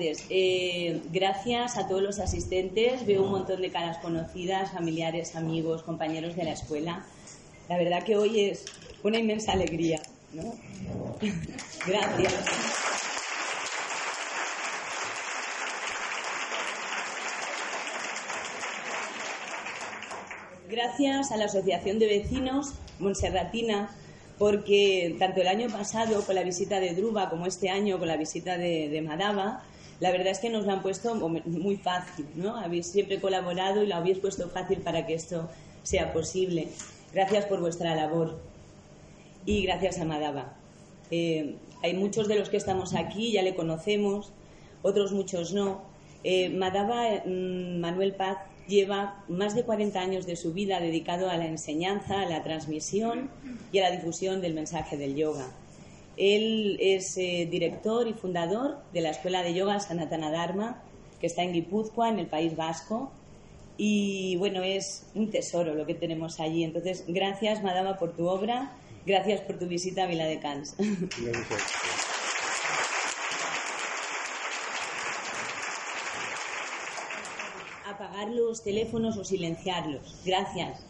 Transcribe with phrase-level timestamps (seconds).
[0.00, 3.04] Eh, gracias a todos los asistentes.
[3.06, 7.04] Veo un montón de caras conocidas, familiares, amigos, compañeros de la escuela.
[7.68, 8.64] La verdad que hoy es
[9.02, 10.00] una inmensa alegría.
[11.86, 12.34] Gracias.
[20.70, 23.90] Gracias a la Asociación de Vecinos Monserratina,
[24.38, 28.16] porque tanto el año pasado con la visita de Druba como este año con la
[28.16, 29.64] visita de Madaba,
[30.00, 32.56] la verdad es que nos lo han puesto muy fácil, ¿no?
[32.56, 35.48] Habéis siempre colaborado y lo habéis puesto fácil para que esto
[35.82, 36.68] sea posible.
[37.12, 38.38] Gracias por vuestra labor
[39.44, 40.54] y gracias a Madaba.
[41.10, 44.32] Eh, hay muchos de los que estamos aquí, ya le conocemos,
[44.82, 45.82] otros muchos no.
[46.22, 48.38] Eh, Madaba mm, Manuel Paz
[48.68, 53.30] lleva más de 40 años de su vida dedicado a la enseñanza, a la transmisión
[53.72, 55.46] y a la difusión del mensaje del yoga.
[56.18, 60.82] Él es eh, director y fundador de la Escuela de Yoga Sanatana Dharma,
[61.20, 63.12] que está en Guipúzcoa, en el País Vasco.
[63.76, 66.64] Y bueno, es un tesoro lo que tenemos allí.
[66.64, 68.72] Entonces, gracias, Madama, por tu obra.
[69.06, 70.74] Gracias por tu visita a Vila de Cans.
[70.78, 71.62] Gracias.
[77.86, 80.20] Apagar los teléfonos o silenciarlos.
[80.26, 80.84] Gracias.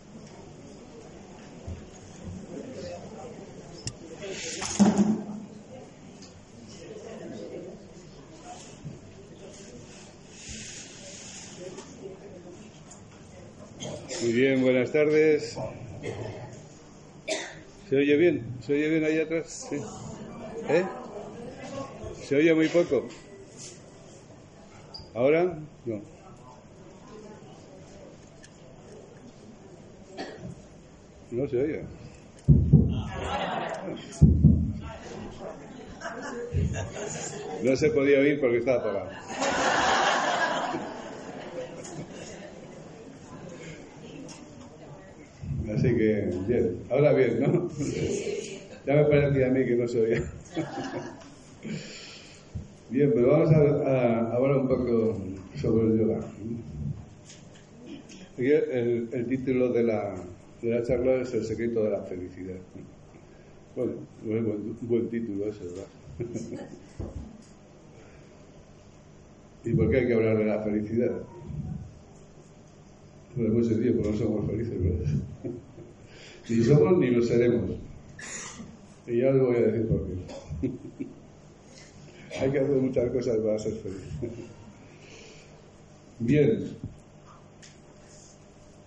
[14.21, 15.57] Muy bien, buenas tardes.
[17.89, 18.45] ¿Se oye bien?
[18.61, 19.69] ¿Se oye bien ahí atrás?
[19.71, 19.77] Sí.
[20.69, 20.85] ¿Eh?
[22.25, 23.07] ¿Se oye muy poco?
[25.15, 25.59] ¿Ahora?
[25.85, 26.01] No.
[31.31, 31.85] No se oye.
[37.63, 39.11] No se podía oír porque estaba apagado.
[45.75, 46.77] Así que, bien.
[46.91, 47.69] Ahora bien, ¿no?
[48.87, 50.23] Ya me parecía a mí que no se oía.
[52.91, 55.19] Bien, pero vamos a, a hablar un poco
[55.57, 56.21] sobre el yoga.
[58.35, 60.15] Aquí el, el título de la,
[60.63, 62.57] de la charla es El secreto de la felicidad.
[63.77, 63.93] Bueno,
[64.25, 65.87] no es buen, buen título ese, ¿verdad?
[69.65, 71.13] ¿Y por qué hay que hablar de la felicidad?
[73.39, 75.13] Bueno, muy sencillo, porque no somos felices, ¿verdad?
[76.49, 77.71] Ni somos ni lo seremos.
[79.07, 80.69] Y ya os voy a decir por qué.
[82.41, 84.01] Hay que hacer muchas cosas para ser feliz.
[86.19, 86.65] Bien.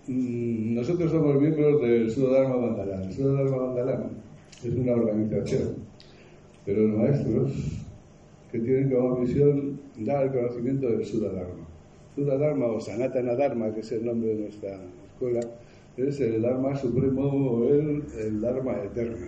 [0.06, 3.04] Mm, Nosotros somos miembros del Sudharma Mandalana.
[3.06, 4.10] El Sudharma Mandalana
[4.62, 5.76] es una organización
[6.66, 7.52] de los maestros
[8.50, 11.61] que tienen como misión dar el conocimiento del Sudharma.
[12.14, 15.40] Sudharma o Sanatana Dharma, que es el nombre de nuestra escuela,
[15.96, 19.26] es el Dharma supremo o el, Dharma eterno.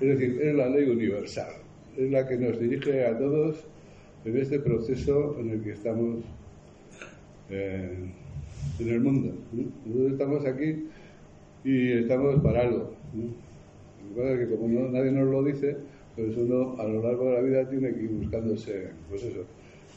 [0.00, 1.52] Es decir, es la ley universal,
[1.96, 3.64] es la que nos dirige a todos
[4.24, 6.24] en este proceso en el que estamos
[7.50, 7.96] eh,
[8.78, 9.32] en el mundo.
[9.52, 9.64] ¿no?
[9.86, 10.88] Nosotros estamos aquí
[11.64, 12.92] y estamos para algo.
[13.14, 13.50] ¿no?
[14.16, 15.76] Lo que que como no- nadie nos lo dice,
[16.16, 19.44] pues uno a lo largo de la vida tiene que ir buscándose, pues eso,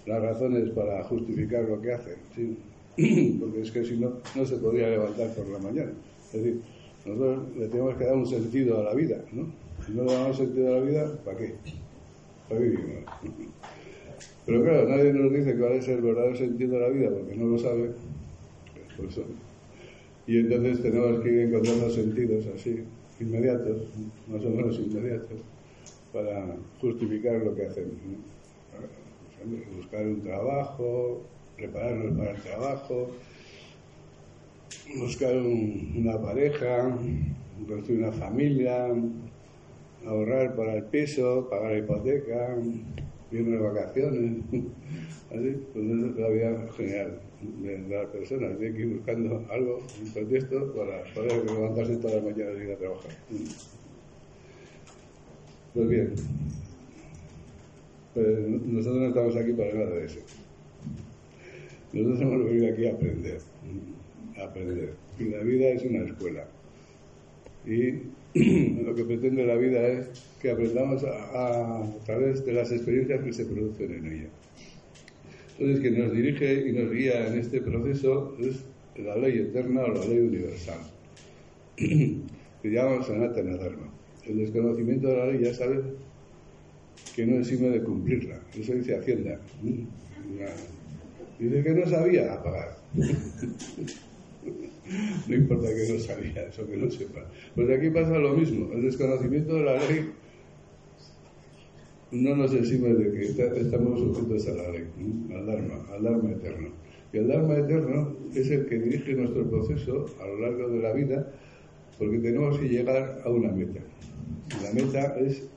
[0.05, 2.15] las razones para justificar lo que hace.
[2.35, 2.57] ¿sí?
[3.39, 5.91] Porque es que si no, no se podría levantar por la mañana.
[6.33, 6.61] Es decir,
[7.05, 9.47] nosotros le tenemos que dar un sentido a la vida, ¿no?
[9.85, 11.55] Si no le damos sentido a la vida, ¿para qué?
[12.47, 13.03] ¿Para vivimos?
[14.45, 17.45] Pero claro, nadie nos dice cuál es el verdadero sentido de la vida porque no
[17.47, 17.91] lo sabe.
[18.73, 19.23] Pues por eso.
[20.27, 22.83] Y entonces tenemos que ir encontrando sentidos así,
[23.19, 23.87] inmediatos,
[24.27, 25.39] más o menos inmediatos,
[26.13, 27.93] para justificar lo que hacemos.
[28.05, 28.32] ¿no?
[29.45, 33.09] Buscar un trabajo, prepararnos para el trabajo,
[34.99, 36.97] buscar un- una pareja,
[37.67, 38.87] construir una familia,
[40.05, 42.57] ahorrar para el piso, pagar la hipoteca,
[43.31, 44.43] irme de vacaciones.
[45.31, 48.57] Así, pues esa es la vida general de, de las personas.
[48.57, 52.71] Tienen que ir buscando algo, un pretexto para poder levantarse todas las mañanas y ir
[52.71, 53.11] a trabajar.
[55.73, 56.13] Pues bien,
[58.13, 60.19] pues nosotros no estamos aquí para nada de eso.
[61.93, 63.39] Nosotros hemos venido aquí a aprender,
[64.37, 64.93] a aprender.
[65.19, 66.47] Y la vida es una escuela.
[67.65, 67.91] Y
[68.83, 70.07] lo que pretende la vida es
[70.41, 74.29] que aprendamos a, través de las experiencias que se producen en ella.
[75.57, 78.63] Entonces, quien nos dirige y nos guía en este proceso es
[78.97, 80.79] la ley eterna o la ley universal,
[81.77, 82.21] que
[82.63, 83.93] llamamos Sanatana Dharma.
[84.25, 85.81] El desconocimiento de la ley ya sabes
[87.15, 88.39] que no es de cumplirla.
[88.57, 89.39] Eso dice Hacienda.
[91.39, 92.77] Dice que no sabía apagar.
[95.27, 97.25] no importa que no sabía, eso que no sepa.
[97.55, 98.71] Pues aquí pasa lo mismo.
[98.73, 100.11] El desconocimiento de la ley
[102.11, 103.21] no nos exime de que
[103.59, 104.85] estamos sujetos a la ley,
[105.33, 106.69] al Dharma, al Dharma eterno.
[107.11, 110.93] Y el Dharma eterno es el que dirige nuestro proceso a lo largo de la
[110.93, 111.31] vida,
[111.97, 113.79] porque tenemos que llegar a una meta.
[114.63, 115.47] La meta es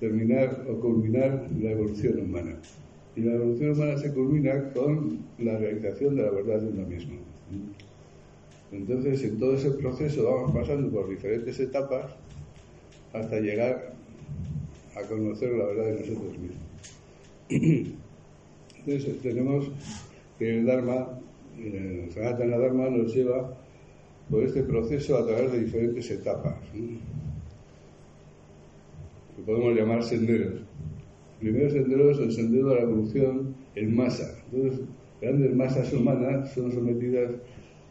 [0.00, 2.56] terminar o culminar la evolución humana.
[3.14, 7.16] Y la evolución humana se culmina con la realización de la verdad de uno mismo.
[8.72, 12.14] Entonces, en todo ese proceso vamos pasando por diferentes etapas
[13.12, 13.94] hasta llegar
[14.96, 16.66] a conocer la verdad de nosotros mismos.
[18.86, 19.70] Entonces, tenemos
[20.38, 21.18] que el Dharma,
[21.58, 23.56] el Sanatana Dharma nos lleva
[24.30, 26.56] por este proceso a través de diferentes etapas,
[29.36, 30.62] que podemos llamar senderos.
[31.40, 34.38] El primer sendero es el sendero de la evolución en masa.
[34.50, 34.80] Entonces,
[35.20, 37.32] grandes masas humanas son sometidas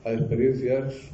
[0.04, 1.12] a experiencias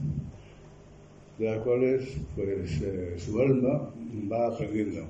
[1.38, 3.90] de las cuales pues, eh, su alma
[4.32, 5.06] va aprendiendo.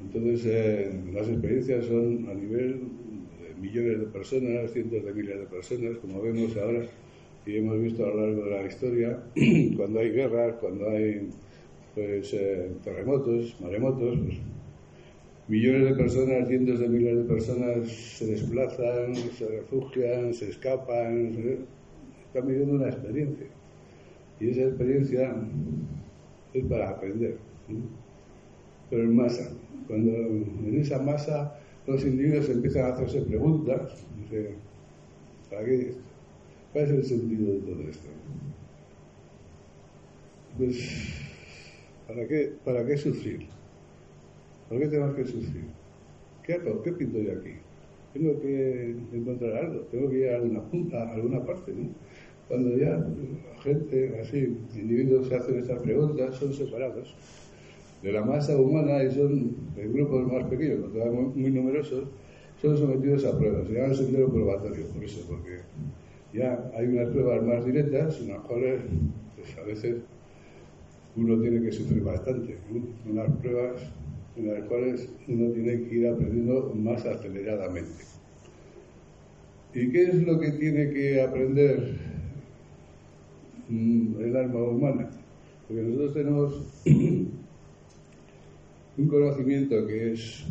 [0.00, 2.80] Entonces, eh, las experiencias son a nivel
[3.38, 6.82] de millones de personas, cientos de miles de personas, como vemos ahora
[7.46, 9.18] y hemos visto a lo largo de la historia,
[9.76, 11.28] cuando hay guerras, cuando hay
[11.94, 14.38] pues, eh, terremotos, maremotos, pues,
[15.48, 21.66] millones de personas, cientos de miles de personas se desplazan, se refugian, se escapan,
[22.26, 23.46] están viviendo una experiencia.
[24.38, 25.34] Y esa experiencia
[26.54, 27.36] es para aprender.
[28.88, 29.50] Pero en masa,
[29.86, 34.04] cuando en esa masa los individuos empiezan a hacerse preguntas,
[35.50, 35.94] ¿para qué
[36.72, 38.08] ¿Cuál es el sentido de todo esto?
[40.56, 41.29] Pues,
[42.10, 43.46] ¿para qué, para qué sufrir?
[44.68, 45.64] ¿Por qué tenemos que sufrir?
[46.44, 46.82] ¿Qué hago?
[46.82, 47.50] ¿Qué pinto yo aquí?
[48.12, 51.88] Tengo que encontrar algo, tengo que ir a alguna punta, a alguna parte, ¿no?
[52.48, 53.06] Cuando ya
[53.62, 57.14] gente, así, individuos se hacen estas preguntas, son separados
[58.02, 62.08] de la masa humana y son en grupos más pequeños, muy, muy numerosos,
[62.60, 63.68] son sometidos a pruebas.
[63.68, 65.60] Se llama sendero probatorio, por eso, porque
[66.32, 68.80] ya hay unas pruebas más directas, en las cuales
[69.36, 69.98] pues, a veces
[71.16, 72.56] uno tiene que sufrir bastante.
[73.08, 73.82] Unas pruebas
[74.36, 78.04] en las cuales uno tiene que ir aprendiendo más aceleradamente.
[79.74, 81.94] ¿Y qué es lo que tiene que aprender
[83.68, 85.10] mm, el alma humana?
[85.68, 86.82] Porque nosotros tenemos
[88.98, 90.44] un conocimiento que es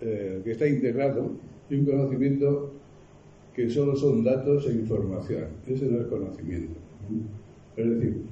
[0.00, 1.32] eh, que está integrado
[1.70, 2.72] y un conocimiento
[3.54, 5.46] que solo son datos e información.
[5.66, 6.74] Ese no es conocimiento.
[7.76, 8.22] Es decir,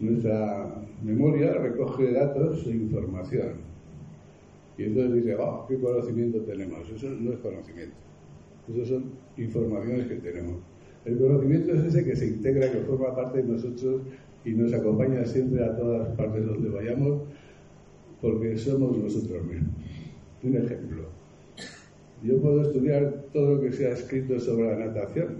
[0.00, 3.74] nuestra memoria recoge datos e información.
[4.76, 6.90] Y entonces dice, oh, ¿qué conocimiento tenemos?
[6.90, 7.94] Eso no es conocimiento.
[8.68, 9.04] Eso son
[9.36, 10.56] informaciones que tenemos.
[11.04, 14.02] El conocimiento es ese que se integra, que forma parte de nosotros
[14.44, 17.22] y nos acompaña siempre a todas partes donde vayamos,
[18.20, 19.74] porque somos nosotros mismos.
[20.42, 21.04] Un ejemplo.
[22.22, 25.36] Yo puedo estudiar todo lo que se ha escrito sobre la natación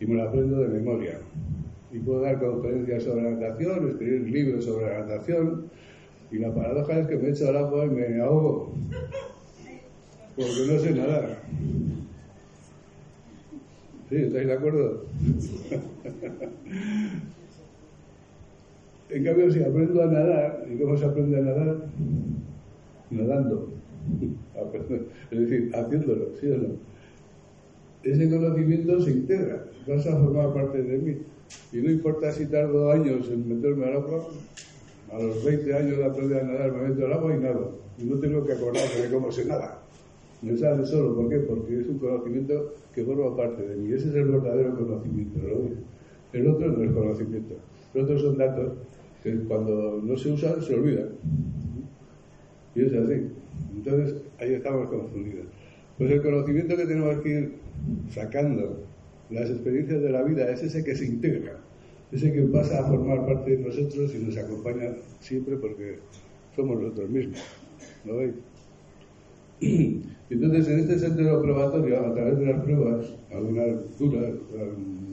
[0.00, 1.20] y me lo aprendo de memoria.
[1.94, 5.70] Y puedo dar conferencias sobre natación, escribir libros sobre natación.
[6.32, 8.74] Y la paradoja es que me echo al agua y me ahogo.
[10.34, 11.38] Porque no sé nadar.
[14.08, 14.16] ¿Sí?
[14.16, 15.04] ¿Estáis de acuerdo?
[19.10, 21.76] en cambio, si aprendo a nadar, ¿y cómo se aprende a nadar?
[23.08, 23.68] Nadando.
[25.30, 26.70] Es decir, haciéndolo, ¿sí o no?
[28.02, 31.18] Ese conocimiento se integra, vas a formar parte de mí.
[31.72, 34.28] Y no importa si tardo años en meterme al agua,
[35.12, 37.78] a los 20 años de aprender a nadar me meto al agua y nado.
[37.98, 39.80] Y no tengo que acordarme de cómo se nada.
[40.42, 41.38] Me sale solo, ¿por qué?
[41.38, 43.92] Porque es un conocimiento que forma parte de mí.
[43.92, 45.40] Ese es el verdadero conocimiento,
[46.32, 47.54] El otro no es conocimiento.
[47.94, 48.72] El otro son datos
[49.22, 51.10] que cuando no se usan se olvidan.
[52.74, 53.28] Y es así.
[53.74, 55.46] Entonces, ahí estamos confundidos.
[55.96, 57.52] Pues el conocimiento que tenemos que ir
[58.10, 58.80] sacando,
[59.30, 61.58] las experiencias de la vida, es ese que se integra,
[62.12, 64.90] ese que pasa a formar parte de nosotros y nos acompaña
[65.20, 65.98] siempre porque
[66.54, 67.38] somos nosotros mismos.
[68.04, 68.34] ¿Lo veis?
[70.30, 74.34] Entonces, en este sentido probatorio, a través de las pruebas, algunas duras,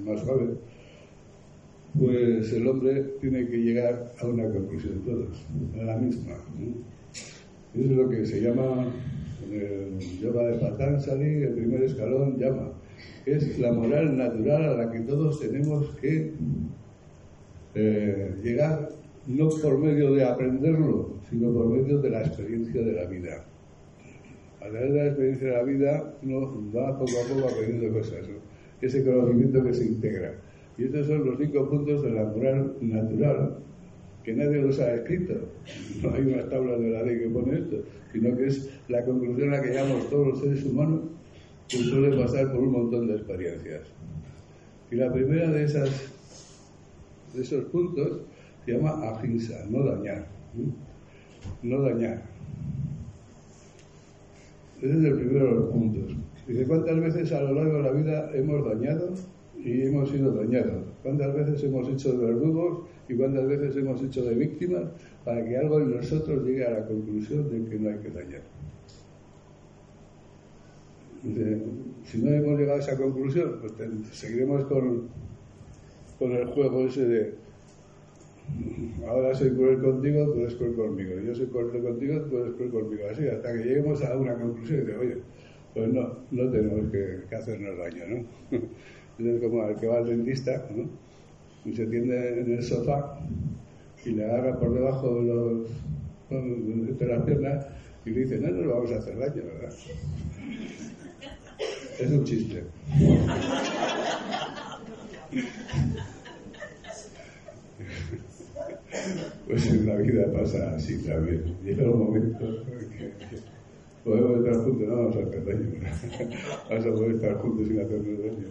[0.06, 0.58] más suaves,
[1.98, 5.46] pues el hombre tiene que llegar a una conclusión, todos,
[5.80, 6.36] a la misma.
[7.74, 8.92] Eso es lo que se llama,
[9.50, 12.72] en el yoga de Patanjali, el primer escalón llama,
[13.26, 16.34] es la moral natural a la que todos tenemos que
[17.76, 18.90] eh, llegar
[19.28, 23.46] no por medio de aprenderlo, sino por medio de la experiencia de la vida.
[24.60, 28.20] A través de la experiencia de la vida uno va poco a poco aprendiendo cosas,
[28.82, 30.34] ese conocimiento que se integra.
[30.78, 33.58] Y estos son los cinco puntos de la moral natural,
[34.24, 35.34] que nadie los ha escrito.
[36.02, 37.78] No hay una tabla de la ley que pone esto,
[38.12, 41.02] sino que es la conclusión a la que llegamos todos los seres humanos,
[41.72, 43.82] que suele pasar por un montón de experiencias.
[44.92, 45.90] Y la primera de, esas,
[47.34, 48.22] de esos puntos
[48.66, 50.28] se llama ahimsa, no dañar.
[51.64, 52.24] No dañar.
[54.82, 56.16] Ese es el primero de los puntos.
[56.46, 59.14] Dice, ¿cuántas veces a lo largo de la vida hemos dañado
[59.58, 60.84] y hemos sido dañados?
[61.04, 64.84] ¿Cuántas veces hemos hecho de verdugos y cuántas veces hemos hecho de víctimas
[65.24, 68.42] para que algo en nosotros llegue a la conclusión de que no hay que dañar?
[71.24, 73.74] Si no hemos llegado a esa conclusión, pues
[74.12, 75.10] seguiremos con,
[76.18, 77.42] con el juego ese de
[79.08, 81.20] ahora soy cruel contigo, tú eres cruel conmigo.
[81.20, 83.04] Yo soy cruel contigo, tú eres cruel conmigo.
[83.12, 85.18] Así, hasta que lleguemos a una conclusión y de, oye,
[85.74, 88.58] pues no, no tenemos que, hacernos daño, ¿no?
[89.20, 90.90] Es como el que va al dentista, ¿no?
[91.64, 93.20] Y se tiende en el sofá
[94.04, 97.68] y le agarra por debajo de, los, de las piernas
[98.04, 99.76] y le dice, no nos vamos a hacer daño, ¿verdad?
[102.02, 102.64] Es un chiste.
[109.48, 111.56] Pues en la vida pasa así también.
[111.64, 113.38] Llega un momento en que
[114.04, 115.70] podemos estar juntos, no vamos a hacer daño.
[116.70, 118.48] Vamos a poder estar juntos sin hacernos daño.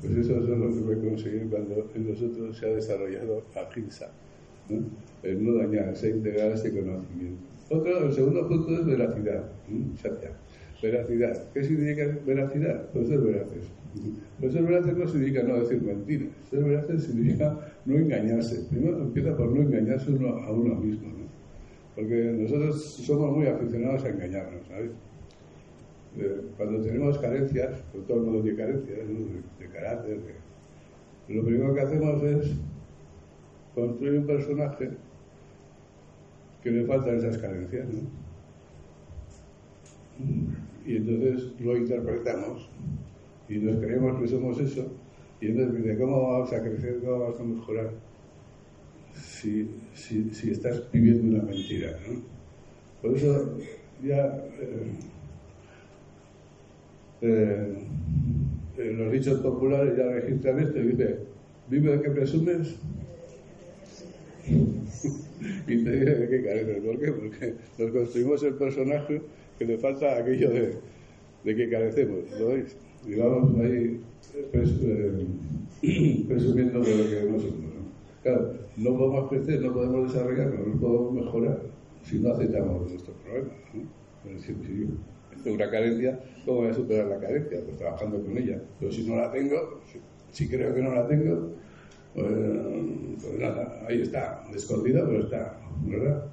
[0.00, 4.10] Pues eso es lo que puede conseguir cuando en nosotros se ha desarrollado ahimsa,
[4.68, 4.82] ¿no?
[5.22, 7.40] el no dañar, se integrar ese conocimiento.
[7.68, 9.44] Otro, el segundo punto es veracidad,
[10.02, 10.32] satya.
[10.82, 11.52] Veracidad.
[11.52, 12.88] ¿Qué significa veracidad?
[12.92, 13.64] Pues ser veraces.
[14.38, 16.28] Pues ser veraces no significa no decir mentiras.
[16.48, 18.64] Ser veraces significa no engañarse.
[18.70, 21.08] Primero empieza por no engañarse uno a uno mismo.
[21.08, 21.26] ¿no?
[21.94, 24.90] Porque nosotros somos muy aficionados a engañarnos, ¿sabes?
[26.56, 30.18] Cuando tenemos carencias, pues todo el mundo tiene carencias, de, carácter,
[31.28, 32.50] lo primero que hacemos es
[33.74, 34.90] construir un personaje
[36.62, 38.00] que le faltan esas carencias, ¿no?
[40.86, 42.68] Y entonces lo interpretamos
[43.48, 44.86] y nos creemos que somos eso.
[45.40, 47.00] Y entonces dice, ¿cómo vamos a crecer?
[47.00, 47.90] ¿Cómo vamos a mejorar?
[49.14, 51.96] Si, si, si estás viviendo una mentira.
[53.02, 53.58] Por eso
[54.02, 54.44] ya
[57.22, 57.74] eh,
[58.78, 61.18] eh, los dichos populares ya registran esto y dice,
[61.68, 62.76] ¿vive de qué presumes?
[64.50, 66.84] y te dice de qué careces.
[66.84, 67.12] ¿Por qué?
[67.12, 69.22] Porque nos construimos el personaje
[69.60, 70.74] que le falta aquello de,
[71.44, 72.74] de que carecemos, ¿lo veis?
[73.06, 74.00] Digamos ahí
[74.54, 75.26] eh,
[76.28, 77.60] presumiendo de lo que no somos.
[77.60, 77.82] ¿no?
[78.22, 81.60] Claro, no podemos crecer, no podemos desarrollarnos, no podemos mejorar
[82.02, 83.52] si no aceptamos nuestros problemas.
[83.74, 84.38] ¿no?
[84.40, 84.88] Si, si
[85.44, 87.60] tengo una carencia, ¿cómo voy a superar la carencia?
[87.62, 88.62] Pues trabajando con ella.
[88.78, 89.82] Pero si no la tengo,
[90.32, 91.50] si, creo que no la tengo,
[92.14, 92.32] pues,
[93.20, 96.30] pues nada, ahí está, escondida, pero está, ¿verdad?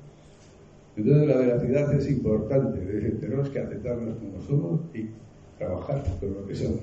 [0.98, 2.80] Entonces la veracidad es importante,
[3.20, 5.10] tenemos que aceptarnos como somos y
[5.58, 6.82] trabajar con lo que somos.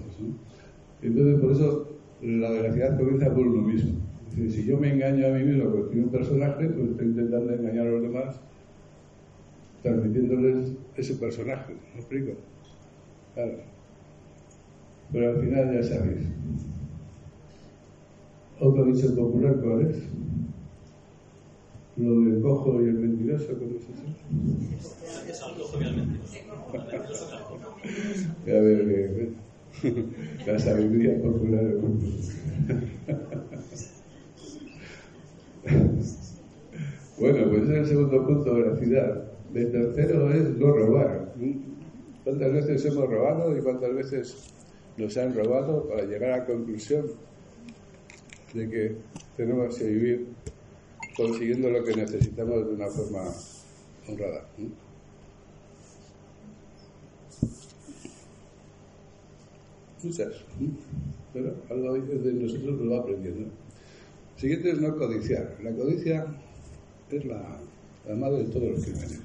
[1.03, 1.89] Entonces por eso
[2.23, 3.99] la veracidad comienza por uno mismo.
[4.31, 7.91] si yo me engaño a mí mismo con un personaje, pues estoy intentando engañar a
[7.91, 8.41] los demás
[9.83, 11.75] transmitiéndoles ese personaje.
[11.93, 12.33] ¿Me explico?
[13.35, 13.53] Claro.
[15.13, 16.29] Pero al final ya sabéis.
[18.61, 19.97] Otro dicho popular, ¿cuál es?
[21.97, 23.93] Lo del cojo y el mentiroso, ¿cómo es eso?
[25.31, 27.29] Es al cojo y al mentiroso.
[28.47, 29.37] a ver, bien,
[30.47, 32.07] la sabiduría popular del mundo.
[37.21, 39.25] bueno, pues ese es el segundo punto de la ciudad.
[39.55, 41.33] El tercero es no robar.
[42.25, 44.51] ¿Cuántas veces hemos robado y cuántas veces
[44.97, 47.07] nos han robado para llegar a la conclusión
[48.53, 48.97] de que
[49.37, 50.27] tenemos que vivir
[51.17, 53.25] consiguiendo lo que necesitamos de una forma
[54.09, 54.47] honrada.
[60.03, 60.33] Muchas.
[61.33, 63.49] Pero algo de nosotros lo va aprendiendo.
[64.37, 65.57] Siguiente es no codiciar.
[65.63, 66.27] La codicia
[67.11, 67.59] es la,
[68.07, 69.21] la madre de todos los crímenes.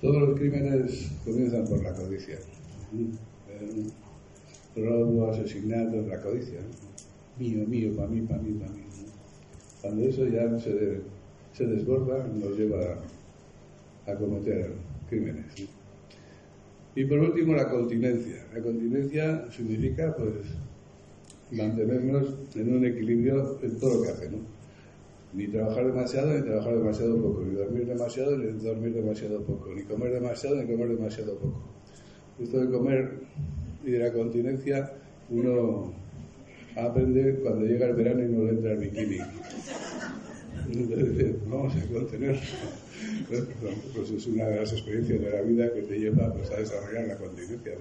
[0.00, 2.38] Todos los crímenes comienzan por la codicia.
[4.76, 6.60] Robo, asesinato, la codicia.
[7.38, 8.87] Mío, mío, para mí, para mí, para mí.
[9.88, 12.98] Cuando eso ya se, desborda, nos lleva
[14.06, 14.72] a cometer
[15.08, 15.46] crímenes.
[16.94, 18.44] Y por último, la continencia.
[18.52, 20.44] La continencia significa, pues,
[21.52, 24.40] mantenernos en un equilibrio en todo lo que hacemos.
[25.32, 27.44] Ni trabajar demasiado, ni trabajar demasiado poco.
[27.46, 29.70] Ni dormir demasiado, ni dormir demasiado poco.
[29.74, 31.62] Ni comer demasiado, ni comer demasiado poco.
[32.38, 33.20] Esto de comer
[33.86, 34.92] y de la continencia,
[35.30, 35.94] uno
[36.78, 39.18] aprende cuando llega el verano y no le entra el bikini.
[40.72, 42.38] Entonces, vamos a contener.
[43.94, 47.06] Pues es una de las experiencias de la vida que te lleva pues, a desarrollar
[47.06, 47.72] la continencia.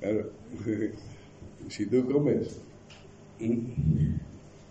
[0.00, 0.30] Claro,
[1.68, 2.60] si tú comes
[3.38, 3.74] y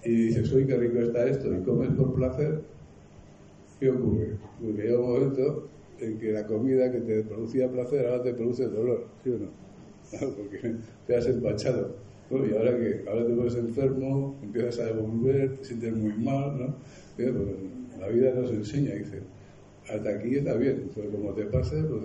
[0.03, 2.61] dices, uy, qué rico está esto, y comes por placer,
[3.79, 4.37] ¿qué ocurre?
[4.61, 5.69] Porque llega un momento
[5.99, 9.64] en que la comida que te producía placer ahora te produce dolor, ¿sí o no?
[10.11, 10.75] Porque
[11.07, 11.95] te has empachado.
[12.31, 16.75] y ahora que ahora te pones enfermo, empiezas a devolver, te sientes muy mal, ¿no?
[17.99, 19.21] La vida nos enseña, dice,
[19.89, 22.03] hasta aquí está bien, pero como te pase, pues,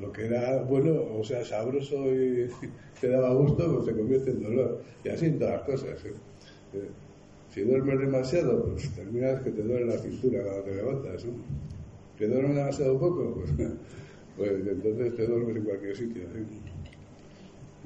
[0.00, 2.48] lo que era bueno, o sea, sabroso y
[3.00, 4.82] te daba gusto, pues se convierte en dolor.
[5.04, 6.04] Y así en todas las cosas.
[6.04, 6.12] ¿eh?
[6.74, 6.88] Eh,
[7.52, 11.24] si duermes demasiado, pues terminas que te duele la cintura cuando te levantas.
[11.24, 11.32] ¿no?
[12.16, 13.42] ¿Que duermes demasiado poco?
[14.38, 16.22] Pues, pues, entonces te duermes en cualquier sitio.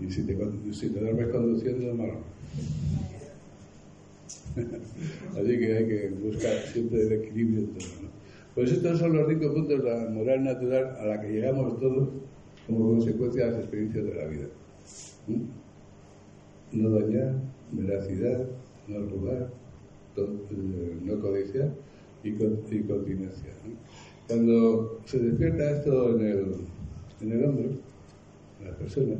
[0.01, 0.37] Y si te,
[0.73, 2.19] si te duermes conduciendo, malo.
[5.39, 7.89] Así que hay que buscar siempre el equilibrio en todo.
[8.03, 8.09] ¿no?
[8.55, 12.09] Pues estos son los cinco puntos de la moral natural a la que llegamos todos
[12.67, 14.47] como consecuencia de las experiencias de la vida.
[15.27, 16.81] ¿Mm?
[16.81, 17.35] No dañar,
[17.73, 18.47] veracidad,
[18.89, 19.51] no robar,
[20.17, 21.71] eh, no codiciar
[22.23, 23.49] y, continencia.
[24.29, 26.55] Cuando se despierta esto en el,
[27.21, 27.65] en el hombre,
[28.61, 29.16] en la persona,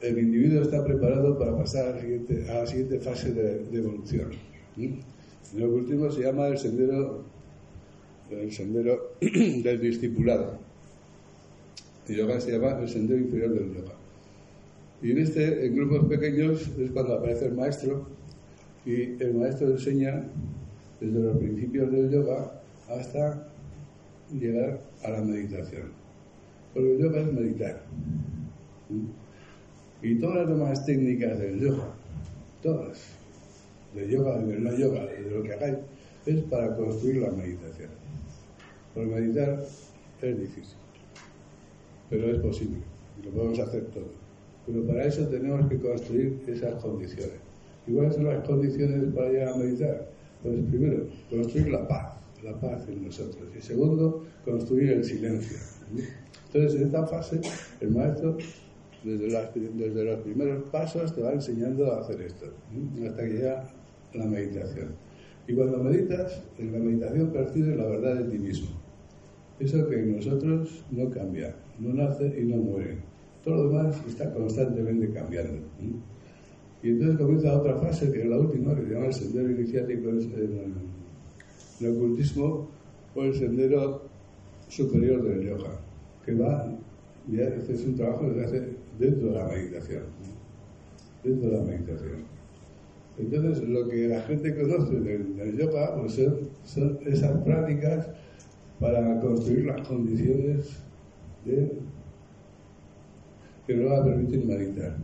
[0.00, 4.30] el individuo está preparado para pasar a la siguiente, fase de, evolución.
[4.76, 5.02] En
[5.56, 7.24] el último se llama el sendero,
[8.30, 10.58] el sendero del discipulado.
[12.08, 13.92] El yoga se llama el sendero inferior del yoga.
[15.02, 18.06] Y en este, en grupos pequeños, es cuando aparece el maestro
[18.84, 20.24] y el maestro enseña
[21.00, 23.48] desde los principios del yoga hasta
[24.32, 25.92] llegar a la meditación.
[26.72, 27.82] Porque el yoga es meditar.
[30.02, 31.88] Y todas las demás técnicas del yoga,
[32.62, 32.98] todas,
[33.94, 35.78] de yoga, de no yoga, de lo que hagáis,
[36.26, 37.90] es para construir la meditación.
[38.94, 39.60] Porque meditar
[40.22, 40.76] es difícil,
[42.10, 42.78] pero es posible,
[43.24, 44.28] lo podemos hacer todo.
[44.66, 47.40] Pero para eso tenemos que construir esas condiciones.
[47.86, 50.10] ¿Y cuáles son las condiciones para llegar a meditar?
[50.42, 52.12] Pues primero, construir la paz,
[52.44, 53.48] la paz en nosotros.
[53.56, 55.56] Y segundo, construir el silencio.
[56.46, 57.40] Entonces, en esta fase,
[57.80, 58.36] el maestro,
[59.04, 59.28] desde,
[59.74, 62.46] desde los primeros pasos, te va enseñando a hacer esto,
[63.06, 63.66] hasta que llega
[64.14, 64.88] la meditación.
[65.46, 68.68] Y cuando meditas, en la meditación percibes la verdad de ti mismo.
[69.58, 72.98] Eso que en nosotros no cambia, no nace y no muere.
[73.42, 75.58] Todo lo demás está constantemente cambiando.
[76.82, 80.10] Y entonces comienza otra fase, que es la última, que se llama el sendero iniciático
[80.10, 80.74] en
[81.80, 82.68] el, ocultismo
[83.14, 84.02] o el sendero
[84.68, 85.80] superior del yoga,
[86.24, 86.70] que va,
[87.26, 90.02] ya es un trabajo se hace dentro de la meditación.
[91.24, 92.38] Dentro de la meditación.
[93.18, 96.20] Entonces, lo que la gente conoce del, yoga pues
[96.64, 98.08] son, esas prácticas
[98.78, 100.78] para construir las condiciones
[101.44, 101.72] de,
[103.66, 104.96] que nos va a permitir meditar.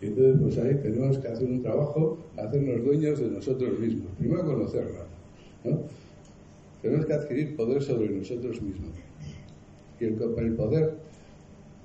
[0.00, 4.06] Y entonces, pues ahí tenemos que hacer un trabajo, hacernos dueños de nosotros mismos.
[4.18, 5.06] Primero conocerla,
[5.64, 5.80] ¿no?
[6.80, 8.90] Tenemos que adquirir poder sobre nosotros mismos.
[9.98, 10.94] Y el, el poder,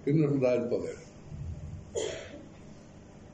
[0.05, 1.02] ¿qué nos da el poder?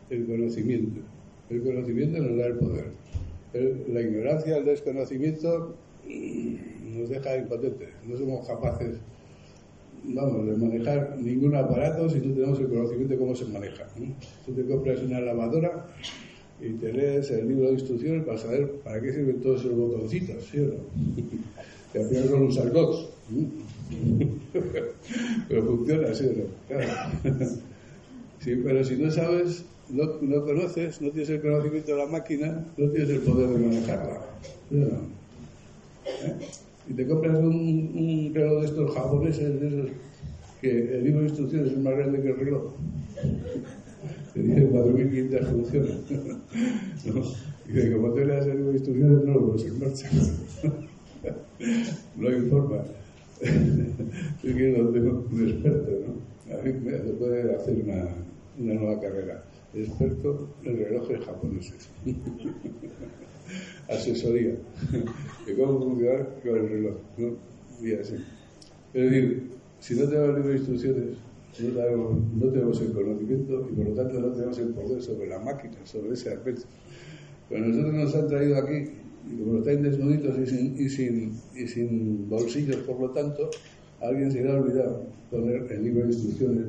[0.09, 1.01] El conocimiento.
[1.49, 2.85] El conocimiento nos da el poder.
[3.87, 5.75] la ignorancia, el desconocimiento
[6.97, 7.89] nos deja impotentes.
[8.07, 8.95] No somos capaces,
[10.03, 13.87] vamos, de manejar ningún aparato si no tenemos el conocimiento de cómo se maneja.
[14.45, 15.87] Tú te compras una lavadora
[16.61, 20.43] y te lees el libro de instrucciones para saber para qué sirven todos esos botoncitos,
[20.45, 20.73] ¿sí o no?
[21.93, 23.09] que al final son los argots.
[25.47, 26.43] pero funciona, ¿sí o no?
[28.39, 32.65] sí, pero si no sabes no, no, conoces, no tienes el conocimiento de la máquina,
[32.77, 34.21] no tienes el poder de manejarla.
[34.71, 34.99] ¿Eh?
[36.89, 39.91] Y te compras un, un, reloj de estos japoneses, de esos,
[40.61, 42.73] que el libro de instrucciones es más grande que el reloj.
[44.33, 45.97] Que tiene 4.500 funciones.
[47.67, 50.09] Y que como te leas el libro de instrucciones, no lo pones en marcha.
[52.15, 52.83] no informa.
[54.43, 56.55] Yo quiero tengo un experto, ¿no?
[56.55, 58.07] A mí se puede hacer una,
[58.57, 59.43] una nueva carrera.
[59.73, 61.89] Experto en relojes japoneses.
[63.87, 64.55] Asesoría
[65.45, 67.35] de cómo funcionar con el reloj, ¿no?
[67.81, 68.15] Y así.
[68.93, 71.17] Es decir, si no tenemos libro de instrucciones,
[71.59, 75.75] no tenemos, el conocimiento y por lo tanto no tenemos el poder sobre la máquina,
[75.83, 76.63] sobre ese aspecto.
[77.49, 78.91] Pero nosotros nos han traído aquí,
[79.29, 83.49] y como están desnuditos y sin, y, sin, y sin bolsillos, por lo tanto,
[84.01, 86.65] alguien se le ha olvidado poner el libro de instrucciones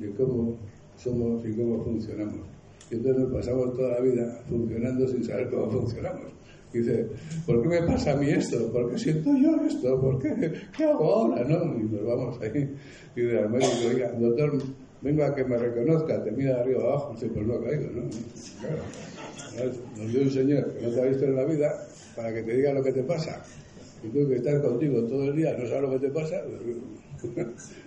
[0.00, 0.56] de cómo
[0.96, 2.46] somos y cómo funcionamos.
[2.90, 6.32] Y entonces nos pasamos toda la vida funcionando sin saber cómo funcionamos.
[6.72, 7.06] dice,
[7.46, 8.70] ¿por qué me pasa a mí esto?
[8.70, 10.00] ¿Por qué siento yo esto?
[10.00, 10.52] ¿Por qué?
[10.76, 11.44] ¿Qué hago ahora?
[11.44, 11.78] ¿No?
[11.78, 12.74] Y nos vamos ahí.
[13.16, 14.58] Y dice al médico, oiga, doctor,
[15.02, 17.90] vengo a que me reconozca, te mira de arriba abajo, dice, pues no ha caído,
[17.90, 18.02] ¿no?
[18.60, 19.72] Claro.
[19.96, 22.56] Nos dio un señor que no te ha visto en la vida para que te
[22.56, 23.42] diga lo que te pasa.
[24.02, 26.42] Y tú que estás contigo todo el día, no sabes lo que te pasa.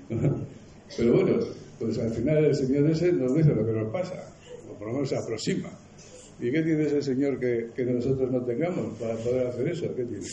[0.97, 1.39] Pero bueno,
[1.79, 4.35] pues al final el señor ese nos dice lo que nos pasa,
[4.69, 5.69] o por lo menos se aproxima.
[6.39, 9.93] ¿Y qué tiene ese señor que, que nosotros no tengamos para poder hacer eso?
[9.95, 10.25] ¿Qué tiene?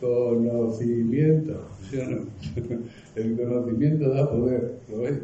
[0.00, 2.26] Conocimiento, ¿sí o no?
[3.14, 5.18] El conocimiento da poder, ¿lo veis?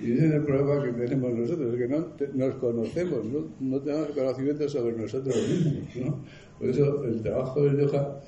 [0.00, 3.80] Y ese es el problema que tenemos nosotros, es que no nos conocemos, no, no,
[3.80, 5.96] tenemos conocimiento sobre nosotros mismos.
[5.96, 6.24] ¿no?
[6.58, 8.20] Por eso el trabajo del yoga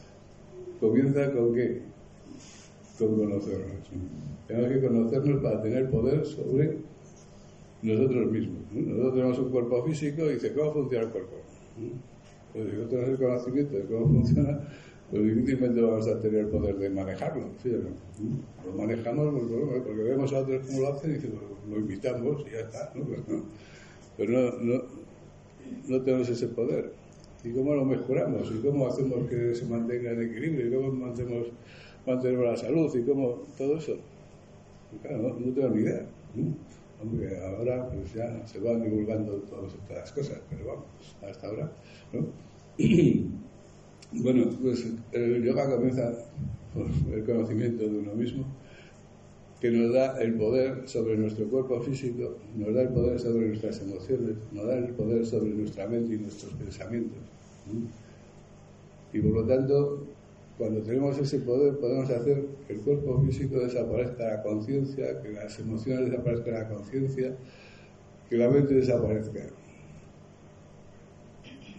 [0.79, 1.83] comienza con qué?
[2.99, 3.91] Con conocernos.
[4.47, 6.79] Tenemos que conocernos para tener poder sobre
[7.83, 8.63] nosotros mismos.
[8.73, 11.37] Nosotros tenemos un cuerpo físico y dice, ¿cómo funciona el cuerpo?
[12.53, 14.61] Pues si no tenemos el conocimiento de cómo funciona,
[15.11, 18.71] pues difícilmente vamos a tener el poder de manejarlo, ¿sí no?
[18.71, 22.53] Lo manejamos pues, porque vemos a otros cómo lo hacen y decimos, lo invitamos y
[22.53, 23.05] ya está, ¿no?
[23.05, 23.21] Pues
[24.17, 24.83] Pero no, no,
[25.89, 26.93] no tenemos ese poder.
[27.43, 28.51] ¿Y cómo lo mejoramos?
[28.51, 30.67] ¿Y cómo hacemos que se mantenga en equilibrio?
[30.67, 31.49] ¿Y cómo mantenemos,
[32.07, 32.95] mantenemos la salud?
[32.95, 33.97] ¿Y cómo todo eso?
[35.03, 36.07] Claro, no, no tengo ni idea.
[37.01, 40.87] Aunque ahora pues ya se van divulgando todas estas cosas, pero vamos,
[41.23, 41.73] hasta ahora,
[42.12, 42.27] ¿no?
[44.23, 46.12] bueno, pues el yoga comienza
[46.73, 48.45] por el conocimiento de uno mismo,
[49.61, 53.81] que nos da el poder sobre nuestro cuerpo físico, nos da el poder sobre nuestras
[53.81, 57.19] emociones, nos da el poder sobre nuestra mente y nuestros pensamientos.
[59.12, 60.05] Y por lo tanto,
[60.57, 65.59] cuando tenemos ese poder, podemos hacer que el cuerpo físico desaparezca la conciencia, que las
[65.59, 67.37] emociones desaparezcan la conciencia,
[68.29, 69.40] que la mente desaparezca.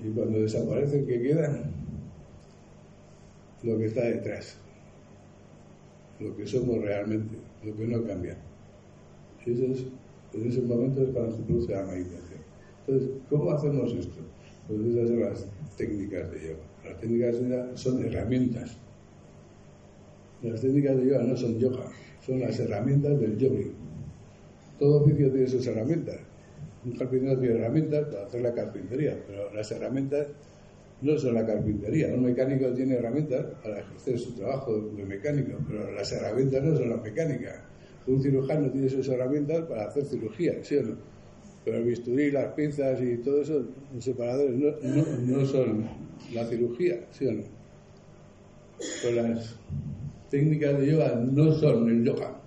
[0.03, 1.71] Y cuando desaparecen, ¿qué queda?
[3.63, 4.57] Lo que está detrás,
[6.19, 8.37] lo que somos realmente, lo que no cambia.
[9.45, 9.85] Y eso es,
[10.33, 12.41] en ese momento es cuando se produce la meditación.
[12.85, 14.34] Entonces, ¿cómo hacemos esto?
[14.67, 15.45] Pues esas son las
[15.77, 16.63] técnicas de yoga.
[16.83, 18.77] Las técnicas de yoga son herramientas.
[20.41, 21.85] Las técnicas de yoga no son yoga,
[22.25, 23.71] son las herramientas del yogi.
[24.79, 26.17] Todo oficio tiene sus herramientas.
[26.83, 30.27] Un carpintero tiene herramientas para hacer la carpintería, pero las herramientas
[31.01, 32.13] no son la carpintería.
[32.13, 36.89] Un mecánico tiene herramientas para ejercer su trabajo de mecánico, pero las herramientas no son
[36.89, 37.63] la mecánica.
[38.07, 41.14] Un cirujano tiene sus herramientas para hacer cirugía, ¿sí o no?
[41.65, 45.89] Pero el bisturí, las pinzas y todo eso, los separadores, no, no, no son
[46.31, 47.43] la cirugía, ¿sí o no?
[49.01, 49.55] Pero las
[50.29, 52.39] técnicas de yoga no son el yoga.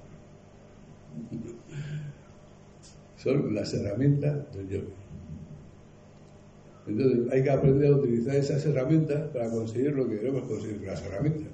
[3.17, 4.95] Son las herramientas del yoga.
[6.87, 10.87] Entonces hay que aprender a utilizar esas herramientas para conseguir lo que queremos conseguir con
[10.87, 11.49] las herramientas.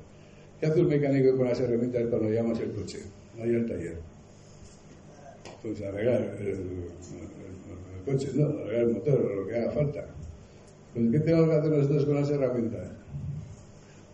[0.60, 3.00] ¿Qué hace un mecánico con las herramientas cuando llamas el coche?
[3.40, 3.98] Ahí al taller.
[5.62, 6.58] Pues arreglar el,
[8.04, 10.06] coche, no, el motor lo que haga falta.
[10.92, 12.88] Pues ¿qué tenemos que hacer nosotros con las herramientas?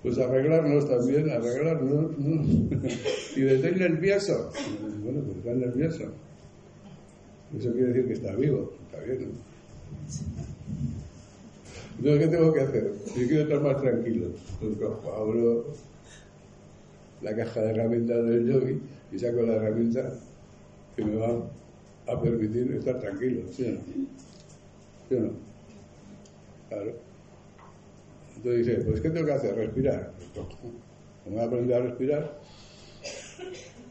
[0.02, 2.42] Pues arreglarnos también, arreglarnos, ¿no?
[3.36, 4.50] y de nervioso.
[5.02, 6.04] Bueno, pues está nervioso.
[7.58, 9.50] Eso quiere decir que está vivo, está bien, ¿no?
[11.98, 12.92] Entonces, ¿qué tengo que hacer?
[13.04, 15.66] Si quiero estar más tranquilo, pues cojo, abro
[17.20, 18.80] la caja de herramientas del yogi
[19.12, 20.14] y saco la herramienta
[20.96, 21.42] que me va
[22.06, 23.80] a permitir estar tranquilo, ¿sí o no?
[25.08, 25.30] ¿Sí o no?
[26.68, 26.92] Claro.
[28.36, 29.54] Entonces dice, pues ¿qué tengo que hacer?
[29.54, 30.12] Respirar.
[30.34, 32.40] Como voy a aprender a respirar,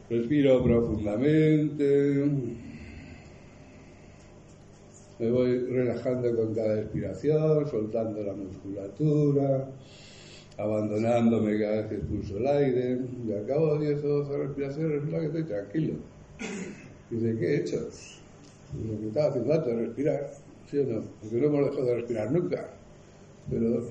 [0.08, 2.26] respiro profundamente,
[5.18, 9.68] me voy relajando con cada expiración, soltando la musculatura,
[10.56, 14.92] abandonándome cada vez que expulso el aire, y al cabo de 10 o 12 respiraciones,
[14.92, 15.94] resulta que estoy tranquilo.
[17.10, 17.88] Dice, ¿qué he hecho?
[18.86, 20.30] Lo que estaba haciendo antes, respirar,
[20.70, 21.02] ¿sí o no?
[21.20, 22.70] Porque no hemos dejado de respirar nunca.
[23.50, 23.88] Pero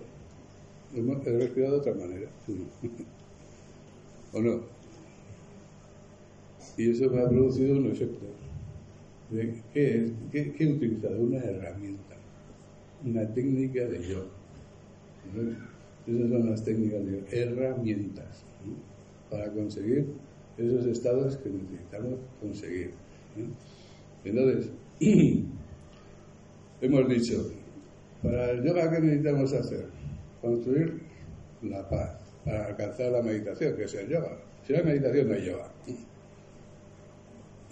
[0.95, 2.29] hemos respirado de otra manera.
[4.33, 4.61] ¿O no?
[6.77, 8.25] Y eso me ha producido un efecto.
[9.73, 11.19] ¿Qué, ¿Qué, he utilizado?
[11.19, 12.15] Una herramienta,
[13.05, 14.25] una técnica de yo.
[16.07, 18.43] Esas son las técnicas de herramientas
[19.29, 20.07] para conseguir
[20.57, 22.91] esos estados que necesitamos conseguir.
[24.23, 24.71] Entonces,
[26.81, 27.51] hemos dicho,
[28.21, 29.87] para el yoga, ¿qué necesitamos hacer?
[30.41, 31.01] Construir
[31.61, 34.37] la paz para alcanzar la meditación, que es el yoga.
[34.65, 35.71] Si no hay meditación, no hay yoga.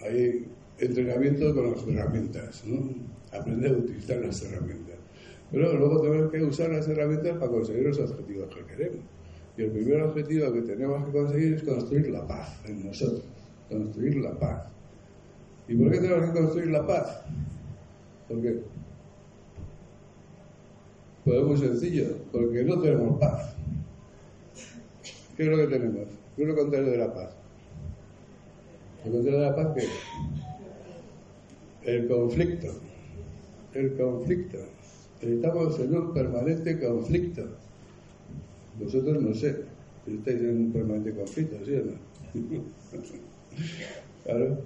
[0.03, 0.47] Hay
[0.79, 2.63] entrenamiento con las herramientas,
[3.31, 4.95] aprender a utilizar las herramientas.
[5.51, 8.99] Pero luego tenemos que usar las herramientas para conseguir los objetivos que queremos.
[9.57, 13.23] Y el primer objetivo que tenemos que conseguir es construir la paz en nosotros,
[13.69, 14.67] construir la paz.
[15.67, 17.21] ¿Y por qué tenemos que construir la paz?
[18.27, 18.61] Porque
[21.23, 23.53] pues es muy sencillo, porque no tenemos paz.
[25.35, 26.07] ¿Qué es lo que tenemos?
[26.35, 27.35] ¿Qué es lo contrario de la paz?
[29.03, 29.89] Lo contrario de la paz, ¿qué es?
[31.83, 32.67] El conflicto.
[33.73, 34.57] El conflicto.
[35.21, 37.43] Estamos en un permanente conflicto.
[38.79, 39.63] Vosotros no sé,
[40.07, 41.93] estáis en un permanente conflicto, ¿sí o no?
[44.23, 44.59] claro,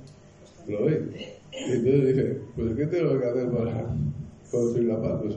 [0.67, 0.99] lo veis.
[1.51, 3.95] Entonces dije, pues ¿qué tengo que hacer para
[4.49, 5.21] construir la paz?
[5.21, 5.35] Pues,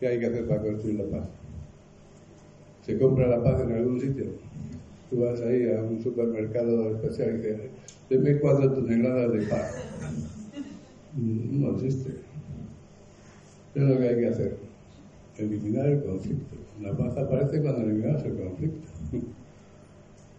[0.00, 1.28] ¿qué hay que hacer para construir la paz?
[2.82, 4.26] ¿Se compra la paz en algún sitio?
[5.10, 7.60] Tú vas ahí a un supermercado especial y dices,
[8.10, 9.74] deme cuatro toneladas de paz.
[11.16, 12.10] No existe.
[13.72, 14.56] ¿Qué es lo que hay que hacer?
[15.38, 16.56] Eliminar el conflicto.
[16.80, 18.88] La paz aparece cuando eliminamos el conflicto.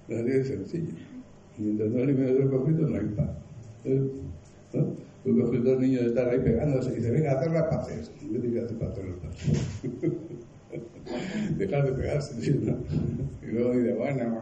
[0.08, 0.94] Así de sencillo.
[1.58, 3.45] Mientras no eliminamos el conflicto, no hay paz.
[3.86, 5.06] ¿No?
[5.24, 8.12] Tú coges dos niños de estar ahí pegándose y dices, venga, hacer las paces.
[8.20, 9.72] ¿Qué tiene que hacer hacer las paces?
[11.58, 12.78] Dejar de pegarse, ¿no?
[13.42, 14.42] Y luego dice, bueno,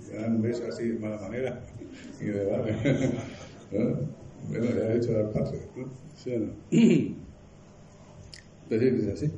[0.00, 1.60] se dan un beso así de mala manera.
[2.20, 2.72] Y de vale.
[3.72, 3.98] ¿no?
[4.48, 5.88] Bueno, ya he hecho las paces, ¿no?
[6.16, 6.32] ¿Sí?
[8.70, 9.30] Entonces es así.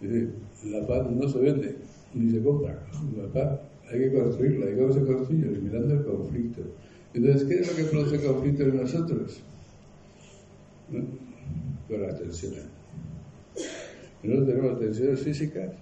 [0.00, 0.28] Dice,
[0.66, 1.76] la paz no se vende
[2.14, 2.78] ni se compra.
[3.16, 4.70] La paz hay que construirla.
[4.70, 5.46] ¿Y cómo se construye?
[5.46, 6.62] Eliminando el conflicto.
[7.12, 9.40] Entonces, ¿qué es lo que produce conflicto en nosotros?
[10.90, 11.00] ¿No?
[11.88, 12.64] Con las tensiones.
[14.22, 15.72] Nosotros tenemos tensiones físicas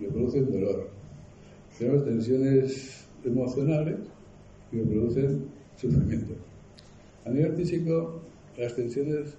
[0.00, 0.88] que producen dolor.
[1.78, 3.96] Tenemos tensiones emocionales
[4.70, 5.44] que producen
[5.76, 6.34] sufrimiento.
[7.24, 8.20] A nivel físico,
[8.56, 9.36] las tensiones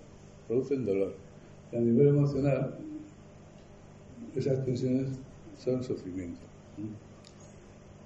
[0.48, 1.16] producen dolor.
[1.74, 2.80] a nivel emocional,
[4.36, 5.10] esas tensiones
[5.58, 6.40] son sufrimiento.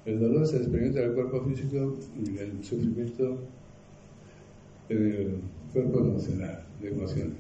[0.06, 3.38] El dolor se experimenta en el cuerpo físico y el sufrimiento
[4.90, 7.38] en el cuerpo emocional, de emociones.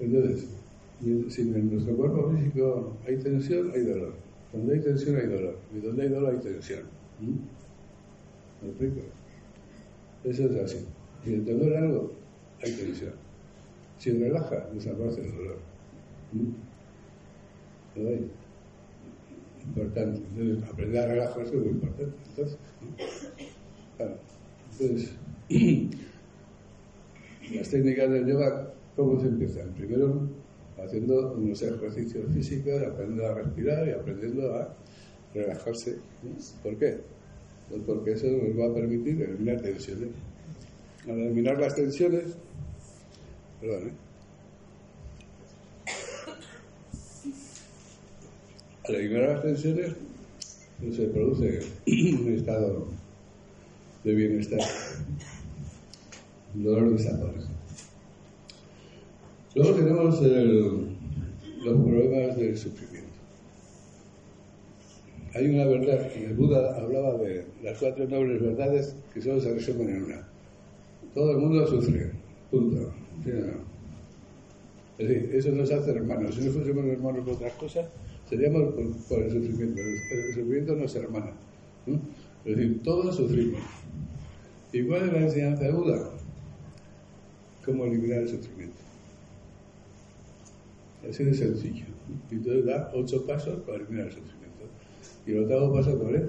[0.00, 0.48] Entonces,
[1.28, 4.14] si en nuestro cuerpo físico hay tensión, hay dolor.
[4.52, 5.56] Donde hay tensión hay dolor.
[5.74, 6.82] Y donde hay dolor hay tensión.
[8.60, 9.00] ¿Me explico?
[10.24, 10.84] Eso es así.
[11.24, 12.12] Si el dolor algo,
[12.62, 13.12] hay tensión.
[13.98, 15.58] Si relaja, desaparece el dolor.
[19.66, 20.18] Importante.
[20.18, 22.14] Entonces, aprender a relajarse es muy importante.
[24.70, 25.12] Entonces,
[27.54, 29.72] las técnicas del yoga, ¿cómo se empiezan?
[29.74, 30.28] Primero,
[30.82, 34.74] haciendo unos ejercicios físicos, aprendiendo a respirar y aprendiendo a
[35.34, 35.96] relajarse.
[36.62, 36.98] ¿Por qué?
[37.68, 40.10] Pues porque eso nos va a permitir eliminar tensiones.
[41.08, 42.36] Al eliminar las tensiones,
[43.60, 43.92] perdón, ¿eh?
[48.94, 49.92] Eliminar las tensiones,
[50.80, 52.88] pues se produce un estado
[54.04, 54.60] de bienestar.
[56.54, 57.48] El dolor desaparece.
[59.54, 63.10] Luego tenemos los problemas del sufrimiento.
[65.34, 69.90] Hay una verdad, el Buda hablaba de las cuatro nobles verdades que solo se resumen
[69.90, 70.28] en una.
[71.14, 72.12] Todo el mundo sufre,
[72.50, 72.92] punto.
[74.98, 76.34] Es decir, eso nos hace hermanos.
[76.34, 77.86] Si no fuésemos hermanos por otras cosas,
[78.30, 78.74] seríamos
[79.08, 79.80] por, el sufrimiento.
[79.82, 81.32] El, sufrimiento nos hermana.
[82.44, 83.60] Es decir, todos sufrimos.
[84.72, 86.10] ¿Y cuál es la enseñanza de Buda?
[87.64, 88.76] Cómo eliminar el sufrimiento.
[91.08, 91.84] Así de sencillo.
[92.30, 94.64] Y entonces da ocho pasos para eliminar el sufrimiento.
[95.26, 96.22] Y el octavo paso, ¿cuál es?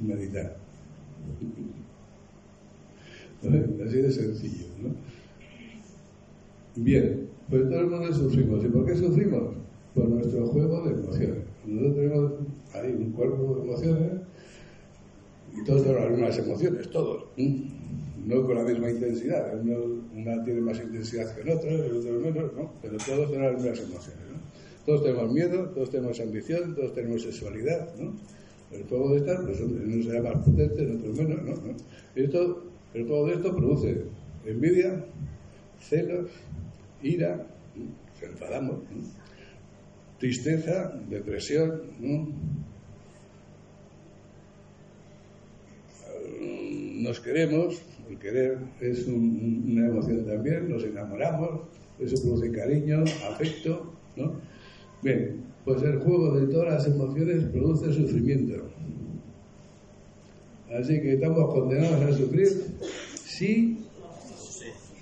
[0.00, 0.56] Meditar.
[3.86, 4.94] Así de sencillo, ¿no?
[6.76, 8.64] Bien, pues todo el mundo sufrimos.
[8.64, 9.63] ¿Y por qué sufrimos?
[9.94, 11.44] Por nuestro juego de emociones.
[11.64, 12.32] Nosotros tenemos
[12.74, 14.12] ahí un cuerpo de emociones
[15.56, 17.24] y todos tenemos las mismas emociones, todos.
[18.26, 19.52] No con la misma intensidad.
[19.62, 22.72] una tiene más intensidad que el otro, el otro menos, ¿no?
[22.82, 24.38] Pero todos tenemos las mismas emociones, ¿no?
[24.86, 28.12] Todos tenemos miedo, todos tenemos ambición, todos tenemos sexualidad, ¿no?
[28.72, 31.74] El fuego de estas, pues no será más potente, en otros menos, ¿no?
[32.16, 34.02] Esto, el fuego de esto produce
[34.44, 35.04] envidia,
[35.80, 36.30] celos,
[37.02, 37.46] ira,
[38.18, 38.76] se enfadamos,
[40.18, 42.28] tristeza, depresión, ¿no?
[47.04, 51.60] nos queremos, el querer es una emoción también, nos enamoramos,
[52.00, 54.32] eso produce cariño, afecto, ¿no?
[55.02, 58.54] Bien, pues el juego de todas las emociones produce sufrimiento.
[60.72, 62.48] Así que estamos condenados a sufrir,
[63.24, 63.78] sí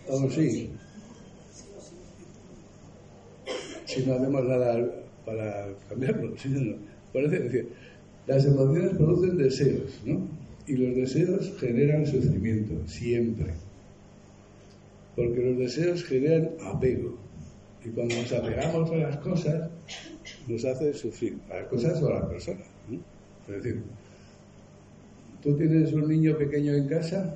[0.09, 0.71] o sí.
[3.87, 6.35] Si no hacemos nada para cambiarlo.
[7.13, 7.69] Parece decir,
[8.27, 10.27] las emociones producen deseos, ¿no?
[10.67, 13.55] Y los deseos generan sufrimiento, siempre.
[15.17, 17.19] Porque los deseos generan apego.
[17.85, 19.69] Y cuando nos apegamos a las cosas,
[20.47, 22.67] nos hace sufrir, a las cosas o a las personas.
[23.49, 23.83] Es decir,
[25.43, 27.35] tú tienes un niño pequeño en casa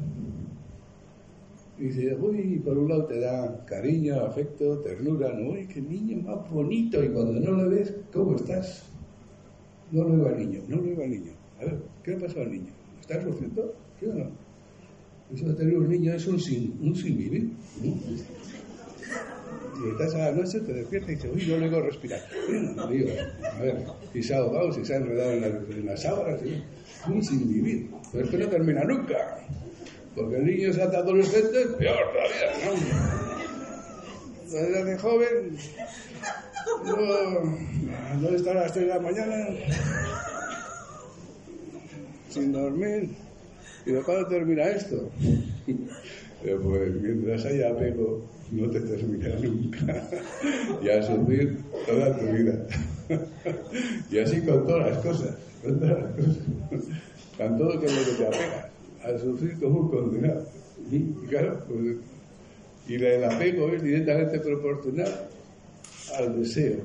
[1.78, 5.50] y dices, uy, por un lado te da cariño, afecto, ternura, ¿no?
[5.50, 7.04] Uy, qué niño más bonito.
[7.04, 8.84] Y cuando no lo ves, ¿cómo estás?
[9.92, 11.32] No lo veo al niño, no lo veo al niño.
[11.60, 12.72] A ver, ¿qué le pasó al niño?
[13.00, 13.74] ¿Estás sufriendo?
[14.00, 14.30] ¿Sí o no?
[15.34, 17.50] Eso de tener un niño es un sin, un sin vivir.
[17.82, 22.20] Y estás a la noche, te despiertas y dices, uy, no le a respirar.
[22.78, 26.40] a ver, si se ha ahogado, si se ha enredado en, las sábanas,
[27.06, 27.90] un sin vivir.
[28.12, 29.38] Pero es que no termina nunca.
[30.16, 32.50] Porque el niño se hace adolescente, peor todavía,
[34.50, 34.84] ¿no?
[34.84, 35.58] De joven,
[36.86, 39.46] no, no estar a las 3 de la mañana,
[42.30, 43.10] sin dormir.
[43.84, 45.10] ¿Y de cuándo termina esto?
[46.62, 50.08] pues mientras haya apego, no te termina nunca.
[50.82, 52.66] y a sufrir toda tu vida.
[54.10, 55.36] y así con todas las cosas.
[55.62, 56.38] Con todas las cosas.
[57.36, 58.65] Con todo que lo que te apega.
[59.06, 60.44] A sufrir como un condenado.
[60.90, 61.96] Y claro, pues,
[62.88, 65.28] y el apego es directamente proporcional
[66.18, 66.78] al deseo.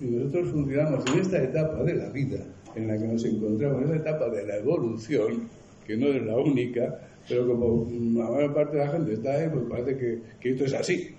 [0.00, 2.38] Y nosotros funcionamos en esta etapa de la vida
[2.74, 5.48] en la que nos encontramos, en esta etapa de la evolución,
[5.86, 7.86] que no es la única, pero como
[8.18, 11.14] la mayor parte de la gente está ahí, pues parece que, que esto es así.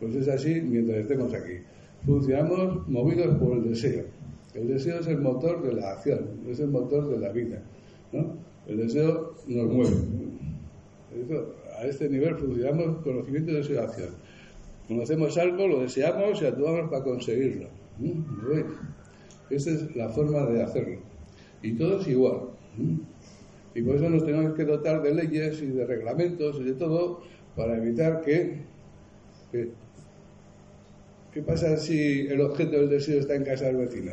[0.00, 1.54] Pues es así mientras estemos aquí.
[2.04, 4.04] Funcionamos movidos por el deseo.
[4.54, 7.62] El deseo es el motor de la acción, es el motor de la vida.
[8.12, 8.36] ¿no?
[8.66, 9.96] El deseo nos mueve.
[11.78, 14.10] a este nivel funcionamos conocimiento, deseo, acción.
[14.88, 17.68] Conocemos algo, lo deseamos y actuamos para conseguirlo.
[19.50, 20.98] Esa es la forma de hacerlo.
[21.62, 22.40] Y todo es igual.
[23.74, 27.22] Y por eso nos tenemos que dotar de leyes y de reglamentos y de todo
[27.56, 28.62] para evitar que,
[31.32, 34.12] ¿Qué pasa si el objeto del deseo está en casa del vecino?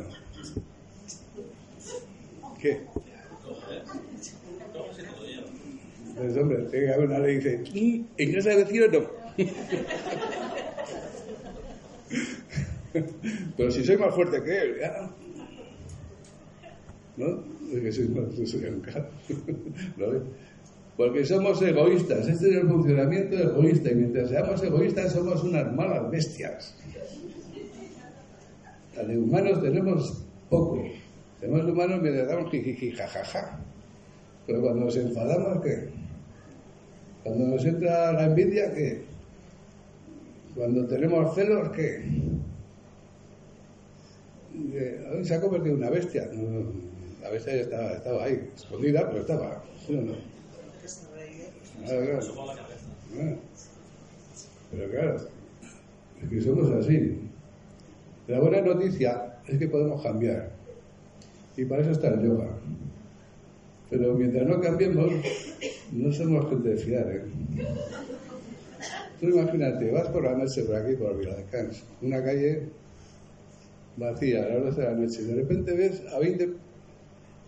[2.60, 2.80] ¿Qué?
[6.20, 7.64] Pues hombre, haber una que dice,
[8.18, 9.08] en casa del vecino no.
[13.56, 15.10] Pero si soy más fuerte que él, ¿ya?
[17.16, 17.26] ¿no?
[17.26, 17.46] más
[19.96, 20.06] ¿No
[20.98, 26.10] Porque somos egoístas, este es el funcionamiento egoísta, y mientras seamos egoístas somos unas malas
[26.10, 26.76] bestias.
[28.94, 30.84] De humanos tenemos poco.
[31.40, 32.50] Tenemos humanos mientras damos
[32.94, 33.58] jajaja.
[34.46, 35.99] Pero cuando nos enfadamos, ¿qué?
[37.22, 39.02] Cuando nos entra la envidia, ¿qué?
[40.54, 42.02] Cuando tenemos celos, ¿qué?
[45.22, 46.28] Se ha convertido en una bestia.
[47.24, 49.62] A veces estaba, estaba ahí, escondida, pero estaba.
[54.70, 55.16] Pero claro,
[56.22, 57.18] es que somos así.
[58.28, 60.50] La buena noticia es que podemos cambiar.
[61.56, 62.48] Y para eso está el yoga.
[63.90, 65.10] Pero mientras no cambiemos,
[65.92, 67.10] no somos gente de fiar.
[67.10, 67.22] ¿eh?
[69.20, 72.62] Tú imagínate, vas por la noche por aquí, por Viladecans, una calle
[73.96, 76.48] vacía a las 12 de la noche, y de repente ves a 20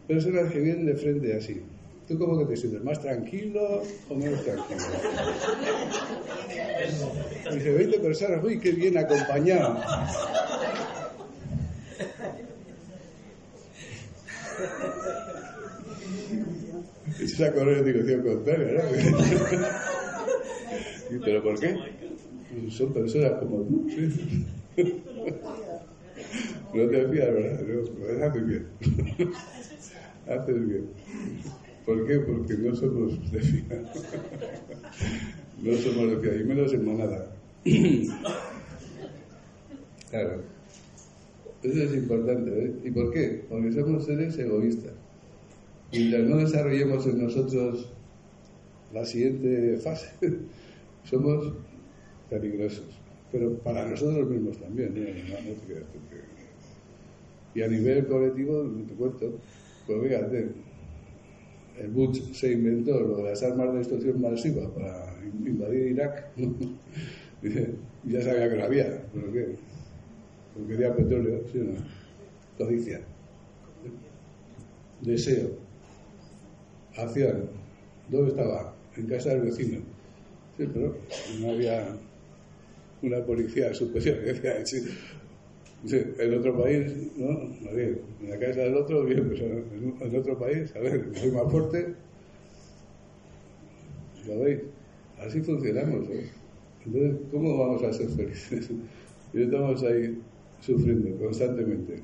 [0.07, 1.63] personas que vienen de frente así.
[2.09, 2.83] ¿Tú cómo que te sientes?
[2.85, 4.81] ¿Más tranquilo o menos tranquilo?
[7.53, 9.81] Dice, 20 personas, uy, qué bien acompañado.
[17.33, 18.83] Es a correr en dirección contraria, ¿no?
[21.25, 21.75] ¿Pero por qué?
[22.69, 24.45] Son personas como tú, ¿sí?
[26.75, 27.61] No te fías, ¿verdad?
[27.63, 28.67] No, haces bien.
[30.29, 30.87] haces bien.
[31.87, 32.19] ¿Por qué?
[32.21, 33.83] Porque no somos de fila.
[35.63, 37.35] no somos de fila, y menos en manada.
[40.11, 40.43] claro.
[41.63, 42.65] Eso es importante.
[42.65, 42.75] ¿eh?
[42.85, 43.45] ¿Y por qué?
[43.49, 44.93] Porque somos seres egoístas.
[45.93, 47.89] Mientras no desarrollemos en nosotros
[48.95, 50.11] la siguiente fase,
[51.05, 51.53] somos
[52.31, 52.87] peligrosos.
[53.31, 54.95] Pero para nosotros mismos también.
[57.55, 59.33] y a nivel colectivo, te cuento,
[59.87, 60.49] pues fíjate,
[61.81, 65.15] el Bush se inventó lo de las armas de destrucción masiva para
[65.45, 66.29] invadir Irak.
[68.05, 69.57] ya sabía que lo había, pero ¿qué?
[70.55, 71.73] Porque quería petróleo, ¿sí no?
[72.59, 73.01] Codicia.
[75.01, 75.62] Deseo.
[76.97, 77.49] Acción.
[78.09, 78.75] ¿Dónde estaba?
[78.97, 79.79] En casa del vecino.
[80.57, 80.97] Sí, pero
[81.41, 81.97] no había
[83.03, 84.19] una policía superior.
[85.85, 87.31] en otro país, ¿no?
[87.71, 91.95] En la casa del otro, bien, pues en otro país, a ver, soy más fuerte.
[94.27, 94.61] ¿Lo veis?
[95.19, 96.09] Así funcionamos.
[96.85, 98.71] Entonces, ¿cómo vamos a ser felices?
[99.33, 100.21] Y estamos ahí
[100.61, 101.95] sufriendo constantemente.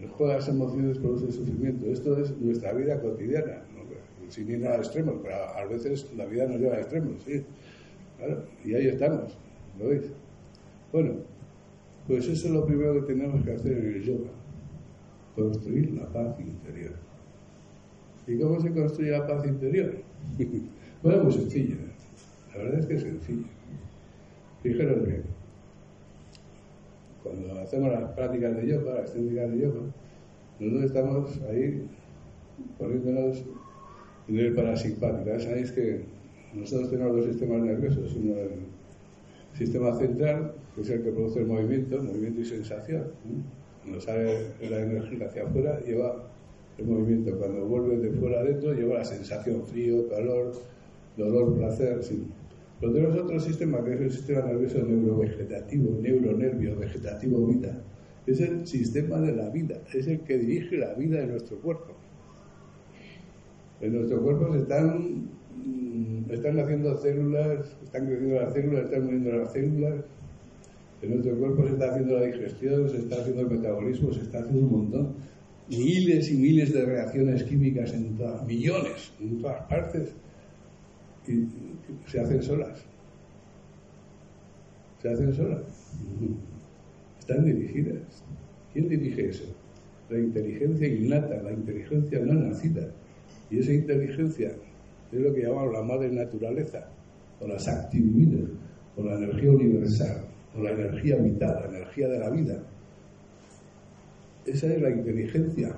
[0.00, 1.86] De las emociones produce sufrimiento.
[1.86, 3.62] Esto es nuestra vida cotidiana,
[4.30, 7.44] sin ir a extremos, pero a veces la vida nos lleva a extremos, sí.
[8.64, 9.36] Y ahí estamos,
[9.78, 10.12] ¿lo veis?
[10.92, 11.14] Bueno,
[12.06, 14.30] pues eso es lo primero que tenemos que hacer en el yoga,
[15.34, 16.92] construir la paz interior.
[18.26, 19.94] ¿Y cómo se construye la paz interior?
[21.02, 21.76] bueno, muy sencillo,
[22.52, 23.46] la verdad es que es sencillo.
[24.62, 25.22] Fijaros bien,
[27.22, 29.80] cuando hacemos las prácticas de yoga, las técnicas de yoga,
[30.58, 31.86] nosotros estamos ahí
[32.78, 33.44] poniéndonos
[34.28, 35.38] en el parasimpático.
[35.38, 36.00] Sabéis que
[36.54, 38.50] nosotros tenemos dos sistemas nerviosos, uno el
[39.56, 43.04] sistema central, que es el que produce el movimiento, movimiento y sensación.
[43.82, 46.24] Cuando sale la energía hacia afuera, lleva
[46.78, 47.36] el movimiento.
[47.38, 50.52] Cuando vuelve de fuera adentro, lleva la sensación frío, calor,
[51.16, 52.02] dolor, placer.
[52.02, 52.26] Sí.
[52.80, 57.82] Pero tenemos otro sistema, que es el sistema nervioso neurovegetativo, neuronervio vegetativo vida.
[58.26, 61.99] Es el sistema de la vida, es el que dirige la vida de nuestro cuerpo.
[63.80, 65.28] En nuestro cuerpo se están,
[65.64, 69.94] mm, están haciendo células, están creciendo las células, están muriendo las células.
[71.02, 74.40] En nuestro cuerpo se está haciendo la digestión, se está haciendo el metabolismo, se está
[74.40, 75.14] haciendo un montón.
[75.68, 80.12] Miles y miles de reacciones químicas en todas, millones, en todas partes
[81.26, 81.46] y
[82.06, 82.84] se hacen solas.
[85.00, 85.62] Se hacen solas.
[87.20, 88.24] Están dirigidas.
[88.72, 89.44] ¿Quién dirige eso?
[90.08, 92.90] La inteligencia innata, la inteligencia no nacida.
[93.50, 94.52] Y esa inteligencia
[95.12, 96.88] es lo que llamamos la madre naturaleza,
[97.40, 98.48] o las actividades,
[98.96, 100.24] o la energía universal,
[100.56, 102.62] o la energía vital, la energía de la vida.
[104.46, 105.74] Esa es la inteligencia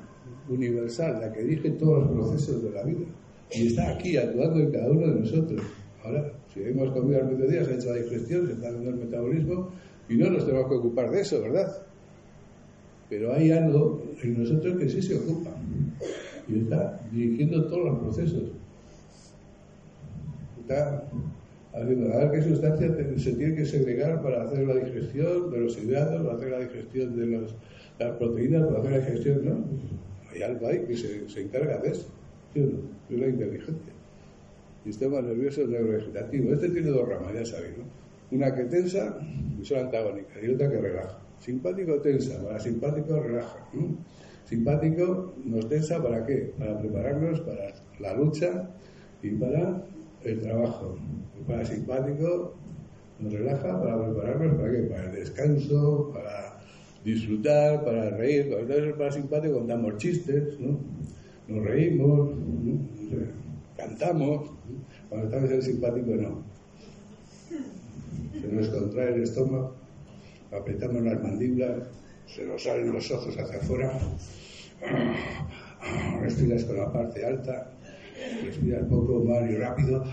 [0.49, 3.07] universal, la que dirige todos los procesos de la vida
[3.55, 5.62] y está aquí actuando en cada uno de nosotros.
[6.05, 8.97] Ahora, si hemos comido al mediodía, se ha hecho la digestión, se está haciendo el
[8.97, 9.70] metabolismo
[10.09, 11.70] y no nos tenemos que ocupar de eso, ¿verdad?
[13.09, 15.51] Pero hay algo en nosotros que sí se ocupa
[16.49, 18.43] y está dirigiendo todos los procesos.
[20.61, 21.05] Está
[21.74, 26.36] haciendo, qué sustancia se tiene que segregar para hacer la digestión de los hidratos, para
[26.36, 27.49] hacer la digestión de
[27.99, 29.64] las proteínas, para hacer la digestión, ¿no?
[30.32, 32.07] Hay algo ahí que se, se encarga de eso.
[32.53, 32.93] ¿Sí o no?
[33.11, 33.93] es la inteligencia.
[34.84, 36.53] Sistema nervioso neurovegetativo.
[36.53, 37.84] Este tiene dos ramas, ya sabéis, ¿no?
[38.36, 39.18] Una que tensa
[39.61, 41.18] y son antagónica, y otra que relaja.
[41.38, 43.59] Simpático tensa, para simpático relaja.
[44.45, 46.53] Simpático nos tensa para qué?
[46.59, 48.68] Para prepararnos para la lucha
[49.22, 49.84] y para
[50.24, 50.97] el trabajo.
[51.47, 52.55] para simpático
[53.18, 54.82] nos relaja para prepararnos para qué?
[54.82, 56.61] Para el descanso, para
[57.05, 58.49] disfrutar, para reír.
[58.49, 60.78] Cuando es el parasimpático contamos chistes, ¿no?
[61.49, 62.30] nos reímos,
[63.76, 64.51] cantamos,
[65.09, 66.43] cuando estamos en el simpático no.
[68.40, 69.74] Se nos contrae el estómago,
[70.51, 71.88] apretamos las mandíbulas,
[72.35, 73.99] se nos salen los ojos hacia afuera,
[76.20, 77.72] respiras con la parte alta,
[78.43, 80.05] respiras poco más y rápido.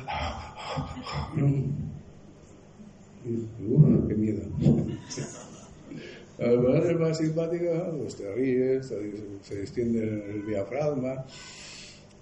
[3.26, 4.41] Uf, qué miedo.
[6.39, 8.93] Al ponerse más simpática, pues te ríes,
[9.41, 11.26] se extiende el diafragma,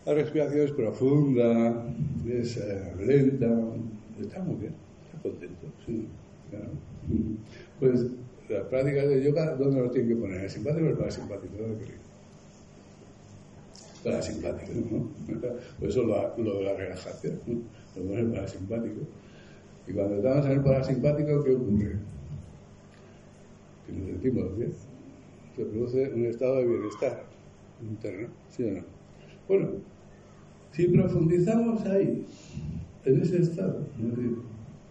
[0.06, 1.86] la respiración es profunda,
[2.28, 3.50] es eh, lenta,
[4.20, 4.74] está muy bien,
[5.06, 5.68] está contento.
[7.80, 8.06] Pues
[8.50, 10.42] las prácticas de yoga, ¿dónde lo tienen que poner?
[10.44, 11.54] ¿El simpático o el parasimpático?
[11.58, 11.86] ¿Dónde?
[14.04, 15.10] Parasimpático, ¿no?
[15.80, 17.62] Pues eso es lo, de la relajación, ¿no?
[17.96, 19.02] Lo pones el parasimpático.
[19.88, 21.96] Y cuando estamos en el parasimpático, ¿qué ocurre?
[23.88, 24.74] que nos sentimos bien,
[25.56, 27.24] se produce un estado de bienestar
[27.82, 28.82] interno, ¿sí o no?
[29.48, 29.70] Bueno,
[30.72, 32.26] si profundizamos ahí,
[33.06, 34.14] en ese estado, no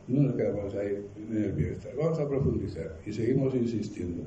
[0.09, 4.23] nos quedamos ahí en el bienestar, vamos a profundizar y seguimos insistiendo.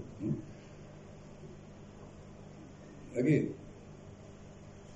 [3.18, 3.52] aquí,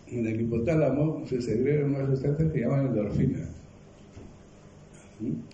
[0.08, 3.50] en el hipotálamo se segregan unas sustancias que llaman endorfinas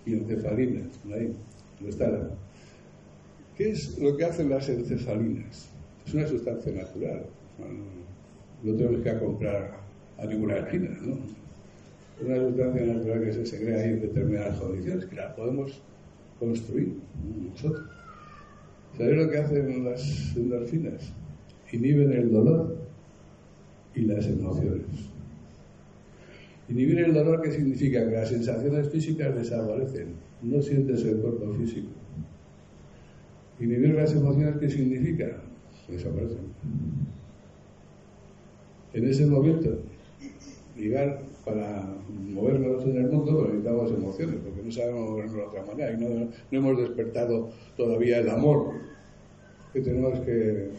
[0.06, 1.34] y encefalinas, ahí,
[1.80, 2.40] lo
[3.56, 5.70] ¿Qué es lo que hacen las encefalinas?
[6.06, 7.26] Es una sustancia natural.
[8.64, 9.80] No, tenemos que comprar
[10.18, 11.18] a ninguna esquina, ¿no?
[12.22, 15.82] Una sustancia natural que se segrega ahí en determinadas condiciones, que la podemos
[16.38, 16.96] construir
[17.50, 17.88] nosotros.
[18.98, 21.14] ¿Sabéis lo que hacen las endorfinas?
[21.72, 22.76] Inhiben el dolor
[23.96, 24.86] y las emociones.
[26.70, 28.08] Inhibir el dolor, ¿qué significa?
[28.08, 31.90] Que las sensaciones físicas desaparecen, no sientes el cuerpo físico.
[33.60, 35.42] Inhibir las emociones, ¿qué significa?
[35.88, 36.38] Desaparecen.
[38.94, 39.80] En ese momento,
[40.76, 41.99] llegar para
[42.30, 46.10] movernos en el mundo, necesitamos emociones, porque no sabemos movernos de otra manera y no,
[46.10, 48.74] no hemos despertado todavía el amor
[49.74, 50.70] que tenemos que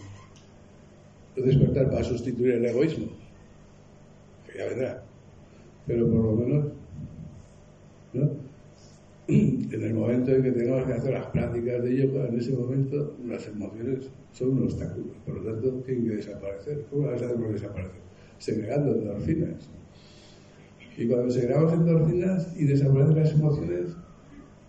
[1.36, 3.07] despertar para sustituir el egoísmo.
[4.46, 5.03] Que ya vendrá.
[5.86, 6.64] Pero por lo menos,
[8.12, 8.30] ¿no?
[9.28, 13.16] en el momento en que tengamos que hacer las prácticas de yoga, en ese momento
[13.26, 15.12] las emociones son un obstáculo.
[15.24, 16.84] Por lo tanto, tienen que desaparecer.
[16.90, 18.01] ¿Cómo las hacemos desaparecer?
[18.38, 19.70] Segregando endorfinas.
[21.01, 23.86] Y cuando segregamos endorfinas y desaparecen las emociones,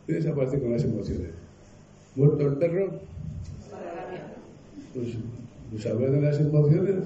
[0.07, 1.31] ¿qué desaparece con las emociones?
[2.15, 3.01] ¿Muerto el perro?
[4.93, 5.07] Pues
[5.73, 7.03] desaparecen las emociones,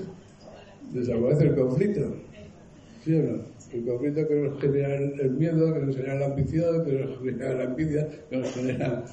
[0.93, 2.01] desaparece el conflicto.
[3.03, 3.39] ¿Sí o no?
[3.73, 7.53] El conflicto que nos genera el miedo, que nos genera la ambición, que nos genera
[7.55, 9.05] la envidia, que nos genera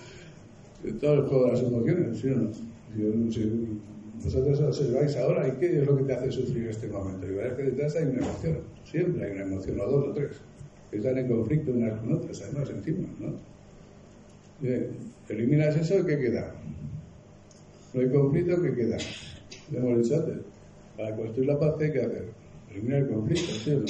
[1.01, 2.19] todo el juego de las emociones.
[2.19, 3.33] ¿Sí o no?
[3.33, 3.81] Si,
[4.25, 7.27] vosotros observáis ahora, ¿y qué es lo que te hace sufrir este momento?
[7.27, 10.37] Y verás que detrás hay una emoción, siempre hay una emoción, o dos o tres,
[10.91, 13.35] que están en conflicto unas con otras, además, encima, ¿no?
[14.61, 14.91] Bien,
[15.29, 16.55] eliminas eso, ¿qué queda?
[17.95, 18.97] No hay conflicto, ¿qué queda?
[19.71, 20.39] Lo hemos dicho antes.
[20.97, 22.29] Para construir la paz, ¿qué hay que hacer?
[22.71, 23.87] Eliminar el conflicto, ¿sí o no?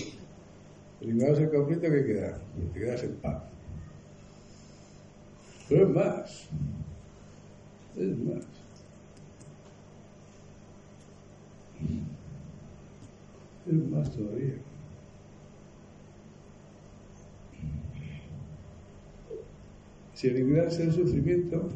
[1.00, 2.38] Eliminados el conflicto, ¿qué queda?
[2.72, 3.42] Te quedas en paz.
[5.68, 6.48] Pero es más.
[7.96, 8.61] Es más.
[13.66, 14.54] Es más todavía.
[20.14, 21.68] Si eliminas el sufrimiento,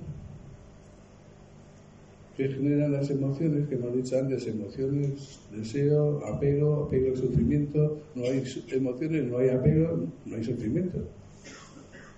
[2.36, 8.24] que generan las emociones, que hemos dicho antes, emociones, deseo, apego, apego al sufrimiento, no
[8.24, 10.98] hay emociones, no hay apego, no hay sufrimiento.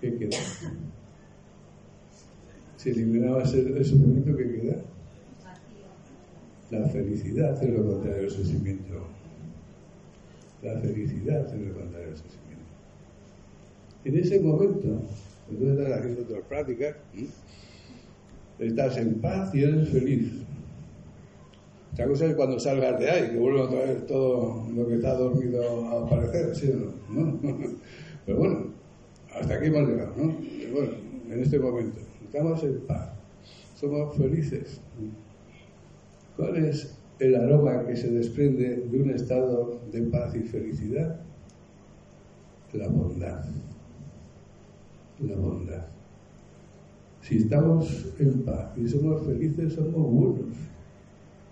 [0.01, 0.37] ¿Qué queda?
[2.77, 4.77] Si eliminabas el, sufrimiento, ¿qué queda?
[6.71, 8.95] La felicidad es lo contrario del sufrimiento.
[10.63, 12.39] La felicidad es lo contrario del sufrimiento.
[14.05, 15.03] En ese momento,
[15.51, 16.97] entonces estás haciendo otras prácticas,
[18.59, 20.33] estás en paz y eres feliz.
[21.95, 25.15] Otra cosa es cuando salgas de ahí, que vuelva otra vez todo lo que está
[25.15, 27.41] dormido a aparecer, ¿sí o no?
[28.27, 28.67] Pero bueno,
[29.35, 30.37] hasta aquí hemos llegado, ¿no?
[30.73, 30.93] bueno,
[31.31, 33.09] en este momento, estamos en paz,
[33.75, 34.81] somos felices.
[36.39, 41.19] ¿Cuál es el aroma que se desprende de un estado de paz y felicidad?
[42.73, 43.45] La bondad.
[45.19, 45.85] La bondad.
[47.23, 50.57] Si estamos en paz y somos felices, somos buenos.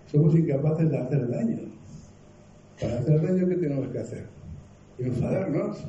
[0.09, 1.59] Somos incapaces de hacer daño.
[2.79, 4.25] Para hacer daño, ¿qué tenemos que hacer?
[4.99, 5.85] Enfadarnos.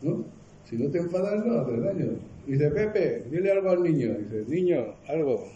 [0.00, 0.24] ¿No?
[0.64, 2.31] Si no te enfadas, no haces daño.
[2.46, 4.14] Dice Pepe, dile algo al niño.
[4.18, 5.48] Dice, niño, algo.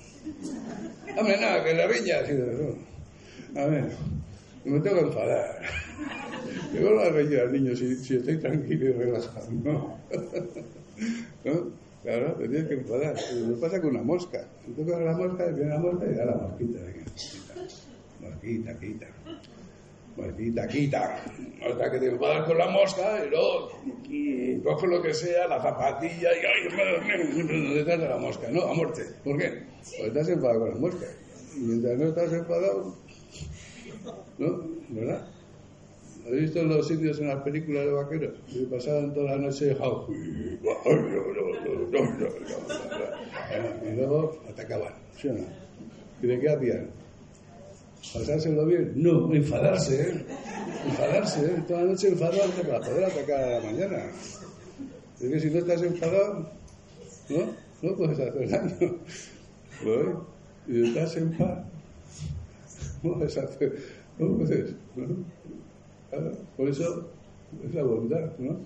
[1.19, 2.17] Hombre, nada, que la viña.
[3.57, 3.91] A ver,
[4.65, 5.63] me tengo que enfadar.
[6.73, 9.51] ¿Qué vuelvo a reír al niño si, estoy tranquilo y relajado?
[9.51, 9.99] ¿No?
[11.45, 11.87] ¿No?
[12.03, 13.17] Claro, te que enfadar.
[13.35, 14.47] Lo pasa con una mosca.
[14.65, 16.79] Si tocas la mosca, viene la mosca y da la mosquita.
[18.21, 19.07] Mosquita, quita.
[20.17, 21.23] Mosquita, quita.
[21.63, 23.71] Hasta que te enfadas con la mosca y luego
[24.65, 27.75] coges lo que sea, la zapatilla y ¡ay!
[27.75, 28.49] detrás de la mosca.
[28.51, 29.03] No, a muerte.
[29.23, 29.63] ¿Por qué?
[29.97, 31.07] Porque estás enfadado con la mosca.
[31.55, 32.95] Y mientras no estás enfadado,
[34.39, 34.65] ¿no?
[34.89, 35.29] ¿Verdad?
[36.27, 38.35] ¿Habéis visto los indios en las películas de vaqueros?
[38.53, 39.77] Que pasaban toda la noche
[43.87, 44.95] y luego atacaban.
[45.17, 45.47] ¿Sí o no?
[46.23, 46.91] ¿Y de qué hacían?
[48.15, 48.93] ¿Pasárselo bien?
[48.97, 50.25] No, enfadarse, ¿eh?
[50.87, 51.65] Enfadarse, ¿eh?
[51.67, 54.11] Toda la noche enfadarte para poder atacar a la mañana.
[55.21, 56.51] Es que si no estás enfadado,
[57.29, 57.67] ¿no?
[57.83, 58.99] No puedes hacer daño.
[59.85, 60.27] ¿No?
[60.69, 61.65] Y estás en paz,
[63.03, 63.77] no puedes hacer,
[64.19, 64.75] no puedes.
[66.57, 67.09] Por eso
[67.65, 68.57] es la bondad, ¿no?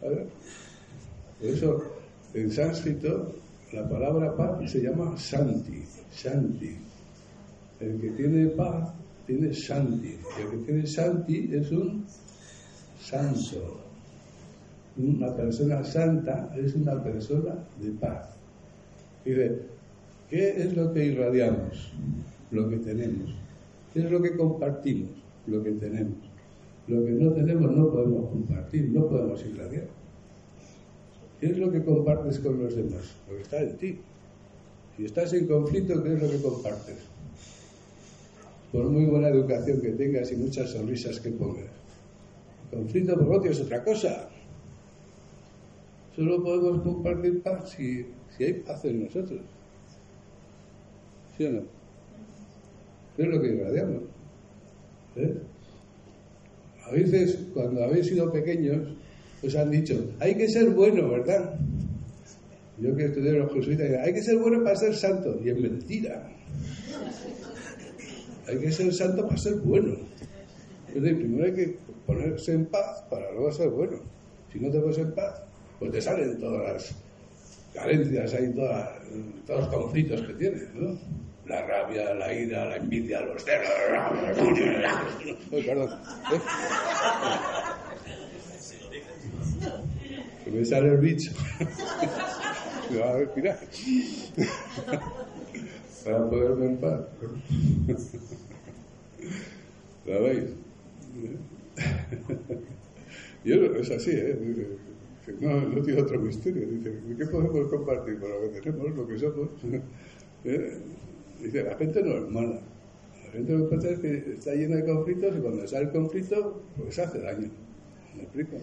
[0.00, 1.82] Por eso
[2.34, 3.32] en sánscrito
[3.72, 5.82] la palabra paz se llama Santi,
[6.12, 6.89] Shanti.
[7.80, 8.92] El que tiene paz
[9.26, 10.16] tiene Santi.
[10.38, 12.04] El que tiene Santi es un
[13.00, 13.80] santo.
[14.96, 18.28] Una persona santa es una persona de paz.
[19.24, 19.62] Dice,
[20.28, 21.92] ¿qué es lo que irradiamos?
[22.50, 23.34] Lo que tenemos.
[23.94, 25.10] ¿Qué es lo que compartimos?
[25.46, 26.18] Lo que tenemos.
[26.86, 29.86] Lo que no tenemos no podemos compartir, no podemos irradiar.
[31.40, 33.14] ¿Qué es lo que compartes con los demás?
[33.28, 33.98] Lo que está en ti.
[34.96, 37.09] Si estás en conflicto, ¿qué es lo que compartes?
[38.72, 41.70] Por muy buena educación que tengas y muchas sonrisas que pongas.
[42.70, 44.28] conflicto por otro es otra cosa.
[46.14, 48.06] Solo podemos compartir paz si,
[48.36, 49.40] si hay paz en nosotros.
[51.36, 51.62] ¿Sí o no?
[53.16, 54.02] ¿Qué es lo que irradiamos?
[55.16, 55.34] ¿Eh?
[56.86, 58.88] A veces, cuando habéis sido pequeños,
[59.42, 61.58] os han dicho, hay que ser bueno, ¿verdad?
[62.80, 65.38] Yo que estudié los jesuitas, hay que ser bueno para ser santo.
[65.44, 66.26] Y es mentira.
[68.48, 69.94] Hay que ser santo para ser bueno.
[70.88, 71.76] Es decir, primero hay que
[72.06, 73.98] ponerse en paz para luego ser bueno.
[74.50, 75.42] Si no te pones en paz,
[75.78, 76.94] pues te salen todas las
[77.74, 80.98] carencias, hay todos los conflictos que tienes, ¿no?
[81.46, 83.68] La rabia, la ira, la envidia, los celos.
[85.66, 85.90] perdón.
[90.44, 91.32] Que me sale el bicho.
[92.98, 93.58] Va a respirar.
[96.04, 97.00] Para poderme en paz.
[100.06, 100.50] ¿La veis?
[103.44, 104.66] Yo es así, ¿eh?
[105.40, 106.66] no, no tiene otro misterio.
[106.66, 109.48] Dice, ¿qué podemos compartir con lo que tenemos, lo que somos?
[110.44, 110.78] ¿Eh?
[111.42, 112.60] Dice, la gente no es mala.
[113.26, 115.92] La gente lo que pasa es que está llena de conflictos y cuando sale el
[115.92, 117.50] conflicto, pues hace daño.
[118.16, 118.56] ¿Me explico?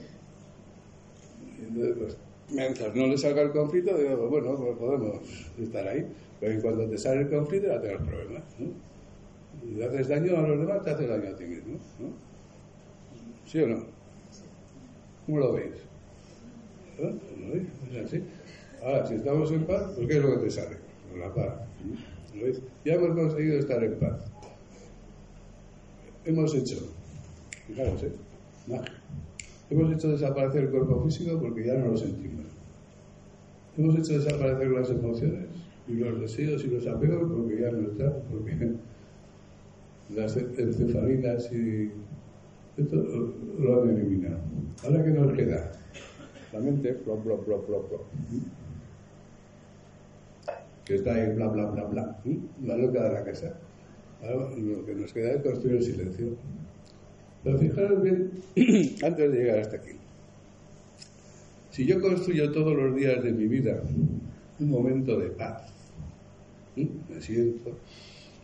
[1.60, 2.18] Y entonces, pues,
[2.50, 5.20] mientras no le salga el conflicto, digo, bueno, pues podemos
[5.60, 6.06] estar ahí.
[6.40, 8.44] Pero en cuanto te sale el conflicto, ya tienes problemas.
[8.60, 8.68] ¿no?
[9.68, 11.80] Y le haces daño a los demás, te haces daño a ti mismo.
[12.00, 12.10] ¿no?
[13.46, 13.86] ¿Sí o no?
[15.26, 15.74] ¿Cómo lo veis?
[17.00, 17.10] ¿No?
[17.10, 17.68] ¿Lo veis?
[17.92, 18.24] Es así.
[18.84, 20.78] Ahora, si estamos en paz, pues ¿qué es lo que te sale?
[21.18, 21.54] La paz.
[22.36, 22.62] ¿Lo veis?
[22.86, 24.32] Ya hemos conseguido estar en paz.
[26.26, 26.78] Hemos hecho,
[27.68, 28.12] fijaros, ¿eh?
[28.68, 28.97] Magia.
[29.70, 32.46] Hemos hecho desaparecer el cuerpo físico porque ya no lo sentimos.
[33.78, 35.46] Hemos hecho desaparecer las emociones
[35.88, 38.74] y los deseos y los apegos porque ya no están, porque
[40.16, 41.92] las encefalinas y
[42.78, 42.96] esto
[43.60, 44.40] lo han eliminado.
[44.84, 45.72] Ahora que nos queda
[46.54, 48.02] la mente, plop, plop, plop, plop, plop,
[50.86, 52.20] que está ahí, bla, bla, bla, bla,
[52.64, 53.54] la loca de la casa.
[54.22, 56.28] Ahora lo que nos queda es construir el silencio.
[57.48, 58.32] Pero fijaros bien,
[59.02, 59.92] antes de llegar hasta aquí,
[61.72, 63.82] si yo construyo todos los días de mi vida
[64.60, 65.72] un momento de paz,
[66.76, 67.78] me siento,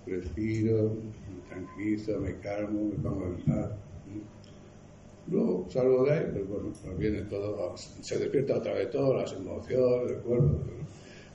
[0.07, 3.71] respiro, me tranquilizo, me calmo, me pongo en paz.
[5.29, 9.33] Luego salgo de ahí, pues bueno, pues viene todo, se despierta otra vez todo, las
[9.33, 10.59] emociones, el cuerpo.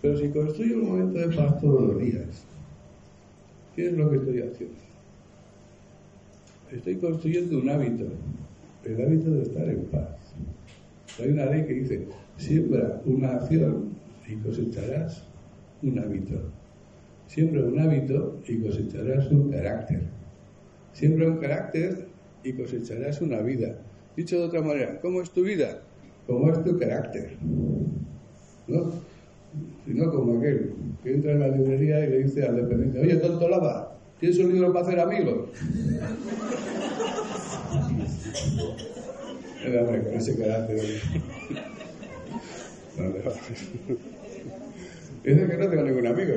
[0.01, 2.47] Pero si construyo un momento de paz todos los días,
[3.77, 4.88] ¿qué es lo que estoy haciendo?
[6.73, 8.05] Estoy construyendo un hábito,
[8.85, 10.35] el hábito de estar en paz.
[11.19, 12.07] Hay una ley que dice,
[12.37, 13.91] siembra una acción
[14.29, 15.25] y cosecharás
[15.83, 16.35] un hábito.
[17.27, 20.03] Siembra un hábito y cosecharás un carácter.
[20.93, 22.07] Siembra un carácter
[22.45, 23.79] y cosecharás una vida.
[24.15, 25.81] Dicho de otra manera, ¿cómo es tu vida?
[26.27, 27.37] ¿Cómo es tu carácter?
[28.67, 28.93] ¿No?
[29.87, 33.17] Si no como aquel que entra en la librería y le dice al dependiente, oye,
[33.17, 35.51] tonto lava, ¿tienes un libro para hacer amigos?
[39.65, 40.81] Era hombre, con ese carácter.
[45.25, 46.35] Dice que no tengo ningún amigo.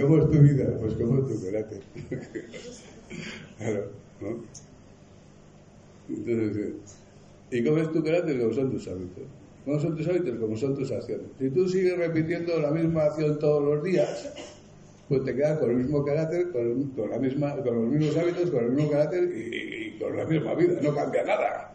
[0.00, 0.78] ¿Cómo es tu vida?
[0.80, 1.80] Pues cómo es tu carácter.
[3.58, 3.90] claro,
[4.20, 4.44] ¿no?
[6.08, 6.74] Entonces,
[7.50, 8.40] ¿y cómo es tu carácter?
[8.40, 9.41] Como son tus hábitos.
[9.64, 10.38] ¿Cómo son tus hábitos?
[10.38, 11.26] Como son tus acciones.
[11.38, 14.32] Si tú sigues repitiendo la misma acción todos los días,
[15.08, 18.50] pues te quedas con el mismo carácter, con, con, la misma, con los mismos hábitos,
[18.50, 20.80] con el mismo carácter y, y con la misma vida.
[20.82, 21.74] No cambia nada.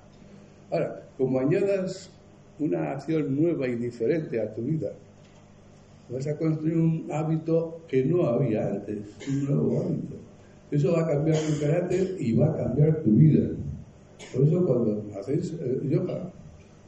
[0.69, 2.09] Ahora, como añadas
[2.59, 4.91] una acción nueva y diferente a tu vida,
[6.09, 10.15] vas a construir un hábito que no había antes, un nuevo hábito.
[10.71, 13.49] Eso va a cambiar tu carácter y va a cambiar tu vida.
[14.33, 15.79] Por eso cuando hacéis eh,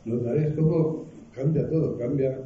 [0.09, 1.05] yoga, notaréis cómo
[1.35, 2.39] cambia todo, cambia,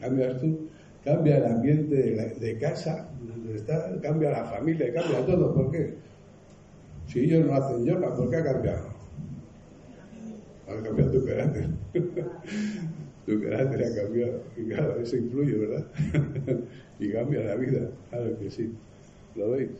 [0.00, 0.68] cambias tú,
[1.04, 5.54] cambia el ambiente de, casa, donde está, cambia la familia, cambia todo.
[5.54, 5.94] ¿Por qué?
[7.06, 8.96] Si ellos no hacen yoga, ¿por qué ha cambiado?
[10.68, 11.68] Ha cambiado tu carácter.
[13.26, 14.42] tu carácter ha cambiado.
[14.56, 15.86] Y claro, eso influye, ¿verdad?
[16.98, 18.72] y cambia la vida, claro que sí.
[19.36, 19.70] ¿Lo veis?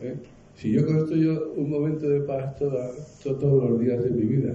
[0.00, 0.16] ¿Eh?
[0.54, 4.54] Si yo construyo un momento de paz todos los días de mi vida,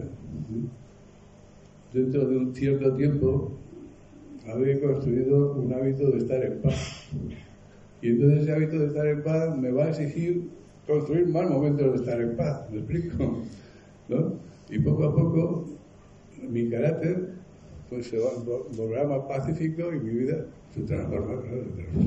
[1.96, 3.52] dentro de un cierto tiempo
[4.46, 7.08] habré construido un hábito de estar en paz.
[8.02, 10.50] Y entonces ese hábito de estar en paz me va a exigir
[10.86, 13.42] construir más momentos de estar en paz, ¿me explico?
[14.10, 14.34] ¿No?
[14.70, 15.66] Y poco a poco
[16.48, 17.30] mi carácter
[17.90, 18.30] pues se va,
[18.76, 21.42] volverá más pacífico y mi vida se transforma,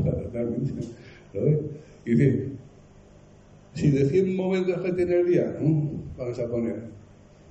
[0.04, 0.72] totalmente.
[1.32, 1.58] ¿Lo ves?
[2.04, 2.48] Y dice,
[3.74, 5.56] si de 100 momentos que tiene el día,
[6.18, 6.97] vamos a poner,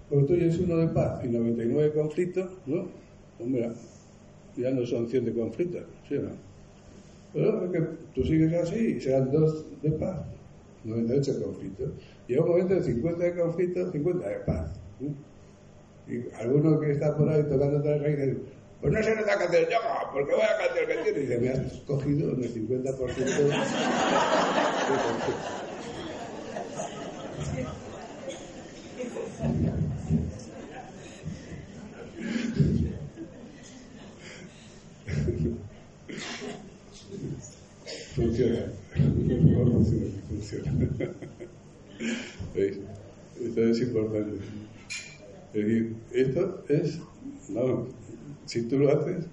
[0.10, 2.88] pues tú es uno de paz y 99 conflictos, ¿no?
[3.40, 3.72] Mira,
[4.56, 6.32] ya no son 100 de conflictos, ¿sí o no?
[7.34, 7.82] Pero es que
[8.16, 10.22] tú sigues así y serán dos de paz,
[10.84, 11.92] 98 conflictos.
[12.28, 14.72] Llega un momento de 50 de conflictos, 50 de paz.
[16.08, 18.38] Y alguno que está por ahí tocando otra raíz dice,
[18.82, 21.20] pues no se nota que hacer yoga, porque voy a cantar que tiene.
[21.20, 23.54] Y dice, me has cogido en el 50% de conflictos.
[38.28, 38.66] Funciona.
[40.30, 40.72] funciona.
[42.56, 42.78] ¿Veis?
[43.42, 44.38] Esto es importante.
[45.54, 47.00] Es decir, esto es,
[47.50, 47.88] no,
[48.46, 49.26] si tú lo haces,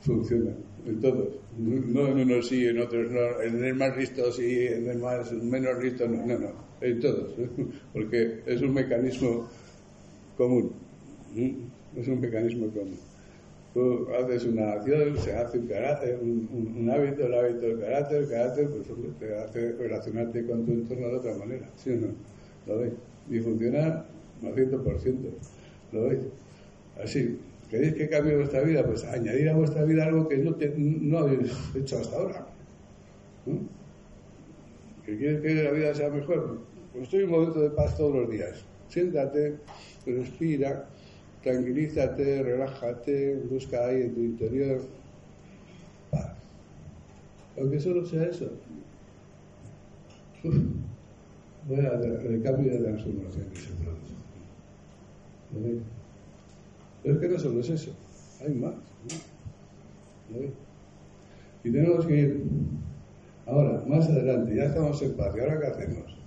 [0.00, 0.52] funciona.
[0.86, 1.28] En todos.
[1.56, 3.40] No en unos sí, en otros no.
[3.40, 6.26] En el más listo sí, en el más menos listo no.
[6.26, 6.52] No, no.
[6.80, 7.32] En todos.
[7.92, 9.48] Porque es un mecanismo
[10.36, 10.72] común.
[11.96, 12.98] Es un mecanismo común.
[13.74, 18.28] Tú haces una acción, se hace un carácter, un, hábito, el hábito del carácter, el
[18.28, 22.06] carácter pues, te hace relacionarte con tu entorno de otra manera, ¿sí o no?
[22.68, 22.92] ¿Lo veis?
[23.28, 24.04] Y funciona
[24.44, 25.16] al 100%,
[25.90, 26.20] ¿lo veis?
[27.02, 27.36] Así,
[27.68, 28.86] ¿queréis que cambie vuestra vida?
[28.86, 32.46] Pues añadir a vuestra vida algo que no, no habéis hecho hasta ahora.
[35.04, 36.60] ¿Que quieres que la vida sea mejor?
[36.92, 38.64] Pues estoy en un momento de paz todos los días.
[38.88, 39.56] Siéntate,
[40.06, 40.88] respira,
[41.44, 44.80] tranquilízate, relájate, busca ahí en tu interior
[46.10, 46.32] paz.
[47.58, 48.50] Aunque solo sea eso.
[50.42, 54.14] voy a el cambio de transformación que se produce.
[57.02, 57.92] Pero es que no solo es eso,
[58.40, 58.74] hay más.
[61.62, 62.44] Y tenemos que ir
[63.46, 66.18] ahora, más adelante, ya estamos en paz, ¿y ahora qué hacemos?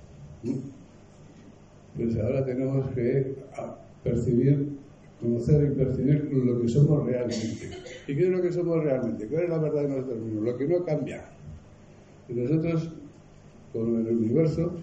[1.95, 3.35] Pues ahora tenemos que
[4.03, 4.76] percibir
[5.21, 7.69] conocer y percibir lo que somos realmente.
[8.07, 9.27] ¿Y qué es lo que somos realmente?
[9.27, 10.43] ¿Cuál es la verdad de nosotros mismos?
[10.43, 11.25] Lo que no cambia.
[12.29, 12.91] Y nosotros,
[13.73, 14.73] con el universo,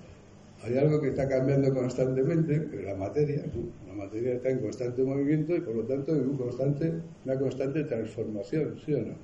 [0.62, 3.44] hay algo que está cambiando constantemente, que es la materia.
[3.86, 6.92] La materia está en constante movimiento y por lo tanto en un constante,
[7.24, 9.14] una constante transformación, ¿sí o no?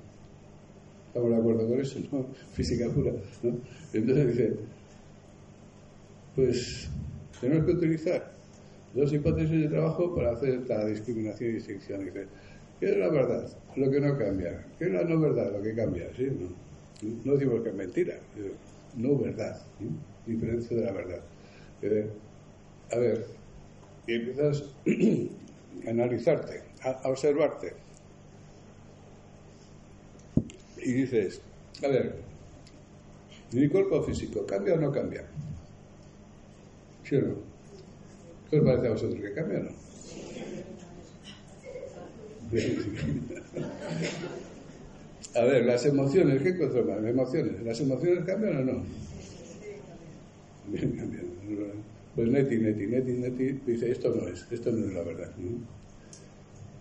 [1.07, 2.27] Estamos de acuerdo con eso, ¿no?
[2.53, 3.11] Física pura,
[3.43, 3.57] ¿no?
[3.93, 4.53] Entonces dice,
[6.35, 6.89] pues
[7.41, 8.30] tenemos que utilizar
[8.93, 12.05] dos hipótesis de trabajo para hacer esta discriminación y distinción.
[12.05, 12.27] Dice,
[12.79, 13.49] ¿qué es la verdad?
[13.75, 14.65] Lo que no cambia.
[14.77, 15.51] ¿Qué es la no verdad?
[15.53, 16.25] Lo que cambia, ¿sí?
[16.25, 16.49] No,
[17.23, 18.15] no decimos que es mentira,
[18.97, 19.61] no verdad,
[20.25, 21.21] diferencia de la verdad.
[22.91, 23.25] a ver,
[24.07, 24.63] y empiezas
[25.87, 27.73] a analizarte, a, observarte.
[30.77, 31.41] Y dices,
[31.83, 32.15] a ver,
[33.51, 35.23] ¿mi cuerpo físico cambia o no cambia?
[37.03, 37.50] ¿Sí o no?
[38.51, 39.73] ¿Qué os parece a vosotros que cambia o no?
[45.33, 47.01] A ver, las emociones, ¿qué cosa más?
[47.01, 49.01] Las emociones, ¿las emociones cambian o no?
[50.63, 51.27] Bien, cambian.
[52.15, 55.35] Pues Neti, Neti, Neti, Neti dice, esto no es, esto no es la verdad.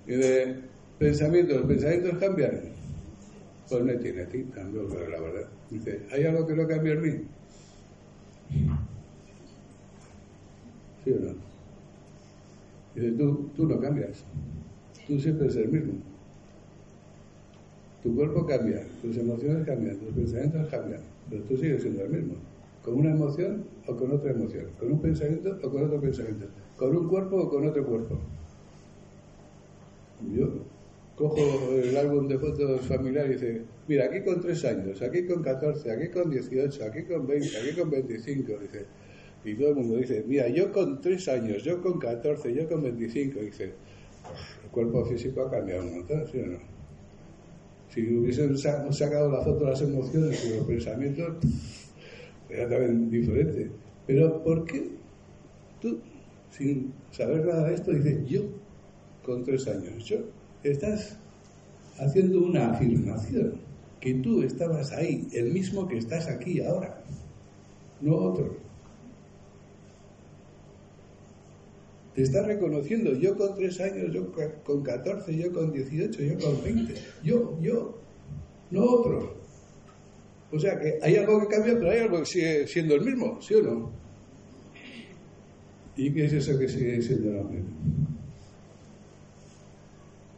[0.06, 2.76] Y de pensamientos, ¿los pensamientos cambian?
[3.68, 5.52] Pues Neti, Neti, también es la verdad.
[5.70, 7.28] Dice, ¿hay algo que no cambia en mí?
[11.04, 11.49] ¿Sí o no?
[12.94, 14.24] Dice, tú, tú no cambias,
[15.06, 15.94] tú siempre eres el mismo.
[18.02, 22.34] Tu cuerpo cambia, tus emociones cambian, tus pensamientos cambian, pero tú sigues siendo el mismo.
[22.82, 26.96] Con una emoción o con otra emoción, con un pensamiento o con otro pensamiento, con
[26.96, 28.18] un cuerpo o con otro cuerpo.
[30.34, 30.48] Yo
[31.16, 35.42] cojo el álbum de fotos familiar y dice, mira, aquí con tres años, aquí con
[35.42, 38.86] 14, aquí con 18, aquí con 20, aquí con 25, dice,
[39.44, 42.82] y todo el mundo dice, mira, yo con 3 años, yo con 14, yo con
[42.82, 46.58] 25, dice, el cuerpo físico ha cambiado un montón, ¿sí o no?
[47.88, 51.36] Si hubiesen sacado la foto de las emociones y los pensamientos,
[52.48, 53.70] era también diferente.
[54.06, 54.90] Pero ¿por qué
[55.80, 55.98] tú,
[56.50, 58.42] sin saber nada de esto, dices, yo
[59.24, 60.18] con 3 años, yo,
[60.62, 61.16] estás
[61.98, 63.70] haciendo una afirmación.
[64.00, 67.02] que tú estabas ahí, el mismo que estás aquí ahora,
[68.00, 68.56] no otro.
[72.14, 74.32] Te estás reconociendo, yo con tres años, yo
[74.64, 77.98] con 14, yo con 18, yo con 20, yo, yo,
[78.70, 79.40] no otro.
[80.52, 83.40] O sea que hay algo que cambia, pero hay algo que sigue siendo el mismo,
[83.40, 83.90] ¿sí o no?
[85.96, 87.70] ¿Y qué es eso que sigue siendo lo mismo?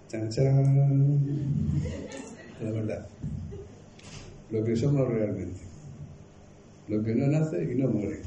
[0.08, 1.20] Chan, chan.
[2.60, 3.06] La verdad.
[4.50, 5.60] Lo que somos realmente.
[6.88, 8.20] Lo que no nace y no muere.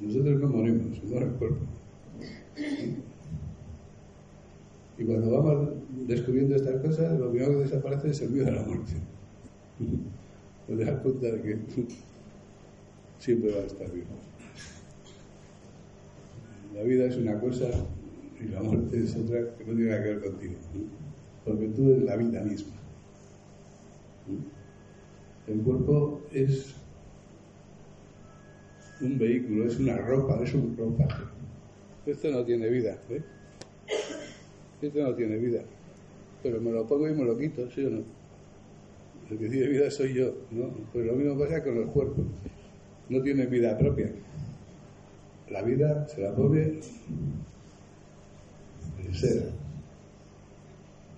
[0.00, 1.64] Nosotros no morimos, somos el cuerpo.
[4.98, 5.70] Y cuando vamos
[6.06, 8.92] descubriendo estas cosas, lo primero que desaparece es el miedo a la muerte.
[10.68, 11.58] Nos das cuenta de que
[13.18, 14.06] siempre va a estar vivo.
[16.74, 17.68] La vida es una cosa
[18.40, 20.54] y la muerte es otra que no tiene nada que ver contigo.
[21.44, 22.74] Porque tú eres la vida misma.
[25.46, 26.74] El cuerpo es
[29.00, 31.24] un vehículo, es una ropa, es un ropaje.
[32.06, 33.22] Esto no tiene vida, ¿eh?
[34.80, 35.62] Esto no tiene vida.
[36.42, 38.02] Pero me lo pongo y me lo quito, ¿sí o no?
[39.30, 40.70] El que tiene vida soy yo, ¿no?
[40.92, 42.24] Pues lo mismo pasa con los cuerpos.
[43.08, 44.10] No tienen vida propia.
[45.50, 46.80] La vida se la pone
[49.04, 49.50] el ser,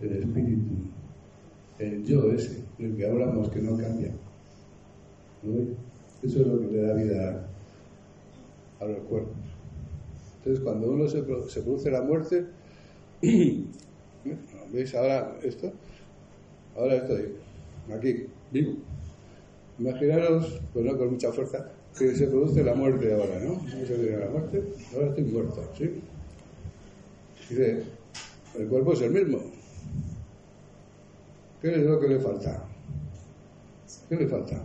[0.00, 0.74] el espíritu,
[1.78, 4.12] el yo ese, el que hablamos que no cambia.
[6.22, 7.47] Eso es lo que le da vida
[8.80, 9.36] a los cuerpos.
[10.38, 12.46] Entonces, cuando uno se, se produce la muerte,
[14.72, 15.72] ¿veis ahora esto?
[16.76, 17.34] Ahora estoy
[17.94, 18.74] aquí, vivo.
[19.78, 23.60] Imaginaros, pues no con mucha fuerza, que se produce la muerte ahora, ¿no?
[23.68, 24.62] se la muerte?
[24.94, 26.00] Ahora estoy muerto, ¿sí?
[27.48, 27.84] Dice,
[28.58, 29.40] el cuerpo es el mismo.
[31.62, 32.64] ¿Qué es lo que le falta?
[34.08, 34.62] ¿Qué le falta?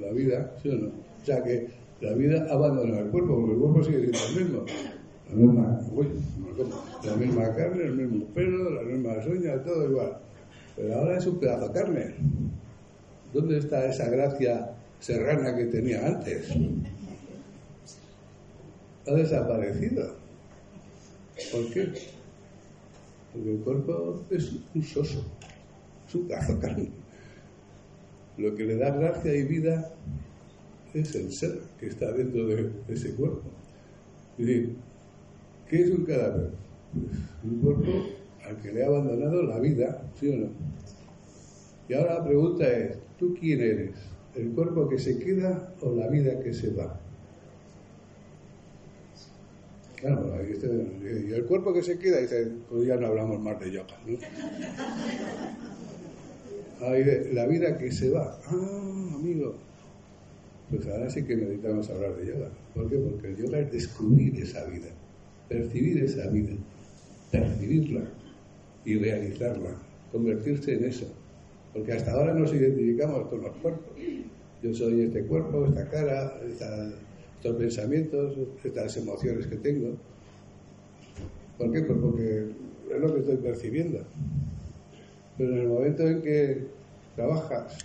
[0.00, 0.88] La vida, ¿sí o no?
[0.88, 1.68] O sea que
[2.00, 4.64] la vida abandona el cuerpo, porque el cuerpo sigue siendo el mismo.
[5.28, 5.80] La misma,
[7.04, 10.18] la misma carne, el mismo pelo, la misma uñas, todo igual.
[10.76, 12.14] Pero ahora es un pedazo de carne.
[13.32, 14.70] ¿Dónde está esa gracia
[15.00, 16.48] serrana que tenía antes?
[19.06, 20.14] Ha desaparecido.
[21.50, 21.92] ¿Por qué?
[23.32, 25.24] Porque el cuerpo es un soso,
[26.08, 26.90] es un pedazo de carne.
[28.38, 29.92] Lo que le da gracia y vida
[31.00, 33.42] es el ser que está dentro de ese cuerpo.
[34.38, 34.76] Es decir,
[35.68, 36.50] ¿qué es un cadáver?
[37.44, 37.92] Un cuerpo
[38.44, 40.48] al que le ha abandonado la vida, ¿sí o no?
[41.88, 43.96] Y ahora la pregunta es, ¿tú quién eres?
[44.34, 47.00] ¿El cuerpo que se queda o la vida que se va?
[49.96, 53.98] Claro, y el cuerpo que se queda, dice, pues ya no hablamos más de yoga,
[54.06, 54.18] ¿no?
[57.32, 58.38] la vida que se va.
[58.46, 59.54] Ah, amigo.
[60.70, 62.50] Pues ahora sí que necesitamos hablar de yoga.
[62.74, 62.96] ¿Por qué?
[62.96, 64.88] Porque el yoga es descubrir esa vida,
[65.48, 66.54] percibir esa vida,
[67.30, 68.02] percibirla
[68.84, 69.76] y realizarla,
[70.10, 71.06] convertirse en eso.
[71.72, 73.92] Porque hasta ahora nos identificamos con los cuerpos.
[74.62, 79.94] Yo soy este cuerpo, esta cara, estos pensamientos, estas emociones que tengo.
[81.58, 81.82] ¿Por qué?
[81.82, 82.46] Pues porque
[82.92, 84.00] es lo que estoy percibiendo.
[85.38, 86.64] Pero en el momento en que
[87.14, 87.78] trabajas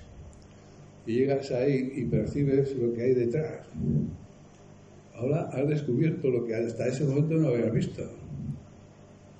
[1.05, 3.67] y llegas ahí y percibes lo que hay detrás,
[5.15, 8.03] ahora has descubierto lo que hasta ese momento no habías visto.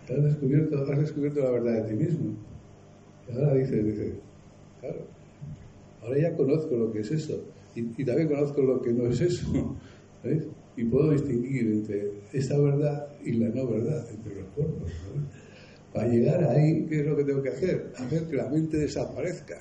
[0.10, 2.36] Has descubierto, has descubierto la verdad de ti mismo.
[3.28, 4.14] Y ahora dices, dice,
[4.80, 5.06] claro,
[6.02, 7.44] ahora ya conozco lo que es eso.
[7.76, 9.76] Y, también conozco lo que no es eso.
[10.78, 14.90] Y puedo distinguir entre esa verdad y la no verdad, entre los cuerpos.
[15.94, 17.92] Para llegar ahí, ¿qué es lo que tengo que hacer?
[17.98, 19.58] Hacer que la mente desaparezca.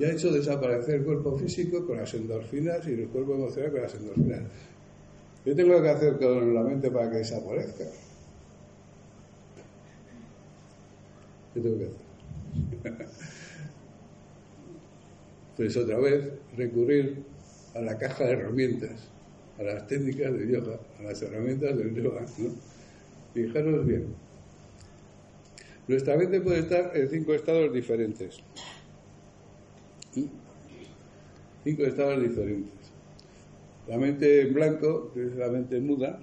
[0.00, 3.82] Ya he hecho desaparecer el cuerpo físico con las endorfinas y el cuerpo emocional con
[3.82, 4.40] las endorfinas.
[5.44, 7.84] ¿Qué tengo que hacer con la mente para que desaparezca?
[11.52, 13.06] ¿Qué tengo que hacer?
[15.58, 17.22] pues otra vez recurrir
[17.74, 19.10] a la caja de herramientas,
[19.58, 22.24] a las técnicas de yoga, a las herramientas del yoga.
[23.34, 24.06] Fijaros bien.
[25.88, 28.42] Nuestra mente puede estar en cinco estados diferentes.
[31.64, 32.72] Cinco estados diferentes.
[33.88, 36.20] La mente en blanco, que es la mente muda,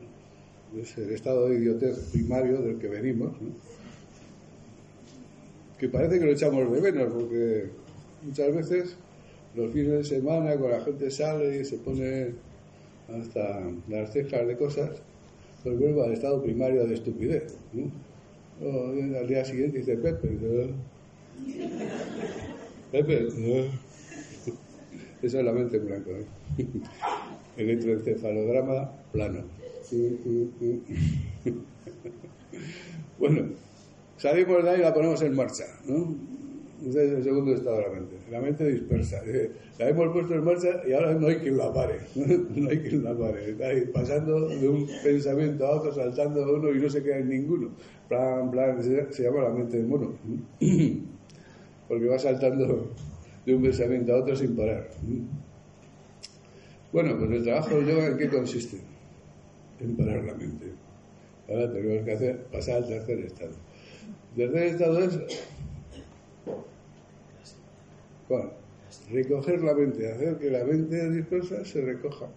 [0.79, 3.33] es el estado de idiotez primario del que venimos,
[5.77, 7.69] que parece que lo echamos de menos, porque
[8.23, 8.95] muchas veces
[9.55, 12.33] los fines de semana cuando la gente sale y se pone
[13.09, 14.89] hasta las cejas de cosas,
[15.63, 17.55] pues vuelvo al estado primario de estupidez.
[18.63, 20.29] O al día siguiente dice Pepe.
[22.91, 23.27] Pepe.
[23.27, 23.86] Esa
[25.21, 26.09] es la mente en blanco.
[26.11, 26.25] ¿eh?
[27.57, 29.41] El electroencefalograma plano.
[33.19, 33.49] bueno,
[34.17, 35.65] salimos de ahí y la ponemos en marcha.
[35.87, 36.15] ¿no?
[36.85, 38.15] Ese es el segundo estado de la mente.
[38.29, 39.21] La mente dispersa.
[39.79, 41.99] La hemos puesto en marcha y ahora no hay quien la pare.
[42.15, 43.51] No hay quien la pare.
[43.51, 47.17] Está ahí pasando de un pensamiento a otro, saltando de uno y no se queda
[47.17, 47.71] en ninguno.
[48.07, 50.13] Plan, plan, se llama la mente del mono.
[51.87, 52.91] Porque va saltando
[53.47, 54.89] de un pensamiento a otro sin parar.
[56.91, 58.77] Bueno, pues el trabajo del yoga en qué consiste?
[59.79, 60.65] En parar la mente.
[61.47, 63.51] Ahora tenemos que hacer, pasar al tercer estado.
[64.35, 65.19] El tercer estado es
[68.27, 68.51] ¿Cuál?
[69.13, 72.27] Recoger la mente, hacer que la mente dispersa se recoja,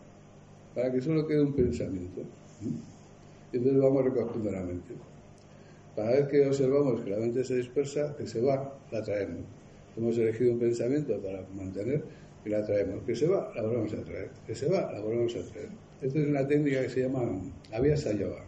[0.76, 2.20] para que solo quede un pensamiento.
[3.52, 4.94] Y entonces vamos recogiendo la mente.
[5.96, 9.59] Cada vez que observamos que la mente se dispersa, que se va, la traemos.
[9.96, 12.04] Hemos elegido un pensamiento para mantener
[12.44, 13.02] y la traemos.
[13.04, 14.30] Que se va, la volvemos a traer.
[14.46, 15.68] Que se va, la volvemos a traer.
[16.00, 17.40] Esta es una técnica que se llama
[17.72, 18.44] Avyasa Yoga.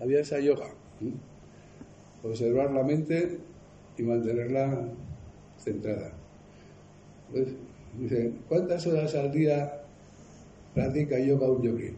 [0.00, 0.68] Avyasa Yoga.
[2.22, 3.38] Observar la mente
[3.96, 4.88] y mantenerla
[5.58, 6.12] centrada.
[7.30, 7.48] Pues,
[7.98, 9.82] dice, ¿cuántas horas al día
[10.74, 11.94] practica yoga un yogi?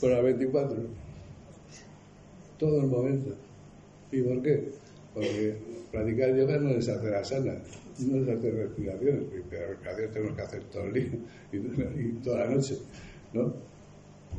[0.00, 0.76] Por las 24.
[2.58, 3.34] Todo el momento.
[4.10, 4.83] ¿Y por qué?
[5.14, 5.56] Porque
[5.92, 7.58] practicar yoga no es hacer asanas,
[8.00, 11.08] no es hacer respiraciones, porque la respiración tenemos que hacer todo el día
[11.52, 12.78] y, toda la noche,
[13.32, 13.54] ¿no?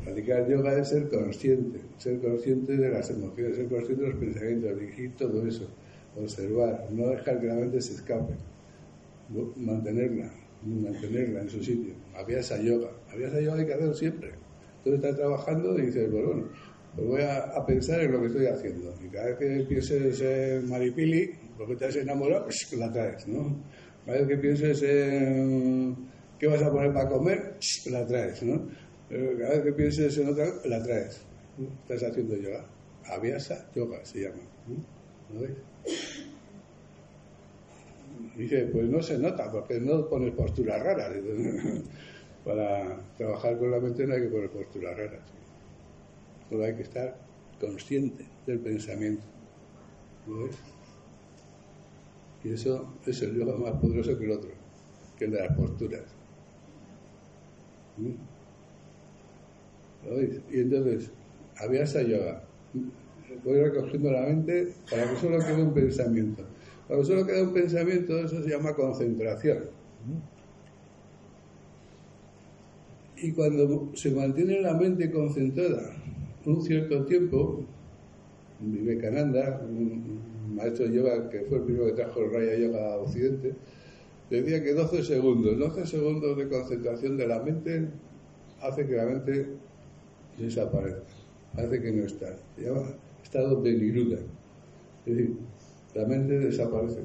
[0.03, 4.79] Practicar yoga es ser consciente, ser consciente de las emociones, ser consciente de los pensamientos,
[4.79, 5.69] dirigir todo eso
[6.17, 8.33] observar, no dejar que la mente se escape,
[9.57, 10.31] mantenerla,
[10.63, 11.93] mantenerla en su sitio.
[12.15, 14.31] Había esa yoga, había esa yoga hay que hacerlo siempre.
[14.77, 16.43] Entonces estás trabajando y dices, pues bueno,
[16.95, 18.93] pues voy a, pensar en lo que estoy haciendo.
[19.03, 23.55] Y cada vez que pienses en Maripili, porque te has enamorado, pues la traes, ¿no?
[24.05, 25.95] Cada vez que pienses en
[26.39, 27.55] qué vas a poner para comer,
[27.87, 28.67] la traes, ¿no?
[29.09, 31.21] Cada vez que pienses en otra, la traes.
[31.81, 32.65] Estás haciendo yoga.
[33.05, 34.41] Aviasa yoga se llama.
[35.33, 35.51] ¿No ves?
[38.37, 41.11] Dice, pues no se nota, porque no pones posturas raras.
[42.45, 45.21] Para trabajar con la mente no hay que poner posturas raras.
[46.49, 47.17] Solo hay que estar
[47.59, 49.23] consciente del pensamiento.
[50.27, 50.55] ¿Lo ves?
[52.43, 54.51] Y eso es el yoga más poderoso que el otro,
[55.17, 56.03] que el de las posturas.
[57.97, 58.11] ¿Mm?
[60.07, 60.41] ¿Lo veis?
[60.51, 61.11] Y entonces,
[61.57, 62.43] había esa yoga
[63.43, 66.43] voy recogiendo la mente para que solo quede un pensamiento.
[66.87, 69.65] Cuando solo queda un pensamiento, eso se llama concentración.
[73.17, 75.93] Y cuando se mantiene la mente concentrada
[76.45, 77.63] un cierto tiempo,
[78.59, 82.97] Vivekananda, un maestro de yoga que fue el primero que trajo el Raya Yoga a
[82.97, 83.53] Occidente,
[84.29, 87.87] decía que 12 segundos, 12 segundos de concentración de la mente
[88.61, 89.47] hace que la mente
[90.37, 91.03] desaparezca,
[91.55, 92.35] hace que no está.
[92.55, 92.87] Se llama
[93.23, 94.19] estado de niruda.
[95.05, 95.37] Es decir,
[95.93, 97.01] la mente desaparece.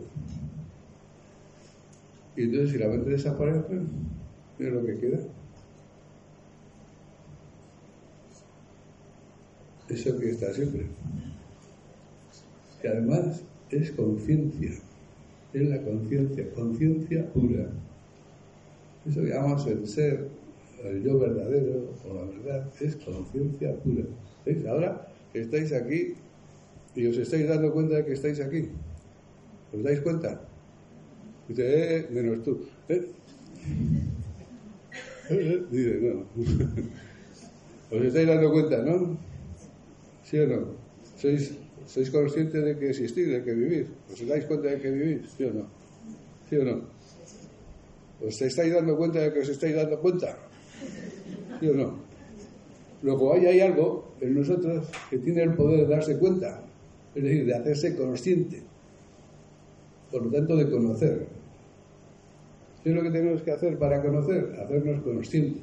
[2.36, 3.80] Y entonces si la mente desaparece,
[4.59, 5.18] es lo que queda.
[9.91, 10.86] Eso que está siempre.
[12.80, 14.70] Que además es conciencia.
[15.53, 17.68] Es la conciencia, conciencia pura.
[19.09, 20.28] Eso que llamamos el ser,
[20.84, 24.05] el yo verdadero o la verdad, es conciencia pura.
[24.47, 24.64] ¿Veis?
[24.66, 26.14] Ahora estáis aquí
[26.95, 28.68] y os estáis dando cuenta de que estáis aquí.
[29.72, 30.41] ¿Os dais cuenta?
[31.49, 32.64] Dice, eh, menos tú.
[32.88, 33.09] ¿Eh?
[35.70, 36.26] Dice, no.
[37.97, 39.30] ¿Os estáis dando cuenta, no?
[40.31, 40.62] ¿Sí o no?
[41.18, 43.87] ¿Sois, ¿Sois conscientes de que existís, de que vivís?
[44.12, 45.26] ¿Os dais cuenta de que vivís?
[45.35, 45.66] ¿Sí o no?
[46.49, 46.87] ¿Sí o no?
[48.22, 50.39] ¿Os estáis dando cuenta de que os estáis dando cuenta?
[51.59, 51.99] ¿Sí o no?
[53.03, 56.62] Luego ahí hay algo en nosotros que tiene el poder de darse cuenta,
[57.12, 58.62] es decir, de hacerse consciente,
[60.12, 61.26] por lo tanto de conocer.
[62.85, 64.55] ¿Qué es lo que tenemos que hacer para conocer?
[64.62, 65.62] Hacernos conscientes,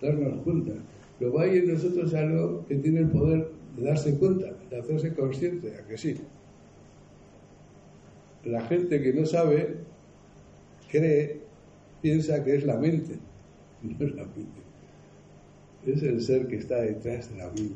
[0.00, 0.72] darnos cuenta.
[1.20, 5.76] Luego hay en nosotros algo que tiene el poder de darse cuenta, de hacerse consciente,
[5.76, 6.16] a que sí.
[8.44, 9.76] La gente que no sabe,
[10.90, 11.40] cree,
[12.02, 13.18] piensa que es la mente.
[13.82, 14.64] No es la mente
[15.86, 17.74] es el ser que está detrás de la mente,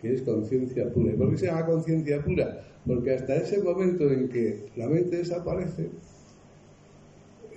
[0.00, 1.12] que es conciencia pura.
[1.12, 2.64] ¿Y por qué se llama conciencia pura?
[2.86, 5.90] Porque hasta ese momento en que la mente desaparece,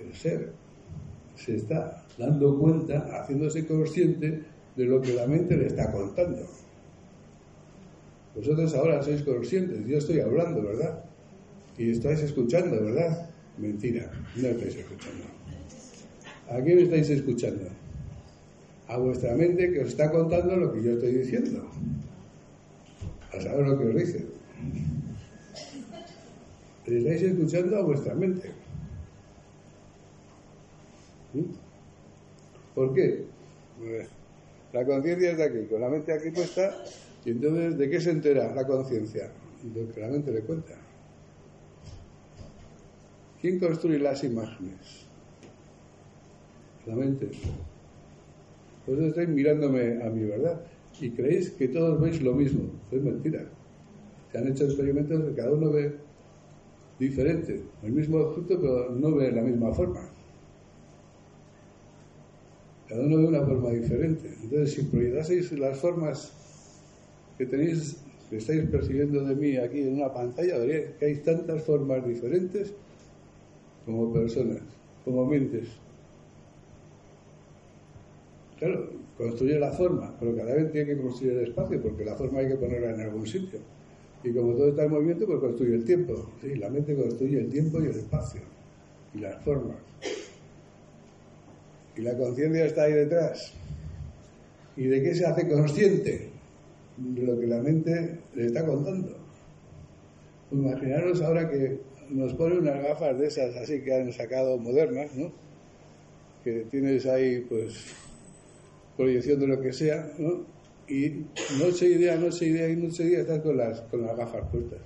[0.00, 0.52] el ser
[1.34, 4.42] se está dando cuenta, haciéndose consciente
[4.76, 6.46] de lo que la mente le está contando.
[8.34, 11.04] Vosotros ahora sois conscientes, yo estoy hablando, ¿verdad?
[11.78, 13.30] Y estáis escuchando, ¿verdad?
[13.56, 15.24] Mentira, no estáis escuchando.
[16.50, 17.64] ¿A quién estáis escuchando?
[18.88, 21.66] A vuestra mente que os está contando lo que yo estoy diciendo.
[23.32, 24.26] A saber lo que os dice.
[26.86, 28.50] Estáis escuchando a vuestra mente.
[31.32, 31.42] ¿Mm?
[32.74, 33.24] ¿Por qué?
[34.76, 36.84] La conciencia está aquí, con la mente aquí puesta,
[37.24, 39.30] y entonces, ¿de qué se entera la conciencia?
[39.62, 40.74] De lo que la mente le cuenta.
[43.40, 45.06] ¿Quién construye las imágenes?
[46.84, 47.30] La mente.
[48.86, 50.60] Vosotros estáis mirándome a mí, ¿verdad?
[51.00, 52.70] Y creéis que todos veis lo mismo.
[52.92, 53.46] Es mentira.
[54.30, 55.96] Se han hecho experimentos que cada uno ve
[56.98, 60.05] diferente, el mismo objeto, pero no ve la misma forma.
[62.88, 64.28] Cada uno ve una forma diferente.
[64.42, 66.32] Entonces, si proyectaseis las formas
[67.36, 67.96] que tenéis,
[68.30, 72.72] que estáis percibiendo de mí aquí en una pantalla, veréis que hay tantas formas diferentes
[73.84, 74.60] como personas,
[75.04, 75.68] como mentes.
[78.58, 82.38] Claro, construye la forma, pero cada vez tiene que construir el espacio, porque la forma
[82.38, 83.58] hay que ponerla en algún sitio.
[84.24, 86.30] Y como todo está en movimiento, pues construye el tiempo.
[86.40, 88.40] Sí, la mente construye el tiempo y el espacio,
[89.14, 89.76] y las formas.
[91.96, 93.52] Y la conciencia está ahí detrás.
[94.76, 96.28] ¿Y de qué se hace consciente?
[96.96, 99.16] De lo que la mente le está contando.
[100.50, 101.80] Imaginaros ahora que
[102.10, 105.32] nos ponen unas gafas de esas así que han sacado modernas, ¿no?
[106.44, 107.94] Que tienes ahí, pues,
[108.96, 110.44] proyección de lo que sea, ¿no?
[110.88, 111.24] Y
[111.58, 114.16] noche y día, noche y día y noche y día estás con las, con las
[114.16, 114.78] gafas puestas.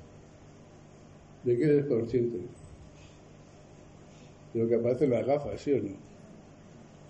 [1.44, 2.38] ¿De qué eres consciente?
[4.54, 6.09] De lo que aparece en las gafas, ¿sí o no?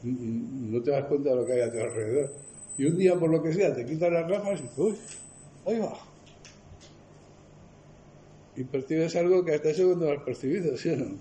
[0.02, 2.32] No te das cuenta de lo que hay a tu alrededor.
[2.78, 4.96] Y un día, por lo que sea, te quitas las gafas y uy,
[5.66, 5.98] ahí va.
[8.56, 11.18] Y percibes algo que hasta ese segundo no has percibido, ¿sí o no?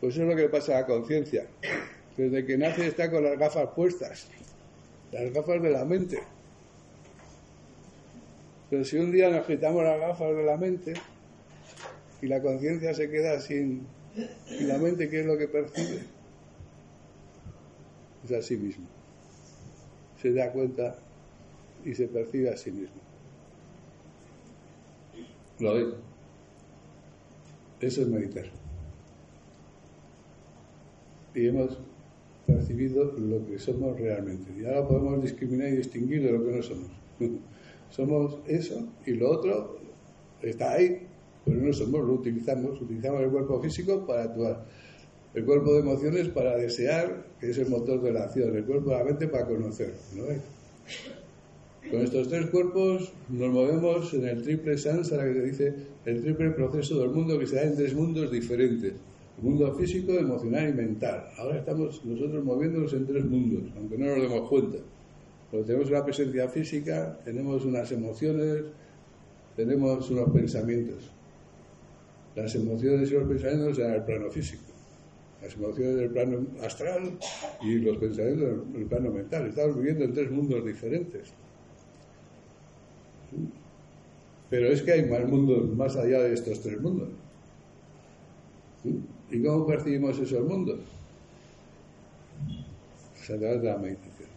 [0.00, 1.46] Pues eso es lo que pasa a la conciencia.
[2.16, 4.28] Desde que nace está con las gafas puestas
[5.14, 6.18] las gafas de la mente.
[8.68, 10.94] Pero si un día nos quitamos las gafas de la mente
[12.20, 13.86] y la conciencia se queda sin...
[14.50, 16.02] ¿Y la mente qué es lo que percibe?
[18.24, 18.86] Es a sí mismo.
[20.20, 20.96] Se da cuenta
[21.84, 23.00] y se percibe a sí mismo.
[25.60, 25.92] Lo digo.
[27.80, 28.46] Eso es meditar.
[31.34, 31.78] Y hemos
[32.46, 34.52] percibido lo que somos realmente.
[34.58, 36.90] Y ahora podemos discriminar y distinguir de lo que no somos.
[37.90, 39.78] somos eso y lo otro
[40.42, 41.06] está ahí,
[41.44, 42.80] pero no somos, lo utilizamos.
[42.80, 44.64] Utilizamos el cuerpo físico para actuar.
[45.34, 48.56] El cuerpo de emociones para desear, que es el motor de la acción.
[48.56, 49.92] El cuerpo de la mente para conocer.
[50.14, 50.24] ¿no
[51.90, 55.74] Con estos tres cuerpos nos movemos en el triple sansara, que se dice
[56.04, 58.94] el triple proceso del mundo, que se da en tres mundos diferentes
[59.36, 61.28] el mundo físico, emocional y mental.
[61.36, 64.78] Ahora estamos nosotros moviéndonos en tres mundos, aunque no nos demos cuenta.
[65.50, 68.64] Porque tenemos una presencia física, tenemos unas emociones,
[69.56, 71.10] tenemos unos pensamientos.
[72.36, 74.73] Las emociones y los pensamientos en el plano físico.
[75.44, 77.18] Las emociones del plano astral
[77.60, 79.46] y los pensamientos del plano mental.
[79.46, 81.34] Estamos viviendo en tres mundos diferentes.
[84.48, 87.10] Pero es que hay más mundos más allá de estos tres mundos.
[89.30, 90.80] ¿Y cómo percibimos esos mundos?
[93.12, 94.28] Pues a través de la meditación.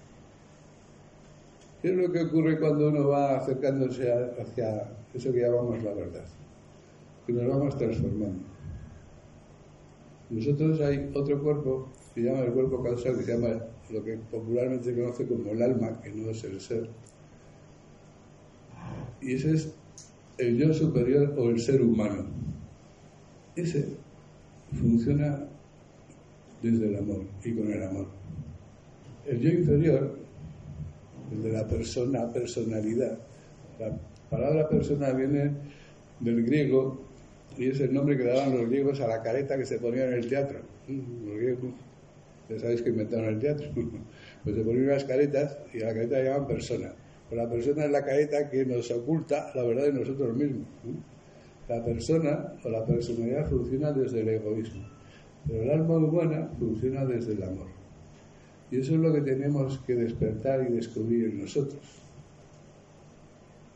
[1.82, 6.26] ¿Qué es lo que ocurre cuando uno va acercándose hacia eso que llamamos la verdad?
[7.26, 8.57] Que nos vamos transformando.
[10.30, 14.18] Nosotros hay otro cuerpo que se llama el cuerpo causal, que se llama lo que
[14.18, 16.90] popularmente se conoce como el alma, que no es el ser.
[19.22, 19.74] Y ese es
[20.38, 22.26] el yo superior o el ser humano.
[23.56, 23.86] Ese
[24.74, 25.48] funciona
[26.62, 28.08] desde el amor y con el amor.
[29.26, 30.18] El yo inferior,
[31.32, 33.18] el de la persona, personalidad.
[33.80, 33.98] La
[34.30, 35.52] palabra persona viene
[36.20, 37.07] del griego
[37.58, 40.14] y es el nombre que daban los griegos a la careta que se ponía en
[40.14, 40.60] el teatro.
[40.88, 41.74] Los griegos,
[42.50, 43.68] ya sabéis que inventaron el teatro.
[44.44, 46.94] Pues se ponían unas caretas y a la careta llaman persona.
[47.30, 50.68] Pero la persona es la careta que nos oculta la verdad de nosotros mismos.
[51.68, 54.88] La persona o la personalidad funciona desde el egoísmo,
[55.46, 57.68] pero el alma humana funciona desde el amor.
[58.72, 61.82] Y eso es lo que tenemos que despertar y descubrir en nosotros,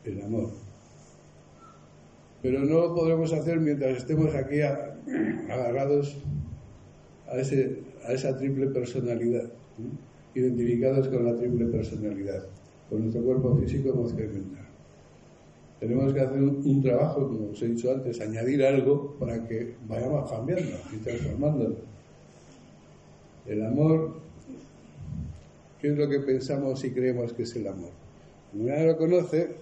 [0.04, 0.61] el amor.
[2.42, 6.18] Pero no lo podremos hacer mientras estemos aquí agarrados
[7.28, 9.50] a, ese, a esa triple personalidad.
[10.34, 12.44] identificados con la triple personalidad,
[12.88, 14.66] con nuestro cuerpo físico, emocional y mental.
[15.80, 20.30] Tenemos que hacer un, trabajo, como os he dicho antes, añadir algo para que vayamos
[20.30, 21.78] cambiando y transformándonos.
[23.46, 24.14] El amor,
[25.80, 27.90] ¿qué es lo que pensamos y creemos que es el amor?
[28.52, 29.56] Nadie lo conoce,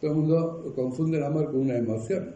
[0.00, 2.34] todo el mundo confunde el amor con una emoción.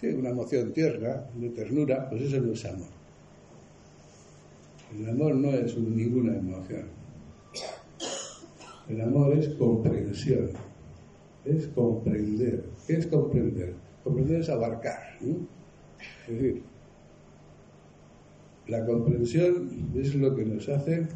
[0.00, 2.88] Sí, una emoción tierna, de ternura, pues eso no es amor.
[4.98, 6.86] El amor no es ninguna emoción.
[8.88, 10.50] El amor es comprensión,
[11.44, 12.64] es comprender.
[12.86, 13.74] ¿Qué es comprender?
[14.02, 15.00] Comprender es abarcar.
[15.20, 16.62] Es decir,
[18.66, 21.06] la comprensión es lo que nos hace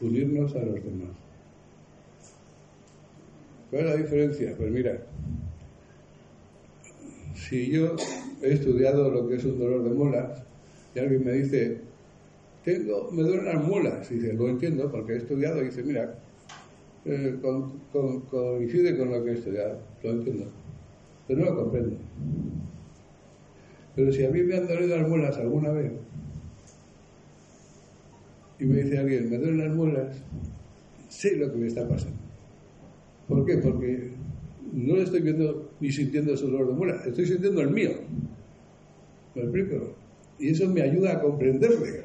[0.00, 1.27] unirnos a los demás.
[3.70, 4.54] ¿Cuál es la diferencia?
[4.56, 4.98] Pues mira,
[7.34, 7.96] si yo
[8.42, 10.42] he estudiado lo que es un dolor de muelas
[10.94, 11.78] y alguien me dice,
[12.64, 16.14] tengo, me duelen las muelas, y dice, lo entiendo porque he estudiado, y dice, mira,
[17.04, 17.38] eh,
[18.30, 20.46] coincide con lo que he estudiado, lo entiendo,
[21.26, 21.96] pero no lo comprendo.
[23.94, 25.92] Pero si a mí me han dolido las muelas alguna vez,
[28.58, 30.16] y me dice alguien, me duelen las muelas,
[31.08, 32.27] sé lo que me está pasando.
[33.28, 33.58] ¿Por qué?
[33.58, 34.10] Porque
[34.72, 37.90] no le estoy viendo ni sintiendo ese dolor de muela, estoy sintiendo el mío.
[39.34, 39.94] ¿Me explico?
[40.38, 42.02] Y eso me ayuda a comprenderle,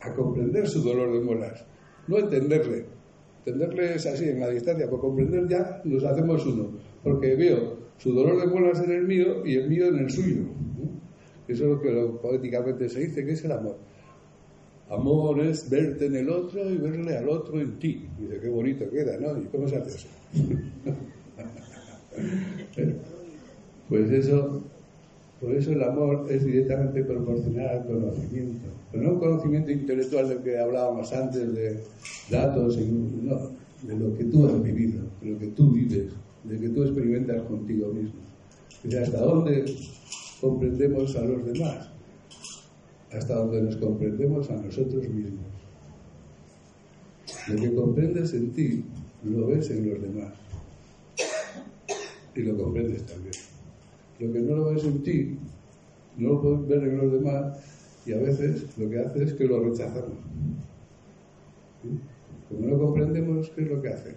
[0.00, 1.64] a comprender su dolor de muelas,
[2.08, 2.86] no entenderle.
[3.44, 6.70] Entenderle es así, en la distancia, por comprender ya nos hacemos uno,
[7.02, 10.44] porque veo su dolor de muelas en el mío y el mío en el suyo.
[11.48, 13.76] Eso es lo que poéticamente se dice, que es el amor.
[14.90, 18.08] Amor es verte en el otro y verle al otro en ti.
[18.18, 19.40] Dice, qué bonito queda, ¿no?
[19.40, 20.08] ¿Y cómo se hace eso?
[23.88, 24.64] pues eso,
[25.40, 28.66] por eso el amor es directamente proporcional al conocimiento.
[28.90, 31.84] Pero no un conocimiento intelectual del que hablábamos antes de
[32.28, 33.50] datos, no,
[33.82, 36.08] de lo que tú has vivido, de lo que tú vives,
[36.42, 38.18] de lo que tú experimentas contigo mismo.
[38.82, 39.64] Y hasta dónde
[40.40, 41.89] comprendemos a los demás
[43.12, 45.46] hasta donde nos comprendemos a nosotros mismos.
[47.48, 48.84] Lo que comprendes en ti,
[49.24, 50.32] lo ves en los demás.
[52.34, 53.34] Y lo comprendes también.
[54.18, 55.38] Lo que no lo ves en ti,
[56.16, 57.58] no lo puedes ver en los demás
[58.06, 60.18] y a veces lo que hace es que lo rechazamos.
[62.48, 64.14] Como no comprendemos, ¿qué es lo que hace?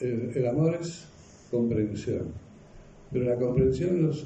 [0.00, 1.06] el amor es
[1.50, 2.32] comprensión.
[3.10, 4.24] Pero la comprensión nos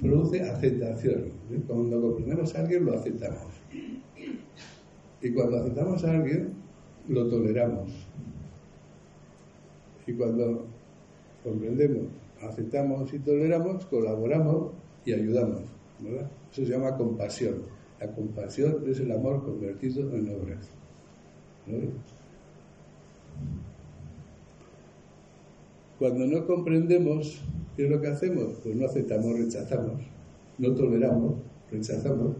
[0.00, 1.24] produce aceptación.
[1.50, 1.60] ¿eh?
[1.66, 3.52] Cuando comprendemos a alguien, lo aceptamos.
[5.20, 6.52] Y cuando aceptamos a alguien,
[7.08, 7.90] lo toleramos.
[10.06, 10.66] Y cuando
[11.42, 12.06] comprendemos,
[12.40, 14.72] aceptamos y toleramos, colaboramos
[15.04, 15.62] y ayudamos.
[16.52, 17.62] Eso se llama compasión.
[18.00, 20.58] La compasión es el amor convertido en obra.
[25.98, 27.40] Cuando no comprendemos,
[27.76, 28.54] ¿Qué es lo que hacemos?
[28.62, 30.02] Pues no aceptamos, rechazamos,
[30.58, 31.34] no toleramos,
[31.70, 32.36] rechazamos.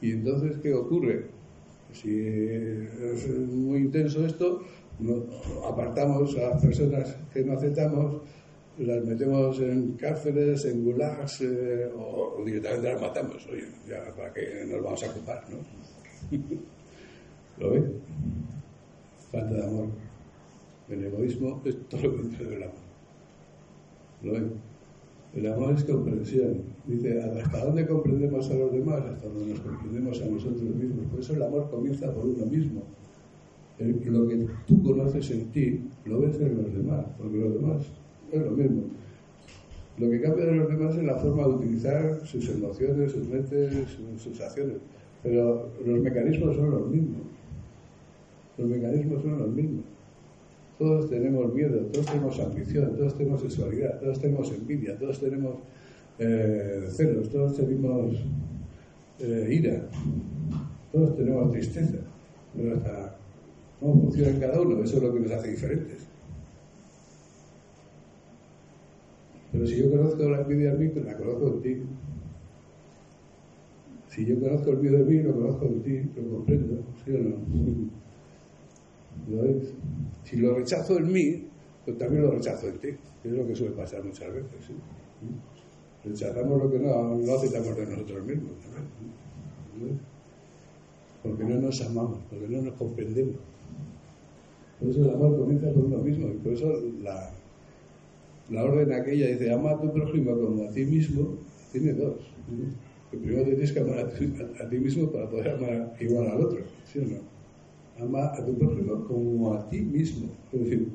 [0.00, 1.26] Y entonces, ¿qué ocurre?
[1.92, 4.62] Si es muy intenso esto,
[5.66, 8.22] apartamos a las personas que no aceptamos,
[8.78, 13.46] las metemos en cárceles, en gulags, eh, o, directamente las matamos.
[13.50, 15.58] Oye, ya para qué nos vamos a ocupar, ¿no?
[17.58, 17.92] ¿Lo ven?
[19.30, 19.88] Falta de amor.
[20.88, 22.83] El egoísmo es todo lo contrario del amor.
[25.34, 26.62] El amor es comprensión.
[26.86, 29.02] Dice, ¿hasta dónde comprendemos a los demás?
[29.02, 31.06] Hasta donde nos comprendemos a nosotros mismos.
[31.10, 32.82] Por eso el amor comienza por uno mismo.
[33.78, 37.82] lo que tú conoces en ti, lo ves en los demás, porque los demás
[38.30, 38.82] es lo mismo.
[39.98, 43.88] Lo que cambia de los demás es la forma de utilizar sus emociones, sus mentes,
[43.88, 44.76] sus sensaciones.
[45.22, 47.22] Pero los mecanismos son los mismos.
[48.58, 49.84] Los mecanismos son los mismos.
[50.78, 55.56] Todos tenemos miedo, todos tenemos ambición, todos tenemos sexualidad, todos tenemos envidia, todos tenemos
[56.18, 58.16] eh, celos, todos tenemos
[59.20, 59.88] eh, ira,
[60.92, 61.98] todos tenemos tristeza.
[62.56, 63.16] Pero hasta
[63.78, 66.06] cómo funciona cada uno, eso es lo que nos hace diferentes.
[69.52, 71.82] Pero si yo conozco la envidia en mí, pues la conozco en ti.
[74.08, 77.18] Si yo conozco el miedo de mí, lo conozco en ti, lo comprendo, ¿sí o
[77.18, 78.03] no?
[79.28, 79.42] ¿Lo?
[80.24, 81.44] Si lo rechazo en mí,
[81.84, 82.88] pues también lo rechazo en ti.
[83.24, 84.50] Es lo que suele pasar muchas veces.
[86.04, 88.52] Rechazamos lo que no, no aceptamos de nosotros mismos.
[91.22, 93.36] Porque no nos amamos, porque no nos comprendemos.
[94.78, 96.28] Por eso el amor comienza por uno mismo.
[96.28, 97.30] Y por eso la,
[98.50, 101.38] la orden aquella dice, ama a tu prójimo como a ti mismo,
[101.72, 102.16] tiene dos.
[103.10, 106.98] Que primero tienes que amar a ti, mismo para poder amar igual al otro, ¿sí
[106.98, 107.33] o no?
[108.00, 110.28] Ama a tu prójimo como a ti mismo.
[110.52, 110.88] Es decir,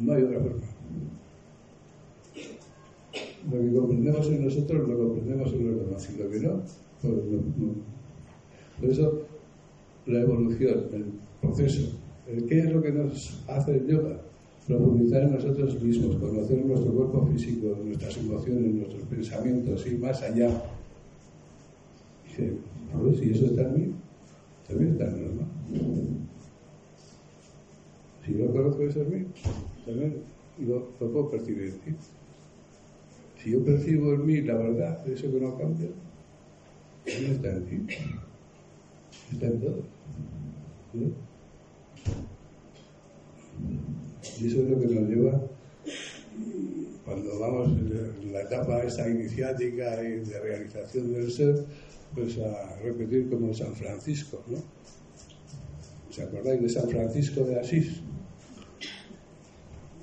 [0.00, 0.60] no hay otra forma.
[3.50, 6.62] Lo que comprendemos en nosotros lo comprendemos en los demás, y lo que no,
[7.00, 7.14] pues
[7.56, 7.74] no.
[8.80, 9.22] Por eso,
[10.06, 11.04] la evolución, el
[11.40, 11.92] proceso,
[12.48, 14.20] ¿qué es lo que nos hace el yoga?
[14.66, 20.50] profundizar en nosotros mismos, conocer nuestro cuerpo físico, nuestras emociones, nuestros pensamientos, ir más allá.
[22.26, 22.52] Dice,
[23.00, 23.92] ver si eso está en mí,
[24.66, 25.46] también en normal.
[28.24, 29.26] Si yo conozco eso en mí,
[29.84, 30.22] también
[30.58, 31.94] lo, puedo percibir en ti.
[33.42, 35.88] Si yo percibo en mí la verdad, eso que no cambia,
[37.04, 37.94] también está en ti.
[39.32, 39.82] Está en todo.
[44.40, 45.40] Y eso es lo que nos lleva,
[47.04, 51.64] cuando vamos en la etapa esa iniciática y de realización del ser,
[52.14, 54.58] pues a repetir como San Francisco, ¿no?
[56.08, 58.00] ¿Os acordáis de San Francisco de Asís?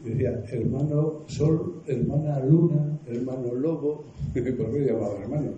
[0.03, 4.03] Decía, hermano sol, hermana luna, hermano lobo.
[4.34, 5.51] ¿Por qué llamaba hermano?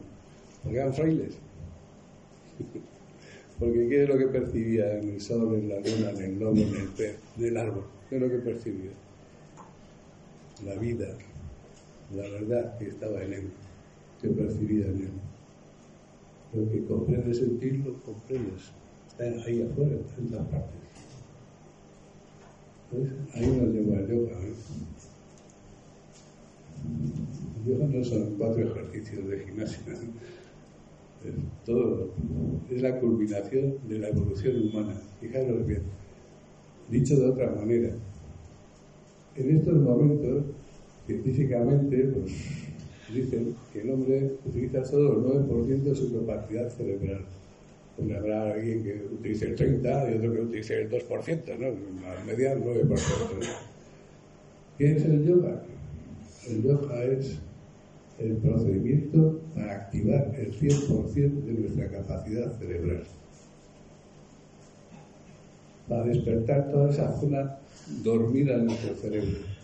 [0.63, 1.35] Porque eran frailes.
[3.59, 6.57] Porque ¿qué es lo que percibía en el sol, en la luna, en el lobo,
[6.57, 7.85] en el pez, en el árbol?
[8.09, 8.91] ¿Qué es lo que percibía?
[10.65, 11.07] La vida,
[12.13, 13.47] la verdad que estaba en él,
[14.21, 15.11] que percibía en él.
[16.55, 18.71] Lo que comprendes en ti, lo comprendes.
[19.09, 20.85] Está ahí afuera, está en todas partes.
[23.33, 24.31] Ahí nos lleva el yoga.
[24.31, 24.53] ¿eh?
[27.57, 29.79] El yoga no son cuatro ejercicios de gimnasia.
[31.65, 32.11] Todo
[32.69, 34.93] es la culminación de la evolución humana.
[35.19, 35.81] Fijaros bien.
[36.89, 37.95] Dicho de otra manera,
[39.35, 40.45] en estos momentos,
[41.07, 42.64] científicamente, pues
[43.13, 47.21] dicen que el hombre utiliza solo el 9% de su capacidad cerebral.
[48.17, 51.67] Habrá alguien que utilice el 30% y otro que utilice el 2%, ¿no?
[52.01, 52.97] La media el 9%.
[54.77, 55.61] ¿Qué es el yoga?
[56.49, 57.39] El yoga es
[58.19, 63.03] el procedimiento para activar el 100% de nuestra capacidad cerebral
[65.87, 67.57] para despertar toda esa zona
[68.03, 69.54] dormida en nuestro cerebro.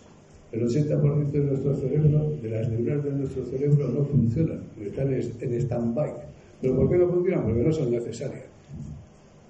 [0.52, 5.54] El 80% de nuestro cerebro, de las neuronas de nuestro cerebro, no funcionan, están en
[5.54, 6.12] stand-by.
[6.60, 7.44] ¿Pero por qué no funcionan?
[7.44, 8.44] Porque no son necesarias.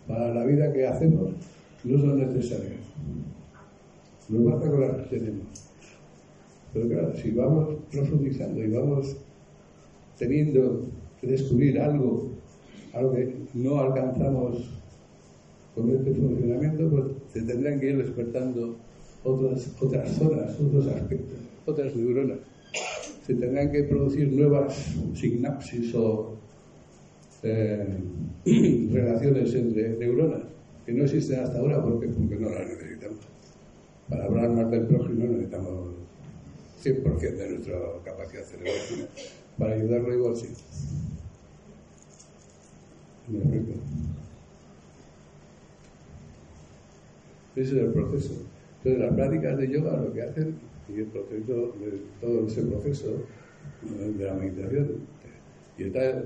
[0.06, 1.32] Para la vida que hacemos,
[1.82, 2.80] no son necesarias.
[4.28, 5.46] Nos basta con las que tenemos.
[6.72, 9.16] Pero claro, si vamos profundizando y vamos
[10.18, 10.82] teniendo
[11.20, 12.30] que descubrir algo,
[12.94, 14.70] algo que no alcanzamos
[15.74, 18.76] con este funcionamiento, pues se tendrán que ir despertando
[19.24, 22.38] otras, otras zonas, otros aspectos, otras neuronas.
[23.26, 26.36] Se tendrán que producir nuevas sinapsis o
[27.42, 27.86] eh,
[28.92, 30.42] relaciones entre neuronas
[30.84, 33.20] que no existen hasta ahora porque, porque no las necesitamos.
[34.08, 35.94] Para hablar más del prójimo necesitamos
[36.82, 39.08] 100% de nuestra capacidad cerebral.
[39.58, 40.48] Para ayudarlo igual sí.
[47.54, 48.51] Ese es el proceso.
[48.84, 50.56] Entonces, las prácticas de yoga lo que hacen,
[50.88, 51.72] y el proceso,
[52.20, 53.22] todo ese proceso
[53.82, 54.88] de la meditación,
[55.78, 56.20] y está,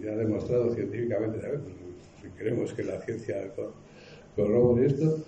[0.00, 1.60] ya demostrado científicamente, pues,
[2.22, 3.52] si queremos que la ciencia
[4.36, 5.24] corrobore esto,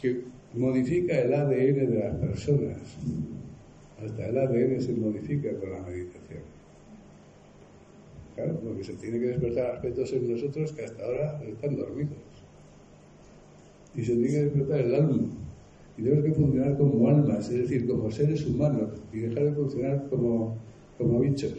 [0.00, 0.22] que
[0.54, 2.78] modifica el ADN de las personas.
[4.00, 6.42] Hasta el ADN se modifica con la meditación.
[8.36, 12.33] Claro, porque se tiene que despertar aspectos en nosotros que hasta ahora están dormidos
[13.96, 15.22] y se tiene que despertar el alma.
[15.96, 20.06] Y tenemos que funcionar como almas, es decir, como seres humanos, y dejar de funcionar
[20.10, 20.56] como,
[20.98, 21.54] como bichos.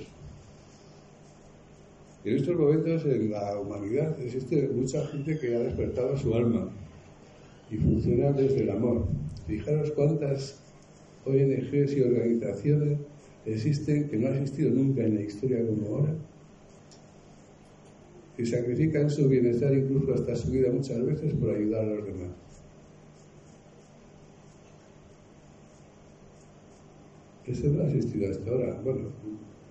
[2.26, 6.70] En estos momentos en la humanidad existe mucha gente que ha despertado su alma
[7.70, 9.06] y funciona desde el amor.
[9.48, 10.60] Fijaros cuántas
[11.26, 12.98] ONGs y organizaciones
[13.46, 16.16] existen que no han existido nunca en la historia como ahora
[18.38, 22.32] y sacrifican su bienestar incluso hasta su vida muchas veces por ayudar a los demás.
[27.48, 28.82] Eso no ha existido hasta ahora.
[28.84, 29.10] Bueno,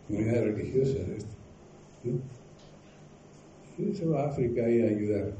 [0.06, 1.26] comunidades religiosas.
[2.04, 2.20] ¿no?
[3.94, 5.32] Se va a África y a ayudar.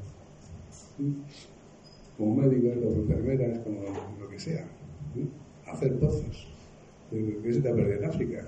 [2.18, 3.82] Como médicos, como enfermeras, como
[4.20, 4.66] lo que sea.
[5.66, 6.48] Hacer pozos.
[7.10, 8.44] ¿Qué se te perdido en África?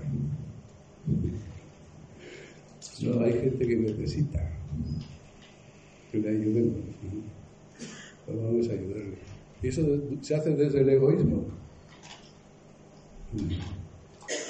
[3.01, 4.56] No, hay gente que necesita
[6.11, 6.79] que le ayudemos.
[8.25, 9.17] Pues vamos a ayudarle.
[9.61, 9.81] Y eso
[10.21, 11.45] se hace desde el egoísmo.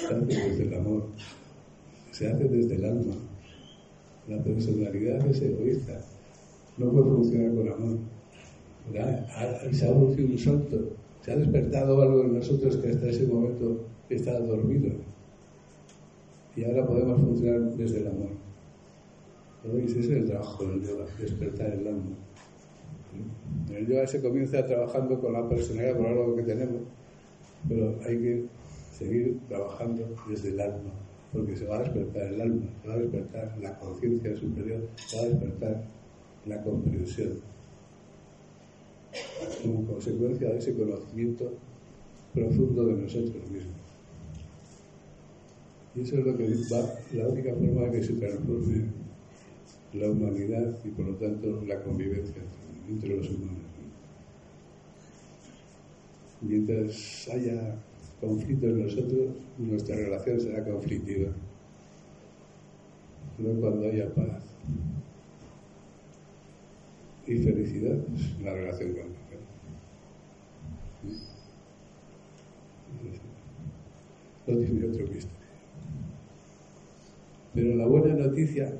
[0.08, 1.04] Tanto desde el amor.
[2.12, 3.14] se hace desde el alma.
[4.28, 6.00] La personalidad es egoísta,
[6.76, 7.98] no puede funcionar con amor.
[9.72, 10.90] Se ha producido un salto,
[11.24, 14.90] se ha despertado algo en nosotros que hasta ese momento estaba dormido.
[16.56, 18.30] Y ahora podemos funcionar desde el amor.
[19.64, 22.16] Ese es el trabajo del yoga, despertar el alma.
[23.68, 26.82] En el yoga se comienza trabajando con la personalidad por algo que tenemos,
[27.68, 28.44] pero hay que
[28.96, 30.90] seguir trabajando desde el alma,
[31.32, 35.16] porque se va a despertar el alma, se va a despertar la conciencia superior, se
[35.16, 35.84] va a despertar
[36.46, 37.32] la comprensión.
[39.62, 41.52] Como consecuencia de ese conocimiento
[42.32, 43.74] profundo de nosotros mismos.
[45.96, 49.07] Y eso es lo que va, la única forma de que se transforme
[49.94, 52.42] la humanidad y por lo tanto la convivencia
[52.88, 53.56] entre los humanos.
[56.40, 57.76] Mientras haya
[58.20, 61.30] conflicto en nosotros, nuestra relación será conflictiva.
[63.38, 64.42] No cuando haya paz
[67.26, 67.98] y felicidad,
[68.42, 69.18] la relación con
[74.46, 75.28] No tiene otro misterio.
[77.54, 78.72] Pero la buena noticia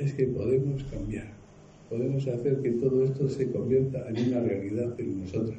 [0.00, 1.28] es que podemos cambiar,
[1.88, 5.58] podemos hacer que todo esto se convierta en una realidad en nosotros.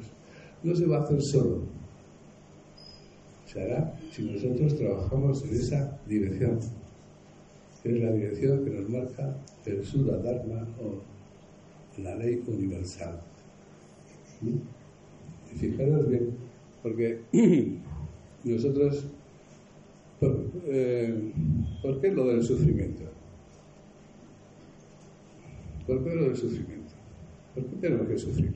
[0.62, 1.62] No se va a hacer solo,
[3.52, 6.58] se hará si nosotros trabajamos en esa dirección,
[7.82, 9.36] que es la dirección que nos marca
[9.66, 13.20] el Sudha Dharma o la ley universal.
[14.42, 16.30] Y fijaros bien,
[16.82, 17.20] porque
[18.44, 19.04] nosotros,
[20.66, 21.32] eh,
[21.82, 23.02] ¿por, qué lo del sufrimiento?
[25.86, 26.92] ¿Por lo del sufrimiento?
[27.54, 28.52] ¿Por qué tenemos que sufrir?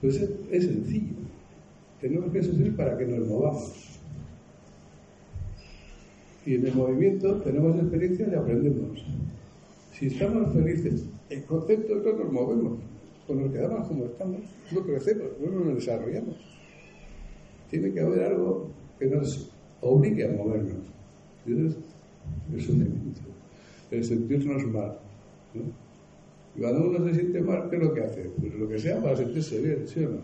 [0.00, 0.16] Pues
[0.50, 1.14] es, sencillo.
[2.00, 4.00] Tenemos que sufrir para que nos movamos.
[6.46, 9.04] Y en el movimiento tenemos experiencia y aprendemos.
[9.92, 12.78] Si estamos felices, el concepto que nos movemos.
[13.26, 14.40] Cuando nos quedamos como estamos,
[14.72, 16.36] no crecemos, no nos desarrollamos.
[17.68, 19.50] Tiene que haber algo que nos
[19.82, 20.86] obligue a movernos.
[21.46, 21.76] Y eso es
[22.54, 23.20] el sufrimiento,
[23.90, 24.98] el sentirnos mal.
[26.56, 28.30] Y cuando uno se siente mal, ¿qué es lo que hace?
[28.40, 30.18] Pues lo que sea para sentirse bien, ¿sí o no?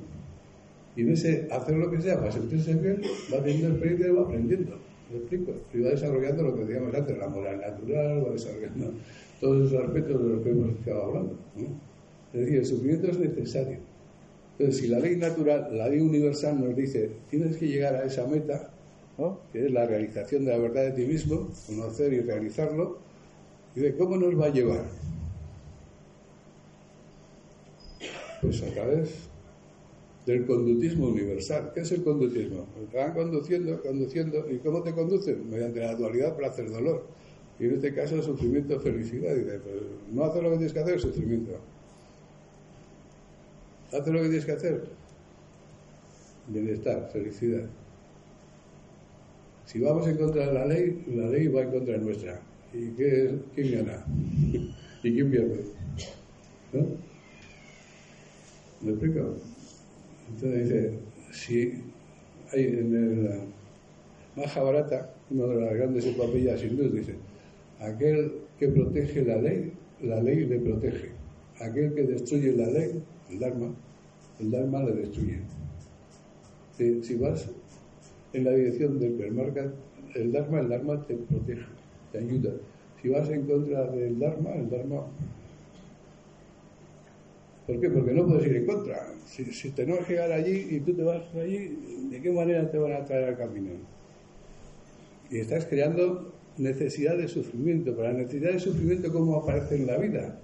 [0.97, 4.23] Y en ese hacer lo que sea para sentirse bien, va teniendo experiencia y va
[4.23, 4.78] aprendiendo.
[5.11, 5.53] ¿Me explico?
[5.73, 8.93] Y va desarrollando lo que decíamos antes, la moral natural, va desarrollando
[9.41, 11.36] todos esos aspectos de los que hemos estado hablando.
[12.32, 13.78] Es decir, el sufrimiento es necesario.
[14.59, 18.27] Entonces, si la ley natural, la ley universal nos dice, tienes que llegar a esa
[18.27, 18.70] meta,
[19.53, 22.99] que es la realización de la verdad de ti mismo, conocer y realizarlo,
[23.74, 24.84] y de cómo nos va a llevar.
[28.40, 29.28] Pues a través
[30.26, 31.72] del conductismo universal.
[31.74, 32.66] ¿Qué es el conductismo?
[32.90, 35.48] Te van conduciendo, conduciendo, ¿y cómo te conducen?
[35.51, 37.05] Mediante la dualidad placer-dolor.
[37.59, 39.34] Y en este caso, sufrimiento, felicidad.
[39.34, 39.76] Y dice, pues,
[40.12, 41.52] no hacer lo que tienes que hacer, sufrimiento.
[43.92, 44.84] Hace lo que tienes que hacer,
[46.48, 47.66] bienestar, felicidad.
[49.66, 52.40] Si vamos en contra de la ley, la ley va en contra nuestra.
[52.74, 54.05] ¿Y qué quién gana?
[55.02, 55.64] ¿Y quién pierde?
[56.72, 56.86] ¿No?
[58.82, 59.36] ¿Me explico?
[60.28, 60.92] Entonces dice,
[61.32, 61.82] si
[62.52, 63.40] hay en el
[64.36, 67.14] Mahabharata, una de las grandes epopeyas hindúes, dice,
[67.80, 69.72] aquel que protege la ley,
[70.02, 71.10] la ley le protege.
[71.60, 73.72] Aquel que destruye la ley, el Dharma,
[74.40, 75.38] el Dharma le destruye.
[76.76, 77.48] Si, vas
[78.32, 79.72] en la dirección del permarca,
[80.16, 81.64] el Dharma, el Dharma te protege,
[82.15, 82.53] te ayuda.
[83.03, 85.05] Si vas en contra del Dharma, el Dharma
[87.66, 87.89] ¿Por qué?
[87.89, 89.07] Porque no puedes ir en contra.
[89.27, 92.78] Si, si tenemos que llegar allí y tú te vas allí, ¿de qué manera te
[92.78, 93.70] van a traer al camino?
[95.31, 97.95] Y estás creando necesidad de sufrimiento.
[97.97, 100.39] Pero la necesidad de sufrimiento, ¿cómo aparece en la vida?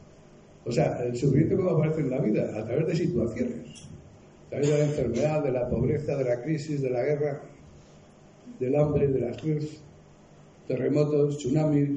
[0.64, 2.58] O sea, el sufrimiento, ¿cómo aparece en la vida?
[2.58, 3.86] A través de situaciones.
[4.46, 7.42] A través de la enfermedad, de la pobreza, de la crisis, de la guerra,
[8.58, 9.82] del hambre, de las crisis,
[10.70, 11.90] terremotos, tsunamis.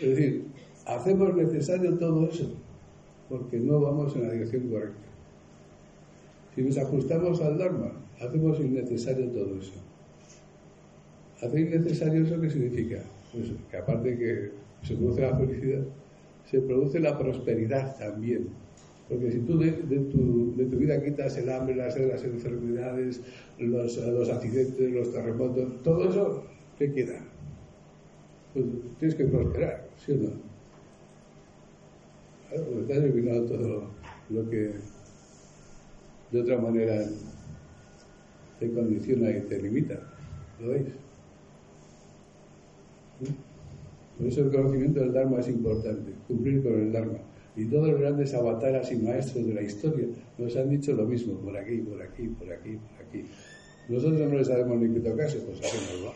[0.00, 0.44] Es decir,
[0.84, 2.50] hacemos necesario todo eso
[3.28, 5.06] porque no vamos en la dirección correcta.
[6.52, 9.74] Si nos ajustamos al Dharma, hacemos innecesario todo eso.
[11.40, 13.04] Hacer innecesario eso, ¿qué significa?
[13.32, 14.50] Pues que aparte que
[14.82, 15.84] se produce la felicidad,
[16.50, 18.48] se produce la prosperidad también.
[19.10, 23.20] Porque si tú de, tu, vida quitas el hambre, las, enfermedades,
[23.58, 23.98] los,
[24.30, 26.44] accidentes, los terremotos, todo eso,
[26.78, 27.20] ¿qué queda?
[28.54, 28.66] Pues
[29.00, 30.30] tienes que prosperar, ¿sí o no?
[32.48, 33.84] Claro, está eliminado todo
[34.30, 34.74] lo que
[36.30, 37.04] de otra manera
[38.60, 40.00] te condiciona y te limita.
[40.60, 40.86] ¿Lo veis?
[44.18, 47.18] Por eso el conocimiento del Dharma es importante, cumplir con el Dharma.
[47.56, 50.06] Y todos los grandes avataras y maestros de la historia
[50.38, 53.24] nos han dicho lo mismo, por aquí, por aquí, por aquí, por aquí.
[53.88, 56.14] Nosotros no les sabemos ni qué tocarse, pues hacemos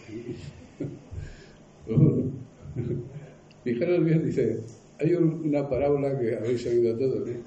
[3.64, 4.60] Fijaros bien, dice,
[5.00, 7.40] hay una parábola que habéis oído todos, ¿eh?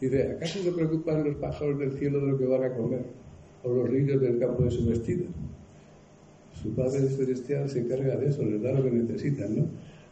[0.00, 3.04] Dice, ¿acaso se preocupan los pájaros del cielo de lo que van a comer?
[3.62, 5.26] ¿O los lirios del campo de su vestido?
[6.62, 9.66] Su Padre Celestial se encarga de eso, les da lo que necesitan, ¿no?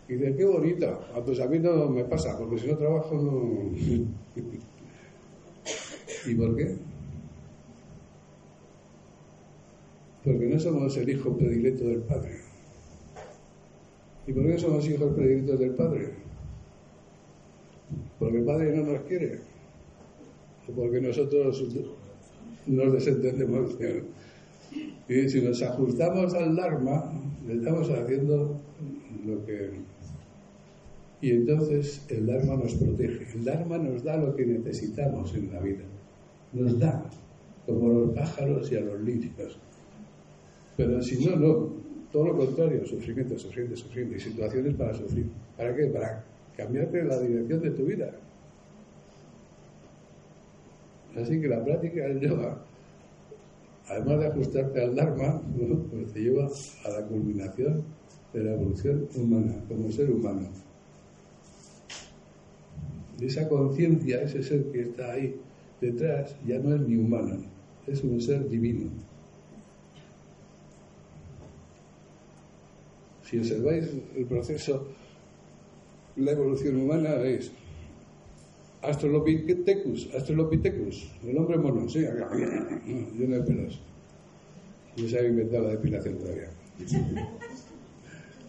[0.08, 3.14] Y dice, qué bonito, ah, pues a mí no me pasa, porque si no trabajo
[3.14, 3.70] no...
[6.26, 6.76] ¿Y por qué?
[10.24, 12.40] Porque no somos el hijo predilecto del Padre.
[14.26, 16.10] ¿Y por qué somos hijos predilectos del Padre?
[18.18, 19.40] Porque el Padre no nos quiere.
[20.68, 21.64] O porque nosotros
[22.66, 23.76] nos desentendemos
[25.08, 27.12] Y si nos ajustamos al Dharma,
[27.46, 28.60] le estamos haciendo
[29.26, 29.91] lo que...
[31.22, 33.28] Y entonces el Dharma nos protege.
[33.32, 35.84] El Dharma nos da lo que necesitamos en la vida.
[36.52, 37.08] Nos da,
[37.64, 39.56] como a los pájaros y a los líricos.
[40.76, 41.82] Pero si no, no.
[42.10, 44.16] Todo lo contrario, sufrimiento, sufrimiento, sufrimiento.
[44.16, 45.26] Y situaciones para sufrir.
[45.56, 45.86] ¿Para qué?
[45.86, 46.24] Para
[46.56, 48.10] cambiarte la dirección de tu vida.
[51.16, 52.58] Así que la práctica del yoga,
[53.86, 55.40] además de ajustarte al Dharma,
[55.90, 56.48] pues te lleva
[56.84, 57.84] a la culminación
[58.32, 60.48] de la evolución humana, como ser humano.
[63.26, 65.36] Esa conciencia, ese ser que está ahí
[65.80, 67.38] detrás, ya no es ni humano,
[67.86, 68.90] es un ser divino.
[73.24, 74.88] Si observáis el proceso,
[76.16, 77.52] la evolución humana es
[78.82, 83.80] Astrolopithecus, Astrolopithecus, el hombre mono, sí, lleno de pelos.
[84.96, 86.50] No se ha inventado la depilación todavía.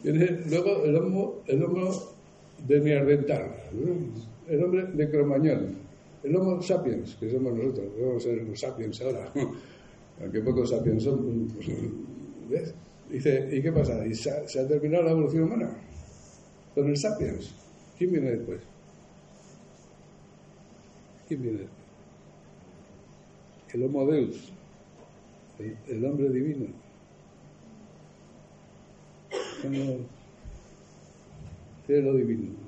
[0.49, 1.91] luego el homo, el homo
[2.67, 3.51] de Neandertal,
[4.47, 5.75] el hombre de Cromañón,
[6.23, 9.31] el homo sapiens, que somos nosotros, vamos a ser los sapiens ahora,
[10.21, 11.47] aunque pocos sapiens son,
[12.49, 12.73] ¿ves?
[13.09, 14.05] Dice, ¿y qué pasa?
[14.07, 15.69] ¿Y se ha, terminado la evolución humana?
[16.73, 17.53] Con el sapiens.
[17.97, 18.59] ¿Quién viene después?
[21.27, 21.83] ¿Quién viene después?
[23.73, 24.51] El Homo Deus,
[25.87, 26.67] el, hombre divino.
[31.87, 32.62] ¿Qué es lo divino?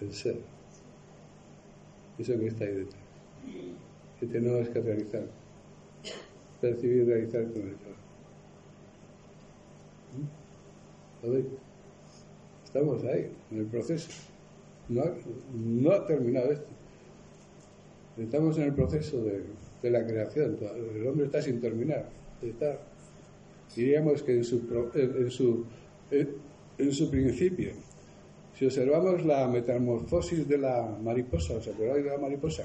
[0.00, 0.36] El ser.
[2.18, 3.02] Eso que está ahí detrás.
[4.20, 5.26] Que tenemos que realizar.
[6.60, 8.06] Percibir y realizar con el trabajo.
[12.64, 14.10] Estamos ahí, en el proceso.
[14.88, 15.14] No ha,
[15.54, 16.66] no ha terminado esto.
[18.18, 19.42] Estamos en el proceso de,
[19.82, 20.56] de, la creación.
[20.94, 22.08] El hombre está sin terminar.
[22.42, 22.78] Está,
[23.74, 25.64] diríamos que en su, en su,
[26.10, 27.72] en su principio.
[28.58, 32.64] Si observamos la metamorfosis de la mariposa, ¿os acordáis de la mariposa?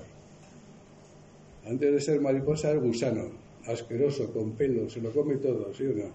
[1.67, 3.27] Antes de ser mariposa es gusano,
[3.67, 6.09] asqueroso, con pelo, se lo come todo, ¿sí o no?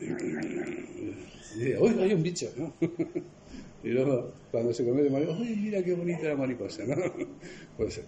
[0.00, 2.72] Y dice, uy, hay un bicho, ¿no?
[3.84, 6.96] Y luego, cuando se come de mariposa, uy, mira qué bonita la mariposa, ¿no?
[7.76, 8.00] Pues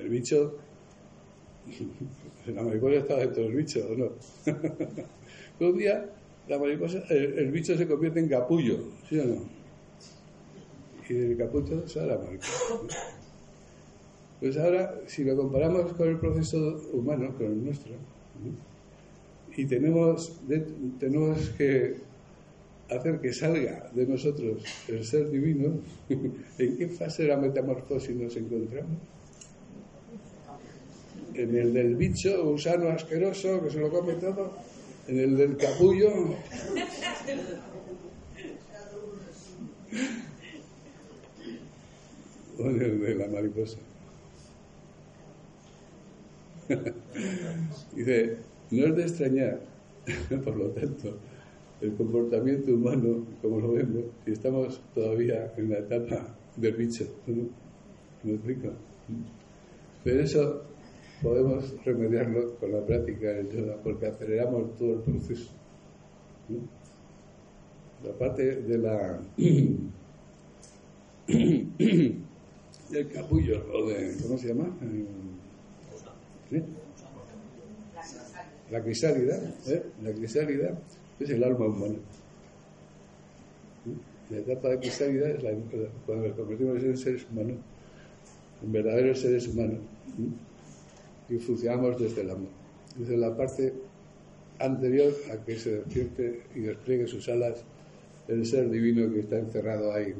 [0.00, 0.56] el bicho,
[2.46, 4.10] la mariposa estaba dentro del bicho, ¿o no?
[5.60, 6.10] un día,
[6.48, 9.59] la mariposa, el, bicho se convierte en capullo, ¿sí o no?
[11.10, 12.94] Y del la mariposa.
[14.38, 17.94] Pues ahora, si lo comparamos con el proceso humano, con el nuestro,
[19.56, 20.40] y tenemos,
[21.00, 21.96] tenemos que
[22.88, 25.80] hacer que salga de nosotros el ser divino,
[26.58, 28.98] ¿en qué fase de la metamorfosis nos encontramos?
[31.34, 34.52] En el del bicho gusano asqueroso que se lo come todo,
[35.08, 36.08] en el del capullo.
[36.08, 36.36] o
[37.26, 37.60] en el
[42.68, 43.78] de la mariposa.
[47.94, 48.36] Dice,
[48.70, 49.60] no es de extrañar,
[50.44, 51.16] por lo tanto,
[51.80, 57.06] el comportamiento humano, como lo vemos, si estamos todavía en la etapa del bicho.
[58.22, 58.68] ¿Me explico?
[60.04, 60.62] Pero eso
[61.22, 65.50] podemos remediarlo con la práctica del yoga, porque aceleramos todo el proceso.
[68.04, 69.20] La parte de la
[72.90, 74.68] del capullo, o de, ¿cómo se llama?
[76.50, 76.62] ¿Eh?
[78.70, 79.36] La crisálida,
[79.66, 79.82] ¿eh?
[80.02, 80.78] la crisálida
[81.18, 81.96] es el alma humana.
[84.30, 85.50] La etapa de crisálida es la,
[86.06, 87.56] cuando nos convertimos en seres humanos,
[88.62, 89.78] en verdaderos seres humanos.
[91.28, 92.48] y funcionamos desde el amor,
[92.96, 93.72] desde la parte
[94.58, 97.62] anterior a que se despierte y despliegue sus alas
[98.28, 100.14] el ser divino que está encerrado ahí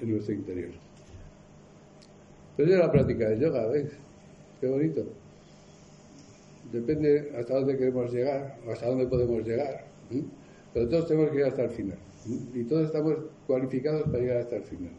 [0.00, 0.70] en nuestro interior.
[2.56, 3.90] Pero es la práctica de yoga, ¿veis?
[4.60, 5.04] Qué bonito.
[6.72, 9.84] Depende hasta dónde queremos llegar o hasta dónde podemos llegar.
[10.74, 11.98] Pero todos tenemos que llegar hasta el final.
[12.54, 13.16] Y todos estamos
[13.46, 14.92] cualificados para llegar hasta el final.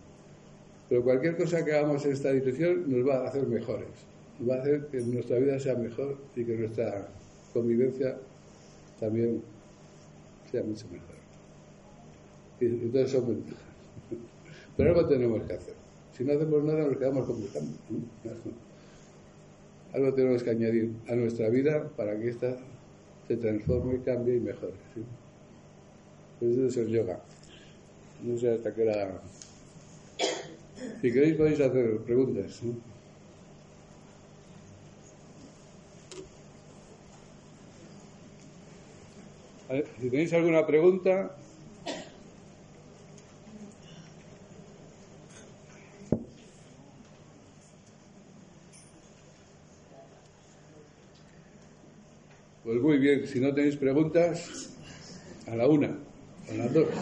[0.88, 3.90] Pero cualquier cosa que hagamos en esta dirección nos va a hacer mejores.
[4.50, 7.08] Va a hacer que nuestra vida sea mejor y que nuestra
[7.54, 8.18] convivencia
[9.00, 9.44] también
[10.50, 11.16] sea mucho mejor.
[12.60, 13.69] Y entonces son ventajas.
[14.80, 15.74] Pero algo tenemos que hacer.
[16.18, 17.74] Si no hacemos nada, nos quedamos completando.
[19.94, 22.56] Algo tenemos que añadir a nuestra vida para que ésta
[23.28, 24.72] se transforme, cambie y mejore.
[26.40, 27.20] Pues eso es el yoga.
[28.24, 29.22] No sé hasta qué hora.
[31.02, 32.62] Si queréis podéis hacer preguntas.
[40.00, 41.36] Si tenéis alguna pregunta,
[52.70, 54.70] Pues muy bien, si no tenéis preguntas,
[55.48, 55.98] a la una,
[56.48, 56.88] a las dos.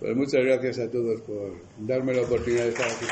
[0.00, 3.04] Pues muchas gracias a todos por darme la oportunidad de estar aquí